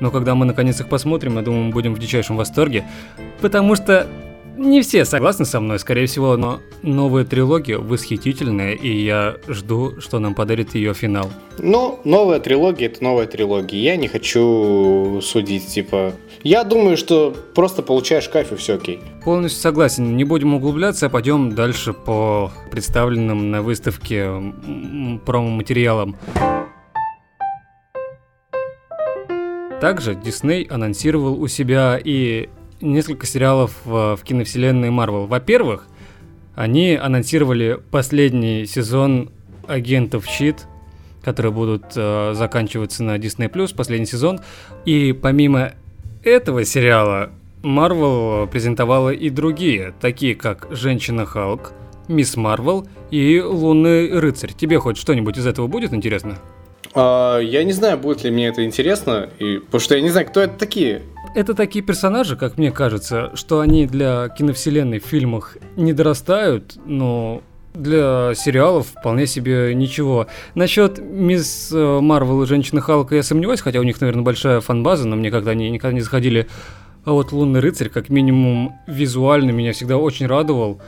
Но 0.01 0.11
когда 0.11 0.35
мы 0.35 0.45
наконец 0.45 0.81
их 0.81 0.89
посмотрим, 0.89 1.37
я 1.37 1.43
думаю, 1.43 1.65
мы 1.65 1.73
будем 1.73 1.95
в 1.95 1.99
дичайшем 1.99 2.37
восторге. 2.37 2.85
Потому 3.41 3.75
что 3.77 4.07
не 4.57 4.81
все 4.81 5.05
согласны 5.05 5.45
со 5.45 5.61
мной, 5.61 5.79
скорее 5.79 6.07
всего, 6.07 6.37
но 6.37 6.61
новая 6.83 7.25
трилогия 7.25 7.79
восхитительная, 7.79 8.73
и 8.73 8.89
я 8.89 9.37
жду, 9.49 10.01
что 10.01 10.19
нам 10.19 10.35
подарит 10.35 10.75
ее 10.75 10.95
финал. 10.95 11.31
Ну, 11.59 12.01
новая 12.05 12.41
трилогия 12.41 12.87
это 12.87 13.05
новая 13.05 13.27
трилогия. 13.27 13.79
Я 13.79 13.97
не 13.97 14.09
хочу 14.09 15.21
судить, 15.23 15.67
типа. 15.67 16.13
Я 16.43 16.65
думаю, 16.65 16.97
что 16.97 17.35
просто 17.55 17.83
получаешь 17.83 18.29
кайф 18.29 18.53
и 18.53 18.57
все 18.57 18.75
окей. 18.75 19.01
Полностью 19.25 19.61
согласен. 19.61 20.17
Не 20.17 20.25
будем 20.25 20.55
углубляться, 20.55 21.07
а 21.07 21.09
пойдем 21.11 21.55
дальше 21.55 21.93
по 21.93 22.51
представленным 22.71 23.51
на 23.51 23.63
выставке 23.63 24.31
промо-материалам. 25.25 26.17
Также 29.81 30.15
Дисней 30.15 30.65
анонсировал 30.65 31.41
у 31.41 31.49
себя 31.49 32.01
и 32.03 32.49
несколько 32.81 33.27
сериалов 33.27 33.73
в, 33.85 34.17
в 34.17 34.23
киновселенной 34.23 34.91
Марвел. 34.91 35.27
Во-первых, 35.27 35.87
они 36.55 36.95
анонсировали 36.95 37.79
последний 37.91 38.65
сезон 38.65 39.31
агентов 39.69 40.27
Щит, 40.27 40.67
которые 41.23 41.53
будут 41.53 41.85
э, 41.95 42.33
заканчиваться 42.35 43.03
на 43.05 43.19
Disney+, 43.19 43.75
последний 43.77 44.07
сезон. 44.07 44.41
И 44.87 45.13
помимо 45.13 45.73
этого 46.25 46.65
сериала, 46.65 47.31
Марвел 47.63 48.47
презентовала 48.47 49.11
и 49.11 49.29
другие, 49.29 49.93
такие 50.01 50.35
как 50.35 50.69
«Женщина 50.71 51.27
Халк», 51.27 51.73
«Мисс 52.09 52.37
Марвел» 52.37 52.87
и 53.11 53.41
«Лунный 53.41 54.19
рыцарь». 54.19 54.53
Тебе 54.57 54.79
хоть 54.79 54.97
что-нибудь 54.97 55.37
из 55.37 55.47
этого 55.47 55.67
будет 55.67 55.93
интересно? 55.93 56.39
А, 56.95 57.39
я 57.39 57.65
не 57.65 57.73
знаю, 57.73 57.99
будет 57.99 58.25
ли 58.25 58.31
мне 58.31 58.49
это 58.49 58.65
интересно, 58.65 59.29
и, 59.39 59.59
потому 59.59 59.81
что 59.81 59.95
я 59.95 60.01
не 60.01 60.11
знаю, 60.11 60.27
кто 60.27 60.41
это 60.41 60.59
такие. 60.59 61.03
Это 61.35 61.55
такие 61.55 61.85
персонажи, 61.85 62.37
как 62.37 62.57
мне 62.57 62.73
кажется, 62.73 63.31
что 63.35 63.61
они 63.61 63.87
для 63.87 64.29
киновселенной 64.31 65.01
в 65.01 65.07
фильмах 65.07 65.59
не 65.77 65.93
дорастают, 65.93 66.77
но 66.87 67.43
для 67.77 68.33
сериалов 68.35 68.89
вполне 68.89 69.27
себе 69.27 69.75
ничего. 69.75 70.27
Насчет 70.55 70.99
Мисс 70.99 71.71
э, 71.73 72.01
Марвел 72.01 72.43
и 72.43 72.47
Женщины 72.47 72.81
Халка 72.81 73.17
я 73.17 73.23
сомневаюсь, 73.23 73.61
хотя 73.61 73.81
у 73.81 73.83
них, 73.83 74.01
наверное, 74.01 74.25
большая 74.25 74.61
фан-база, 74.61 75.07
но 75.07 75.17
мне 75.17 75.31
когда 75.31 75.51
они 75.51 75.71
никогда 75.71 75.95
не 75.95 76.01
заходили. 76.01 76.49
А 77.05 77.13
вот 77.13 77.33
Лунный 77.33 77.61
рыцарь, 77.61 77.89
как 77.89 78.09
минимум, 78.09 78.75
визуально 78.87 79.51
меня 79.51 79.73
всегда 79.73 79.97
очень 79.99 80.27
радовал. 80.27 80.81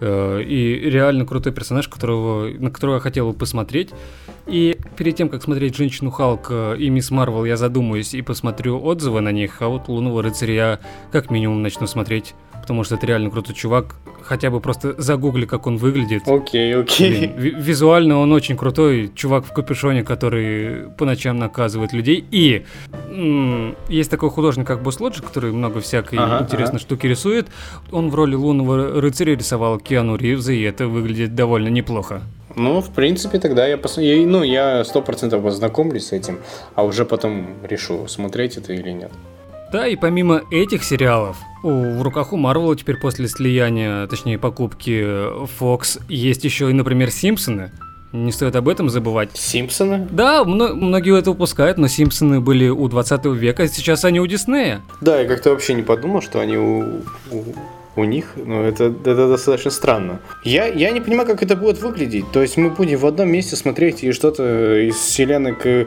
Э, 0.00 0.42
и 0.42 0.90
реально 0.90 1.26
крутой 1.26 1.52
персонаж, 1.52 1.88
которого, 1.88 2.48
на 2.48 2.70
которого 2.70 2.94
я 2.96 3.00
хотел 3.00 3.30
бы 3.30 3.38
посмотреть. 3.38 3.90
И 4.46 4.78
перед 5.00 5.16
тем, 5.16 5.30
как 5.30 5.42
смотреть 5.42 5.74
«Женщину 5.76 6.10
Халк» 6.10 6.50
и 6.50 6.90
«Мисс 6.90 7.10
Марвел», 7.10 7.46
я 7.46 7.56
задумаюсь 7.56 8.12
и 8.12 8.20
посмотрю 8.20 8.84
отзывы 8.84 9.22
на 9.22 9.32
них, 9.32 9.62
а 9.62 9.68
вот 9.68 9.88
«Лунного 9.88 10.22
рыцаря» 10.22 10.54
я 10.54 10.78
как 11.10 11.30
минимум 11.30 11.62
начну 11.62 11.86
смотреть 11.86 12.34
потому 12.60 12.84
что 12.84 12.96
это 12.96 13.06
реально 13.06 13.30
крутой 13.30 13.54
чувак. 13.54 13.96
Хотя 14.22 14.50
бы 14.50 14.60
просто 14.60 14.94
загугли, 15.00 15.46
как 15.46 15.66
он 15.66 15.78
выглядит. 15.78 16.22
Окей, 16.28 16.74
okay, 16.74 16.82
окей. 16.82 17.26
Okay. 17.26 17.60
Визуально 17.60 18.18
он 18.18 18.30
очень 18.32 18.56
крутой. 18.56 19.10
Чувак 19.14 19.46
в 19.46 19.52
капюшоне, 19.52 20.04
который 20.04 20.90
по 20.90 21.06
ночам 21.06 21.38
наказывает 21.38 21.92
людей. 21.92 22.24
И 22.30 22.64
м- 23.08 23.74
есть 23.88 24.10
такой 24.10 24.30
художник, 24.30 24.66
как 24.66 24.82
Босс 24.82 25.00
Лоджи, 25.00 25.22
который 25.22 25.52
много 25.52 25.80
всякой 25.80 26.18
ага, 26.18 26.44
интересной 26.44 26.76
ага. 26.76 26.86
штуки 26.86 27.06
рисует. 27.06 27.48
Он 27.90 28.10
в 28.10 28.14
роли 28.14 28.34
лунного 28.34 29.00
рыцаря 29.00 29.34
рисовал 29.34 29.80
Киану 29.80 30.16
Ривза, 30.16 30.52
и 30.52 30.60
это 30.60 30.86
выглядит 30.86 31.34
довольно 31.34 31.68
неплохо. 31.68 32.22
Ну, 32.56 32.80
в 32.80 32.90
принципе, 32.90 33.38
тогда 33.38 33.66
я, 33.66 33.76
пос... 33.78 33.98
я 33.98 34.16
ну, 34.26 34.42
я 34.42 34.84
сто 34.84 35.02
процентов 35.02 35.42
познакомлюсь 35.42 36.08
с 36.08 36.12
этим, 36.12 36.40
а 36.74 36.84
уже 36.84 37.04
потом 37.04 37.56
решу, 37.62 38.08
смотреть 38.08 38.56
это 38.56 38.72
или 38.72 38.90
нет. 38.90 39.10
Да, 39.72 39.86
и 39.86 39.94
помимо 39.94 40.42
этих 40.50 40.82
сериалов, 40.82 41.36
у, 41.62 41.70
в 41.70 42.02
руках 42.02 42.32
у 42.32 42.36
Марвела 42.36 42.74
теперь 42.74 42.96
после 42.96 43.28
слияния, 43.28 44.06
точнее 44.08 44.38
покупки 44.38 45.00
Fox, 45.60 46.00
есть 46.08 46.42
еще 46.44 46.70
и, 46.70 46.72
например, 46.72 47.10
Симпсоны. 47.10 47.70
Не 48.12 48.32
стоит 48.32 48.56
об 48.56 48.68
этом 48.68 48.90
забывать. 48.90 49.30
Симпсоны? 49.34 50.08
Да, 50.10 50.42
мно- 50.44 50.74
многие 50.74 51.16
это 51.16 51.30
упускают, 51.30 51.78
но 51.78 51.86
Симпсоны 51.86 52.40
были 52.40 52.68
у 52.68 52.88
20 52.88 53.26
века, 53.26 53.62
а 53.62 53.68
сейчас 53.68 54.04
они 54.04 54.18
у 54.18 54.26
Диснея. 54.26 54.80
Да, 55.00 55.20
я 55.20 55.28
как-то 55.28 55.50
вообще 55.50 55.74
не 55.74 55.82
подумал, 55.82 56.20
что 56.20 56.40
они 56.40 56.56
у, 56.56 57.02
у, 57.30 57.44
у 57.96 58.04
них, 58.04 58.32
ну, 58.36 58.62
это, 58.62 58.84
это 58.84 59.28
достаточно 59.28 59.70
странно. 59.70 60.20
Я, 60.44 60.66
я 60.66 60.90
не 60.90 61.00
понимаю, 61.00 61.26
как 61.26 61.42
это 61.42 61.56
будет 61.56 61.80
выглядеть. 61.80 62.30
То 62.32 62.40
есть 62.42 62.56
мы 62.56 62.70
будем 62.70 62.98
в 62.98 63.06
одном 63.06 63.30
месте 63.30 63.56
смотреть 63.56 64.04
и 64.04 64.12
что-то 64.12 64.78
из 64.78 64.96
вселенной 64.96 65.54
к 65.54 65.66
э, 65.66 65.86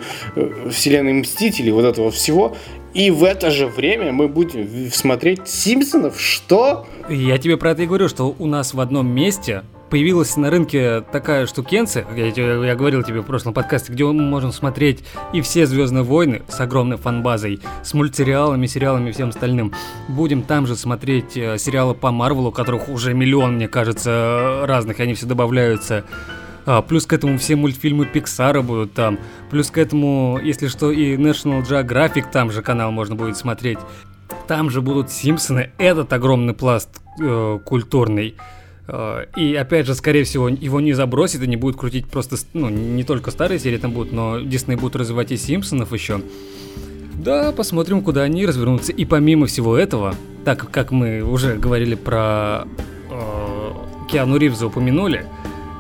вселенной 0.70 1.14
Мстителей, 1.14 1.72
вот 1.72 1.86
этого 1.86 2.12
всего, 2.12 2.56
и 2.94 3.10
в 3.10 3.24
это 3.24 3.50
же 3.50 3.68
время 3.68 4.12
мы 4.12 4.28
будем 4.28 4.92
смотреть 4.92 5.48
Симпсонов? 5.48 6.20
Что? 6.20 6.86
Я 7.10 7.38
тебе 7.40 7.58
про 7.58 7.72
это 7.72 7.84
и 7.84 7.88
говорю, 7.88 8.08
что 8.08 8.36
у 8.38 8.46
нас 8.46 8.74
в 8.74 8.80
одном 8.80 9.08
месте 9.08 9.64
появилась 9.94 10.36
на 10.38 10.50
рынке 10.50 11.02
такая 11.12 11.46
штукенция, 11.46 12.08
я, 12.16 12.26
я, 12.26 12.76
говорил 12.76 13.04
тебе 13.04 13.22
в 13.22 13.26
прошлом 13.26 13.54
подкасте, 13.54 13.94
где 13.94 14.04
мы 14.04 14.24
можем 14.24 14.52
смотреть 14.52 15.04
и 15.34 15.42
все 15.42 15.68
Звездные 15.68 16.04
войны 16.04 16.42
с 16.48 16.60
огромной 16.60 16.98
фанбазой, 16.98 17.60
с 17.84 17.94
мультсериалами, 17.94 18.66
сериалами 18.66 19.10
и 19.10 19.12
всем 19.12 19.30
остальным. 19.30 19.72
Будем 20.08 20.42
там 20.42 20.66
же 20.66 20.76
смотреть 20.76 21.38
э, 21.38 21.60
сериалы 21.60 21.94
по 21.94 22.10
Марвелу, 22.10 22.52
которых 22.52 22.90
уже 22.90 23.14
миллион, 23.14 23.58
мне 23.58 23.68
кажется, 23.68 24.64
разных, 24.66 25.00
они 25.00 25.14
все 25.14 25.28
добавляются. 25.28 26.06
А, 26.66 26.82
плюс 26.82 27.06
к 27.06 27.14
этому 27.14 27.38
все 27.38 27.56
мультфильмы 27.56 28.08
Пиксара 28.08 28.64
будут 28.64 28.94
там. 28.94 29.20
Плюс 29.52 29.70
к 29.70 29.78
этому, 29.78 30.40
если 30.42 30.70
что, 30.70 30.92
и 30.92 31.16
National 31.18 31.62
Geographic 31.62 32.32
там 32.32 32.50
же 32.50 32.64
канал 32.64 32.92
можно 32.92 33.14
будет 33.14 33.38
смотреть. 33.38 33.78
Там 34.48 34.72
же 34.72 34.82
будут 34.82 35.12
Симпсоны. 35.12 35.70
Этот 35.78 36.12
огромный 36.14 36.56
пласт 36.56 36.90
э, 37.22 37.60
культурный. 37.64 38.36
Э, 38.88 39.26
и 39.36 39.56
опять 39.56 39.86
же, 39.86 39.96
скорее 39.96 40.24
всего, 40.24 40.50
его 40.50 40.82
не 40.82 40.94
забросит 40.94 41.44
и 41.44 41.48
не 41.48 41.56
будет 41.56 41.76
крутить 41.76 42.08
просто, 42.08 42.38
ну, 42.54 42.70
не 42.70 43.04
только 43.04 43.32
старые 43.32 43.60
серии 43.60 43.78
там 43.78 43.92
будут, 43.92 44.12
но 44.12 44.40
Дисней 44.40 44.76
будут 44.76 44.96
развивать 44.96 45.32
и 45.32 45.38
Симпсонов 45.38 45.94
еще. 45.94 46.22
Да, 47.16 47.52
посмотрим, 47.52 48.02
куда 48.02 48.24
они 48.24 48.46
развернутся. 48.46 48.92
И 48.92 49.06
помимо 49.06 49.46
всего 49.46 49.78
этого, 49.78 50.16
так 50.46 50.70
как 50.72 50.92
мы 50.92 51.22
уже 51.22 51.56
говорили 51.56 51.96
про 51.96 52.66
э, 53.10 53.72
Киану 54.10 54.38
Ривза 54.38 54.68
упомянули, 54.68 55.26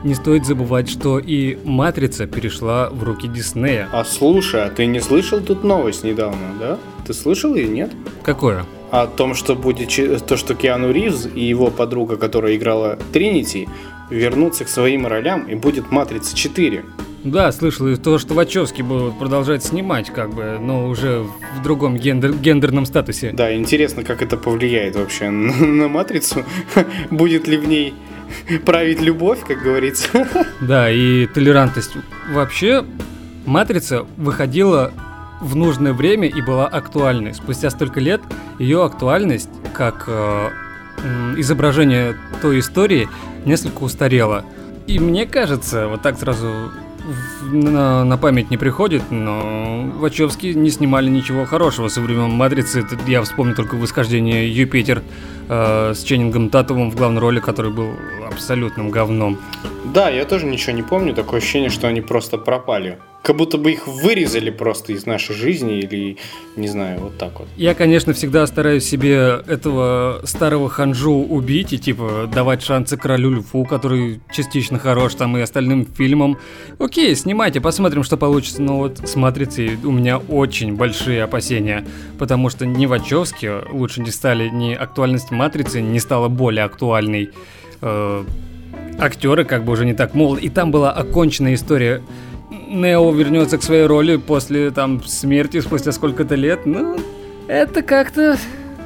не 0.04 0.16
стоит 0.16 0.45
забывать, 0.45 0.89
что 0.89 1.18
и 1.18 1.58
«Матрица» 1.64 2.28
перешла 2.28 2.89
в 2.89 3.04
руки 3.04 3.28
Диснея. 3.28 3.88
А 3.91 4.04
слушай, 4.04 4.64
а 4.64 4.70
ты 4.70 4.86
не 4.86 4.99
слышал 4.99 5.39
тут 5.39 5.64
новость 5.64 6.04
недавно, 6.04 6.54
да? 6.60 6.78
Ты 7.08 7.14
слышал 7.14 7.56
или 7.56 7.68
нет? 7.68 7.91
Какое? 8.24 8.66
О 8.94 9.08
том, 9.08 9.34
что 9.34 9.56
будет 9.56 9.89
то, 10.28 10.38
что 10.38 10.54
Киану 10.54 10.91
Ривз 10.91 11.28
и 11.34 11.44
его 11.44 11.72
подруга, 11.72 12.16
которая 12.16 12.56
играла 12.56 13.00
Тринити, 13.12 13.68
вернутся 14.12 14.66
к 14.66 14.70
своим 14.70 15.08
ролям 15.08 15.48
и 15.48 15.56
будет 15.56 15.89
«Матрица 15.89 16.36
4». 16.36 16.86
Да, 17.24 17.52
слышал 17.52 17.88
и 17.88 17.96
то, 17.96 18.20
что 18.20 18.36
Вачовски 18.36 18.84
будут 18.84 19.18
продолжать 19.18 19.64
снимать, 19.64 20.12
как 20.12 20.32
бы, 20.36 20.60
но 20.62 20.88
уже 20.89 21.24
в 21.58 21.64
другом 21.64 21.98
гендер, 21.98 22.34
гендерном 22.34 22.86
статусе. 22.86 23.32
Да, 23.32 23.56
интересно, 23.56 24.04
как 24.04 24.22
это 24.22 24.38
повлияет 24.38 24.96
вообще 24.96 25.30
на, 25.32 25.66
на 25.66 25.88
матрицу. 25.88 26.46
Будет 27.10 27.48
ли 27.48 27.58
в 27.58 27.68
ней 27.68 27.96
править 28.64 29.02
любовь, 29.02 29.39
как 29.48 29.64
говорится. 29.64 30.08
Да, 30.62 30.91
и 30.91 31.26
толерантность. 31.26 31.94
Вообще, 32.32 32.86
«Матрица» 33.48 34.06
выходила 34.18 34.94
в 35.44 35.56
нужное 35.56 35.94
время 35.94 36.28
и 36.28 36.41
была 36.41 36.68
актуальной. 36.68 37.34
Спустя 37.34 37.70
столько 37.70 38.00
лет 38.00 38.22
ее 38.60 38.84
актуальность 38.84 39.50
как 39.74 40.06
э, 40.08 40.50
изображение 41.38 42.16
той 42.41 42.60
истории 42.60 43.10
несколько 43.46 43.84
устарела. 43.84 44.46
И 44.88 45.00
мне 45.00 45.26
кажется, 45.26 45.88
вот 45.88 46.02
так 46.02 46.18
сразу 46.18 46.72
на, 47.41 48.04
на 48.04 48.18
память 48.18 48.50
не 48.50 48.58
приходит, 48.58 49.04
но 49.12 49.91
Вачовски 49.98 50.48
не 50.48 50.70
снимали 50.70 51.10
ничего 51.10 51.46
хорошего 51.46 51.88
со 51.89 52.02
времен 52.02 52.32
«Матрицы». 52.32 52.86
Я 53.08 53.22
вспомню 53.22 53.56
только 53.56 53.76
восхождение 53.76 54.50
«Юпитер» 54.50 55.04
э, 55.50 55.94
с 55.94 56.04
Ченнингом 56.04 56.50
Татовым 56.50 56.91
в 56.91 56.96
главной 56.96 57.22
роли, 57.22 57.39
который 57.39 57.72
был 57.72 57.91
абсолютным 58.26 58.89
говном. 58.89 59.38
Да, 59.94 60.10
я 60.10 60.26
тоже 60.26 60.46
ничего 60.46 60.74
не 60.74 60.84
помню. 60.84 61.14
Такое 61.14 61.39
ощущение, 61.39 61.70
что 61.70 61.88
они 61.88 62.02
просто 62.02 62.38
пропали. 62.38 63.00
Как 63.24 63.38
будто 63.38 63.58
бы 63.58 63.72
их 63.72 63.88
вырезали 63.88 64.50
просто 64.50 64.92
из 64.92 65.06
нашей 65.06 65.34
жизни 65.34 65.80
или, 65.80 66.18
не 66.58 66.68
знаю, 66.68 67.00
вот 67.00 67.18
так 67.18 67.40
вот. 67.40 67.48
Я, 67.56 67.74
конечно, 67.74 68.12
всегда 68.12 68.46
стараюсь 68.46 68.84
себе 68.84 69.42
этого 69.48 70.20
старого 70.26 70.70
ханжу 70.70 71.14
убить 71.14 71.72
и, 71.72 71.80
типа, 71.80 72.30
давать 72.34 72.62
шансы 72.62 72.98
королю 72.98 73.32
Льву, 73.32 73.64
который 73.64 74.20
частично 74.30 74.78
хорош, 74.78 75.16
там, 75.16 75.38
и 75.38 75.42
остальным 75.42 75.86
фильмам. 75.86 76.38
Окей, 76.80 77.16
снимайте, 77.16 77.62
посмотрим, 77.62 78.04
что 78.04 78.18
получится. 78.18 78.62
Но 78.62 78.80
вот 78.80 79.00
с 79.08 79.16
«Матрицей» 79.16 79.78
у 79.86 79.92
меня 79.92 80.18
очень 80.18 80.76
большие 80.76 81.24
опасения, 81.24 81.86
потому 82.20 82.50
что 82.50 82.66
ни 82.66 82.86
Вачовски 82.86 83.72
лучше 83.72 84.02
не 84.02 84.12
стали, 84.12 84.50
ни 84.50 84.74
актуальность 84.74 85.32
«Матрицы» 85.32 85.82
не 85.82 86.02
стала 86.02 86.28
более 86.28 86.66
актуальной. 86.66 87.30
Э, 87.82 88.26
актеры 89.00 89.46
как 89.46 89.64
бы 89.64 89.72
уже 89.72 89.86
не 89.86 89.94
так 89.94 90.14
молоды. 90.14 90.42
И 90.42 90.50
там 90.50 90.72
была 90.72 90.92
оконченная 90.92 91.54
история 91.54 92.02
Нео 92.68 93.12
вернется 93.12 93.58
к 93.58 93.64
своей 93.64 93.86
роли 93.86 94.18
после 94.18 94.72
там 94.72 95.04
смерти 95.04 95.60
спустя 95.62 95.91
сколько-то 95.91 96.36
лет, 96.36 96.66
ну, 96.66 96.97
это 97.47 97.82
как-то... 97.82 98.38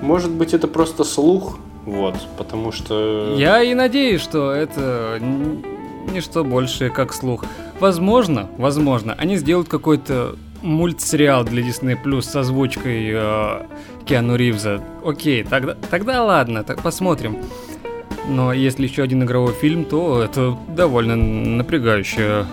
Может 0.01 0.31
быть, 0.31 0.53
это 0.53 0.67
просто 0.67 1.03
слух, 1.03 1.59
вот, 1.85 2.15
потому 2.37 2.71
что... 2.71 3.35
Я 3.37 3.63
и 3.63 3.73
надеюсь, 3.73 4.21
что 4.21 4.51
это 4.51 5.19
не 6.11 6.21
что 6.21 6.43
больше, 6.43 6.89
как 6.89 7.13
слух. 7.13 7.45
Возможно, 7.79 8.49
возможно, 8.57 9.15
они 9.17 9.37
сделают 9.37 9.67
какой-то 9.67 10.35
мультсериал 10.61 11.43
для 11.43 11.61
Disney 11.61 11.97
Plus 12.01 12.23
с 12.23 12.35
озвучкой 12.35 13.11
э, 13.13 13.61
Киану 14.05 14.35
Ривза. 14.35 14.81
Окей, 15.05 15.43
тогда, 15.43 15.75
тогда 15.89 16.23
ладно, 16.23 16.63
так 16.63 16.81
посмотрим. 16.81 17.37
Но 18.27 18.51
если 18.51 18.87
еще 18.87 19.03
один 19.03 19.23
игровой 19.23 19.53
фильм, 19.53 19.85
то 19.85 20.21
это 20.21 20.57
довольно 20.75 21.15
напрягающая 21.15 22.45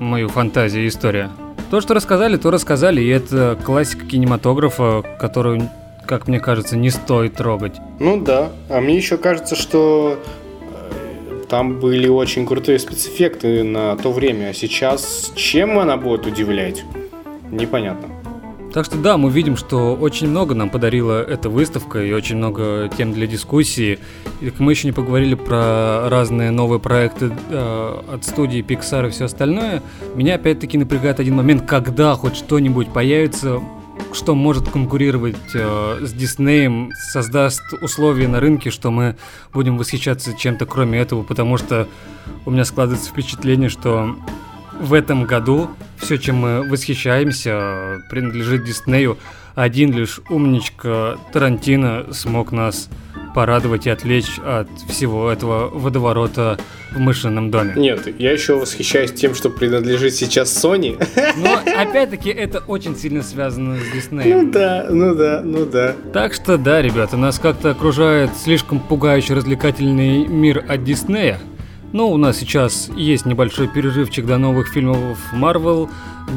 мою 0.00 0.28
фантазию 0.28 0.88
история. 0.88 1.30
То, 1.70 1.80
что 1.80 1.94
рассказали, 1.94 2.36
то 2.36 2.50
рассказали, 2.50 3.00
и 3.02 3.08
это 3.08 3.58
классика 3.64 4.06
кинематографа, 4.06 5.02
которую, 5.18 5.68
как 6.06 6.28
мне 6.28 6.38
кажется, 6.38 6.76
не 6.76 6.90
стоит 6.90 7.34
трогать. 7.34 7.76
Ну 7.98 8.20
да, 8.20 8.52
а 8.68 8.80
мне 8.80 8.96
еще 8.96 9.16
кажется, 9.16 9.56
что 9.56 10.18
э, 10.20 11.44
там 11.48 11.80
были 11.80 12.08
очень 12.08 12.46
крутые 12.46 12.78
спецэффекты 12.78 13.64
на 13.64 13.96
то 13.96 14.12
время. 14.12 14.50
А 14.50 14.54
сейчас 14.54 15.32
чем 15.34 15.78
она 15.78 15.96
будет 15.96 16.26
удивлять? 16.26 16.84
Непонятно. 17.50 18.15
Так 18.76 18.84
что 18.84 18.98
да, 18.98 19.16
мы 19.16 19.30
видим, 19.30 19.56
что 19.56 19.94
очень 19.94 20.28
много 20.28 20.54
нам 20.54 20.68
подарила 20.68 21.22
эта 21.22 21.48
выставка 21.48 22.04
и 22.04 22.12
очень 22.12 22.36
много 22.36 22.90
тем 22.94 23.14
для 23.14 23.26
дискуссии. 23.26 23.98
И 24.42 24.52
мы 24.58 24.72
еще 24.72 24.86
не 24.86 24.92
поговорили 24.92 25.34
про 25.34 26.10
разные 26.10 26.50
новые 26.50 26.78
проекты 26.78 27.32
э, 27.48 28.02
от 28.12 28.22
студии 28.26 28.60
Pixar 28.60 29.06
и 29.06 29.10
все 29.10 29.24
остальное. 29.24 29.82
Меня 30.14 30.34
опять-таки 30.34 30.76
напрягает 30.76 31.20
один 31.20 31.36
момент, 31.36 31.66
когда 31.66 32.14
хоть 32.16 32.36
что-нибудь 32.36 32.92
появится, 32.92 33.62
что 34.12 34.34
может 34.34 34.68
конкурировать 34.68 35.36
э, 35.54 36.00
с 36.02 36.12
Диснеем, 36.12 36.90
создаст 37.14 37.62
условия 37.80 38.28
на 38.28 38.40
рынке, 38.40 38.68
что 38.68 38.90
мы 38.90 39.16
будем 39.54 39.78
восхищаться 39.78 40.36
чем-то 40.36 40.66
кроме 40.66 40.98
этого, 40.98 41.22
потому 41.22 41.56
что 41.56 41.88
у 42.44 42.50
меня 42.50 42.66
складывается 42.66 43.08
впечатление, 43.08 43.70
что 43.70 44.16
в 44.80 44.92
этом 44.92 45.24
году 45.24 45.70
все, 45.98 46.16
чем 46.18 46.36
мы 46.36 46.68
восхищаемся, 46.68 48.02
принадлежит 48.10 48.64
Диснею. 48.64 49.18
Один 49.54 49.92
лишь 49.92 50.20
умничка 50.28 51.16
Тарантино 51.32 52.12
смог 52.12 52.52
нас 52.52 52.90
порадовать 53.34 53.86
и 53.86 53.90
отвлечь 53.90 54.38
от 54.38 54.68
всего 54.88 55.30
этого 55.30 55.68
водоворота 55.68 56.58
в 56.92 56.98
мышином 56.98 57.50
доме. 57.50 57.74
Нет, 57.76 58.06
я 58.18 58.32
еще 58.32 58.54
восхищаюсь 58.54 59.12
тем, 59.12 59.34
что 59.34 59.50
принадлежит 59.50 60.14
сейчас 60.14 60.64
Sony. 60.64 60.96
Но 61.36 61.60
опять-таки 61.78 62.30
это 62.30 62.60
очень 62.66 62.96
сильно 62.96 63.22
связано 63.22 63.76
с 63.76 63.94
Диснеем. 63.94 64.46
Ну 64.46 64.50
да, 64.52 64.86
ну 64.88 65.14
да, 65.14 65.42
ну 65.44 65.66
да. 65.66 65.94
Так 66.12 66.32
что 66.32 66.56
да, 66.56 66.80
ребята, 66.80 67.16
нас 67.16 67.38
как-то 67.38 67.70
окружает 67.70 68.30
слишком 68.42 68.80
пугающий 68.80 69.34
развлекательный 69.34 70.26
мир 70.26 70.64
от 70.66 70.84
Диснея. 70.84 71.38
Но 71.92 72.10
у 72.10 72.16
нас 72.16 72.36
сейчас 72.36 72.90
есть 72.96 73.26
небольшой 73.26 73.68
перерывчик 73.68 74.26
до 74.26 74.38
новых 74.38 74.68
фильмов 74.68 75.18
Marvel, 75.32 75.88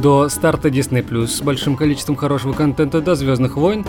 до 0.01 0.29
старта 0.29 0.69
Disney 0.69 1.05
Plus 1.05 1.27
с 1.27 1.41
большим 1.41 1.75
количеством 1.75 2.15
хорошего 2.15 2.53
контента 2.53 3.01
до 3.01 3.15
Звездных 3.15 3.57
войн. 3.57 3.85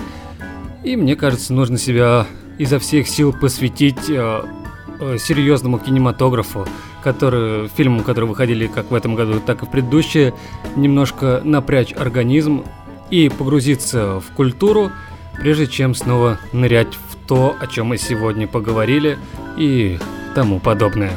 И 0.83 0.97
мне 0.97 1.15
кажется, 1.15 1.53
нужно 1.53 1.79
себя 1.79 2.27
изо 2.59 2.79
всех 2.79 3.07
сил 3.09 3.33
посвятить 3.33 4.09
э, 4.09 4.43
э, 5.01 5.19
серьезному 5.19 5.79
кинематографу, 5.79 6.67
который, 7.03 7.69
фильмам, 7.69 8.03
которые 8.03 8.29
выходили 8.29 8.67
как 8.67 8.91
в 8.91 8.95
этом 8.95 9.15
году, 9.15 9.41
так 9.45 9.63
и 9.63 9.67
в 9.67 9.71
предыдущие, 9.71 10.35
немножко 10.77 11.43
напрячь 11.45 11.93
организм 11.93 12.65
и 13.11 13.29
погрузиться 13.29 14.21
в 14.21 14.35
культуру, 14.35 14.91
прежде 15.39 15.67
чем 15.67 15.95
снова 15.95 16.39
нырять 16.53 16.95
в 16.95 17.27
то, 17.27 17.57
о 17.61 17.67
чем 17.67 17.89
мы 17.89 17.99
сегодня 17.99 18.47
поговорили 18.47 19.19
и 19.57 19.99
тому 20.35 20.61
подобное. 20.61 21.13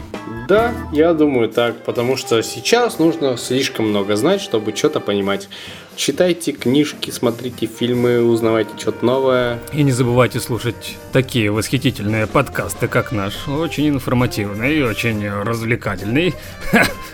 Да, 0.48 0.74
я 0.92 1.14
думаю 1.14 1.48
так, 1.50 1.78
потому 1.84 2.18
что 2.18 2.44
сейчас 2.44 3.00
нужно 3.00 3.38
слишком 3.38 3.90
много 3.90 4.16
знать, 4.18 4.42
чтобы 4.42 4.76
что-то 4.76 5.00
понимать. 5.00 5.48
Читайте 5.96 6.52
книжки, 6.52 7.12
смотрите 7.12 7.66
фильмы, 7.66 8.22
узнавайте 8.22 8.72
что-то 8.78 9.06
новое. 9.06 9.60
И 9.72 9.84
не 9.84 9.92
забывайте 9.92 10.40
слушать 10.40 10.98
такие 11.14 11.50
восхитительные 11.50 12.28
подкасты, 12.28 12.88
как 12.88 13.12
наш. 13.12 13.48
Очень 13.48 13.90
информативный 13.90 14.80
и 14.80 14.82
очень 14.82 15.30
развлекательный. 15.30 16.34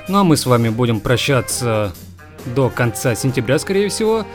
Ну 0.07 0.17
а 0.17 0.23
мы 0.23 0.35
с 0.35 0.47
вами 0.47 0.69
будем 0.69 0.99
прощаться 0.99 1.93
до 2.55 2.69
конца 2.69 3.13
сентября, 3.13 3.59
скорее 3.59 3.89
всего. 3.89 4.25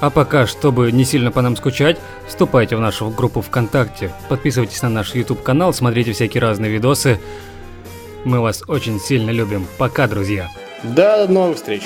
А 0.00 0.08
пока, 0.08 0.46
чтобы 0.46 0.90
не 0.92 1.04
сильно 1.04 1.30
по 1.30 1.42
нам 1.42 1.56
скучать, 1.56 1.98
вступайте 2.26 2.74
в 2.74 2.80
нашу 2.80 3.10
группу 3.10 3.42
ВКонтакте, 3.42 4.10
подписывайтесь 4.30 4.80
на 4.80 4.88
наш 4.88 5.14
YouTube 5.14 5.42
канал, 5.42 5.74
смотрите 5.74 6.12
всякие 6.12 6.40
разные 6.40 6.70
видосы. 6.70 7.20
Мы 8.24 8.40
вас 8.40 8.62
очень 8.66 9.00
сильно 9.00 9.30
любим. 9.30 9.66
Пока, 9.78 10.06
друзья. 10.06 10.50
До 10.82 11.26
новых 11.26 11.56
встреч. 11.56 11.82